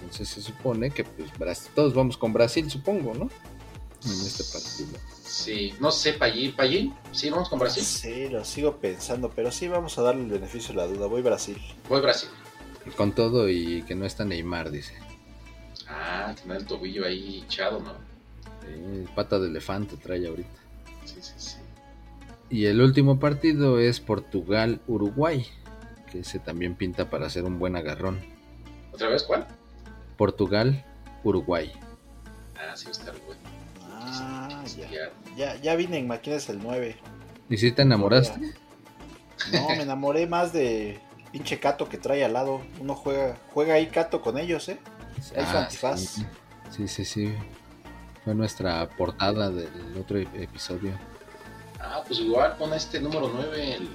Entonces 0.00 0.28
se 0.28 0.42
supone 0.42 0.90
que 0.90 1.04
pues 1.04 1.36
Brasil- 1.38 1.70
todos 1.74 1.94
vamos 1.94 2.16
con 2.16 2.32
Brasil, 2.32 2.68
supongo, 2.70 3.14
¿no? 3.14 3.30
En 4.04 4.10
este 4.10 4.42
partido. 4.52 4.98
Sí, 5.24 5.72
no 5.80 5.92
sé, 5.92 6.14
Pallín. 6.14 6.54
¿Pallín? 6.56 6.94
Sí, 7.12 7.30
vamos 7.30 7.48
con 7.48 7.58
Brasil. 7.60 7.84
Sí, 7.84 8.28
lo 8.28 8.44
sigo 8.44 8.76
pensando, 8.78 9.30
pero 9.30 9.52
sí 9.52 9.68
vamos 9.68 9.96
a 9.98 10.02
darle 10.02 10.22
el 10.22 10.28
beneficio 10.30 10.70
de 10.70 10.76
la 10.76 10.86
duda. 10.86 11.06
Voy 11.06 11.22
Brasil. 11.22 11.56
Voy 11.88 12.00
Brasil. 12.00 12.28
Con 12.96 13.12
todo 13.12 13.48
y 13.48 13.82
que 13.82 13.94
no 13.94 14.04
está 14.04 14.24
Neymar, 14.24 14.70
dice. 14.72 14.94
Ah, 15.88 16.34
tener 16.40 16.56
el 16.58 16.66
tobillo 16.66 17.06
ahí 17.06 17.36
hinchado, 17.38 17.78
¿no? 17.80 17.92
Eh, 18.66 19.06
pata 19.14 19.38
de 19.38 19.48
elefante 19.48 19.96
trae 19.96 20.26
ahorita. 20.26 20.50
Sí, 21.04 21.14
sí, 21.20 21.32
sí. 21.36 21.56
Y 22.52 22.66
el 22.66 22.82
último 22.82 23.18
partido 23.18 23.80
es 23.80 23.98
Portugal-Uruguay, 23.98 25.46
que 26.10 26.18
ese 26.20 26.38
también 26.38 26.74
pinta 26.74 27.08
para 27.08 27.26
hacer 27.26 27.44
un 27.44 27.58
buen 27.58 27.76
agarrón. 27.76 28.20
¿Otra 28.92 29.08
vez 29.08 29.22
cuál? 29.22 29.46
Portugal-Uruguay. 30.18 31.72
Ah, 32.56 32.76
sí, 32.76 32.88
estar 32.90 33.14
bueno. 33.26 33.40
Ah, 33.90 34.62
ya. 34.76 35.10
Ya. 35.34 35.56
Ya, 35.56 35.74
vine 35.76 35.96
en 35.96 36.08
¿quién 36.18 36.36
es 36.36 36.50
el 36.50 36.58
9? 36.62 36.96
¿Y 37.48 37.56
si 37.56 37.72
te 37.72 37.82
enamoraste? 37.82 38.38
No, 39.50 39.68
me 39.70 39.82
enamoré 39.82 40.26
más 40.26 40.52
de 40.52 41.00
pinche 41.32 41.58
Cato 41.58 41.88
que 41.88 41.96
trae 41.96 42.22
al 42.22 42.34
lado. 42.34 42.60
Uno 42.80 42.94
juega, 42.94 43.38
juega 43.54 43.74
ahí 43.74 43.86
Cato 43.86 44.20
con 44.20 44.36
ellos, 44.36 44.68
¿eh? 44.68 44.78
Antifaz. 45.36 46.00
sí. 46.00 46.26
sí, 46.70 46.86
sí, 46.88 47.04
sí. 47.06 47.34
Fue 48.24 48.34
nuestra 48.34 48.86
portada 48.90 49.50
del 49.50 49.96
otro 49.98 50.18
ep- 50.18 50.34
episodio. 50.40 50.92
Ah, 51.84 52.02
pues 52.06 52.20
igual 52.20 52.56
pon 52.56 52.72
este 52.74 53.00
número 53.00 53.30
9 53.34 53.74
en 53.74 53.88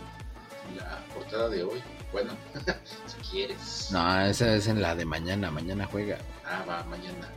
la 0.78 1.00
portada 1.14 1.48
de 1.50 1.64
hoy. 1.64 1.82
Bueno, 2.12 2.32
si 3.06 3.30
quieres. 3.32 3.90
No, 3.92 4.22
esa 4.26 4.54
es 4.56 4.68
en 4.68 4.82
la 4.82 4.96
de 4.96 5.06
mañana. 5.06 5.50
Mañana 5.52 5.88
juega. 5.92 6.18
Ah, 6.46 6.64
va, 6.68 6.84
mañana. 6.84 7.30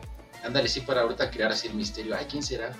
Ándale, 0.44 0.68
sí, 0.68 0.80
para 0.80 1.02
ahorita 1.02 1.30
crear 1.30 1.52
así 1.52 1.68
el 1.68 1.74
misterio. 1.74 2.16
Ay, 2.16 2.26
¿quién 2.30 2.42
será? 2.42 2.72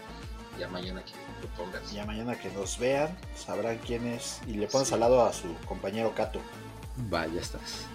Ya 0.59 0.69
mañana 0.69 1.03
que 1.05 1.13
lo 1.43 1.49
pongas. 1.55 1.93
Ya 1.93 2.05
mañana 2.05 2.39
que 2.39 2.51
nos 2.51 2.79
vean, 2.79 3.17
sabrán 3.37 3.79
quién 3.79 4.07
es. 4.07 4.41
Y 4.47 4.55
le 4.55 4.67
pones 4.67 4.89
Sí. 4.89 4.95
al 4.95 5.01
lado 5.01 5.25
a 5.25 5.33
su 5.33 5.55
compañero 5.67 6.13
Cato. 6.15 6.41
Va, 7.13 7.27
ya 7.27 7.41
estás. 7.41 7.87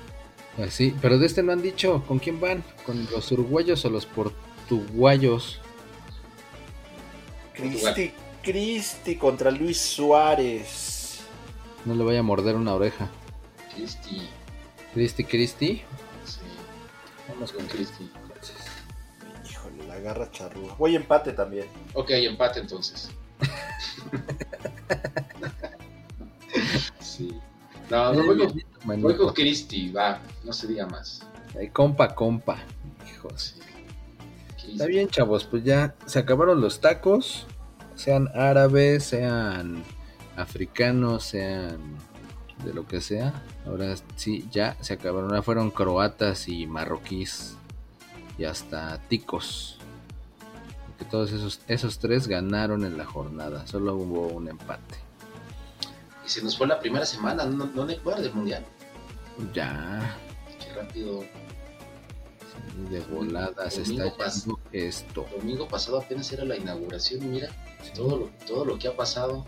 Así, 0.58 0.96
pero 1.02 1.18
de 1.20 1.26
este 1.26 1.44
no 1.44 1.52
han 1.52 1.62
dicho 1.62 2.04
con 2.08 2.18
quién 2.20 2.40
van, 2.40 2.64
con 2.86 3.06
los 3.12 3.32
uruguayos 3.32 3.84
o 3.86 3.90
los 3.90 4.06
portuguayos. 4.06 5.60
Cristi, 7.54 8.14
Cristi 8.46 9.16
contra 9.16 9.50
Luis 9.50 9.82
Suárez. 9.82 11.22
No 11.84 11.96
le 11.96 12.04
vaya 12.04 12.20
a 12.20 12.24
morder 12.24 12.56
una 12.56 12.76
oreja. 12.76 13.10
Cristi. 13.74 14.30
Cristi, 14.94 15.24
Cristi. 15.24 15.82
Sí, 16.26 16.42
Vamos 17.28 17.52
con 17.52 17.66
Cristi. 17.66 18.08
Híjole, 19.50 19.88
la 19.88 19.98
garra 19.98 20.30
charrúa. 20.30 20.76
Voy 20.78 20.96
empate 20.96 21.34
también. 21.34 21.66
Ok, 21.96 22.12
empate 22.12 22.60
entonces. 22.60 23.10
sí. 27.00 27.42
No, 27.90 28.14
no 28.14 28.26
voy 28.28 28.38
con, 28.38 29.02
voy 29.02 29.18
con 29.18 29.34
Cristi, 29.34 29.90
va, 29.90 30.22
no 30.44 30.54
se 30.54 30.68
diga 30.68 30.86
más. 30.86 31.24
Ay, 31.58 31.70
compa, 31.70 32.14
compa. 32.14 32.60
Hijos. 33.12 33.56
Sí. 34.58 34.74
Está 34.74 34.86
bien, 34.86 35.08
chavos, 35.08 35.46
pues 35.46 35.64
ya 35.64 35.96
se 36.06 36.20
acabaron 36.20 36.62
los 36.62 36.80
tacos. 36.80 37.48
Sean 37.96 38.30
árabes, 38.36 39.06
sean 39.06 39.84
africanos, 40.36 41.24
sean 41.24 41.80
de 42.64 42.74
lo 42.74 42.86
que 42.86 43.02
sea. 43.02 43.34
Ahora 43.66 43.96
sí, 44.16 44.48
ya 44.52 44.78
se 44.82 44.94
acabaron. 44.94 45.30
Ahora 45.30 45.42
fueron 45.42 45.72
croatas 45.72 46.48
y 46.48 46.68
marroquíes. 46.68 47.56
Y 48.38 48.44
hasta 48.44 49.00
ticos. 49.08 49.78
Porque 50.88 51.06
todos 51.06 51.32
esos, 51.32 51.62
esos 51.68 52.00
tres 52.00 52.28
ganaron 52.28 52.86
en 52.86 52.98
la 52.98 53.06
jornada. 53.06 53.66
Solo 53.68 53.96
hubo 53.96 54.28
un 54.28 54.50
empate. 54.50 54.96
Y 56.26 56.30
se 56.30 56.42
nos 56.42 56.58
fue 56.58 56.68
la 56.68 56.80
primera 56.80 57.06
semana, 57.06 57.46
no, 57.46 57.66
no 57.66 57.86
Neymar 57.86 58.22
del 58.22 58.34
mundial. 58.34 58.66
Ya. 59.54 60.18
Qué 60.60 60.74
rápido. 60.74 61.22
sí, 61.22 62.90
De 62.90 63.00
volada 63.02 63.70
se 63.70 63.84
está 63.84 64.06
Domingo 64.06 64.18
yendo 64.18 64.60
esto. 64.72 65.28
Domingo 65.38 65.68
pasado 65.68 66.00
apenas 66.00 66.32
era 66.32 66.44
la 66.46 66.58
inauguración 66.58 67.30
mira 67.30 67.50
todo 67.94 68.18
lo, 68.18 68.30
todo 68.46 68.66
lo 68.66 68.78
que 68.80 68.88
ha 68.88 68.96
pasado. 68.96 69.46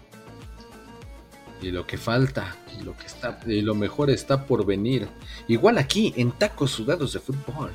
y 1.62 1.72
lo 1.72 1.88
que 1.88 1.98
falta, 1.98 2.56
y 2.80 2.84
lo 2.84 2.96
que 2.96 3.08
está, 3.08 3.40
y 3.48 3.62
lo 3.62 3.74
mejor 3.74 4.10
está 4.12 4.46
por 4.46 4.66
venir. 4.66 5.08
Igual 5.48 5.78
aquí 5.80 6.14
en 6.16 6.32
Tacos 6.32 6.72
Sudados 6.72 7.14
de 7.14 7.20
Fútbol. 7.20 7.72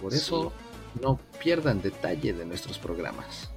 Por 0.00 0.14
eso 0.14 0.52
no 1.02 1.18
pierdan 1.42 1.82
detalle 1.82 2.32
de 2.32 2.46
nuestros 2.46 2.78
programas. 2.78 3.50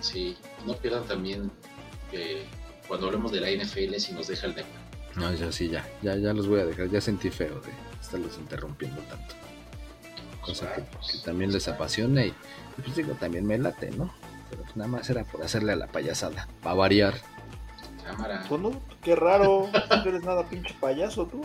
Sí, 0.00 0.36
no 0.66 0.74
pierdan 0.74 1.04
también 1.06 1.50
cuando 2.86 3.06
hablemos 3.06 3.32
de 3.32 3.40
la 3.40 3.50
NFL 3.50 3.94
si 3.96 4.12
nos 4.12 4.26
deja 4.28 4.46
el 4.46 4.54
tema. 4.54 4.68
No, 5.16 5.32
ya 5.34 5.50
sí, 5.50 5.68
ya, 5.68 5.88
ya, 6.02 6.16
ya 6.16 6.32
los 6.34 6.46
voy 6.46 6.60
a 6.60 6.66
dejar. 6.66 6.90
Ya 6.90 7.00
sentí 7.00 7.30
feo 7.30 7.60
de 7.60 7.72
estarlos 8.00 8.36
interrumpiendo 8.38 9.00
tanto. 9.02 9.34
Cosa 10.42 10.72
que, 10.74 10.82
que 10.82 11.18
también 11.24 11.52
les 11.52 11.66
apasiona 11.68 12.24
y 12.24 12.34
pues 12.76 12.94
digo, 12.94 13.14
también 13.14 13.46
me 13.46 13.58
late, 13.58 13.90
¿no? 13.90 14.12
Pero 14.50 14.62
pues 14.62 14.76
nada 14.76 14.88
más 14.88 15.08
era 15.10 15.24
por 15.24 15.42
hacerle 15.42 15.72
a 15.72 15.76
la 15.76 15.86
payasada, 15.86 16.48
para 16.62 16.74
variar. 16.74 17.14
Cámara. 18.04 18.44
Pues 18.48 18.60
no, 18.60 18.72
qué 19.02 19.14
raro. 19.14 19.68
No 19.90 20.10
eres 20.10 20.22
nada 20.22 20.44
pinche 20.44 20.74
payaso 20.80 21.26
tú. 21.26 21.42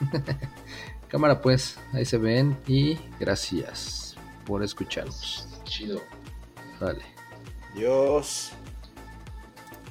Cámara 1.08 1.40
pues, 1.40 1.78
ahí 1.92 2.04
se 2.04 2.18
ven 2.18 2.56
y 2.66 2.98
gracias 3.20 4.16
por 4.44 4.62
escucharnos. 4.62 5.46
Chido. 5.64 6.00
Vale. 6.80 7.04
Dios. 7.74 8.52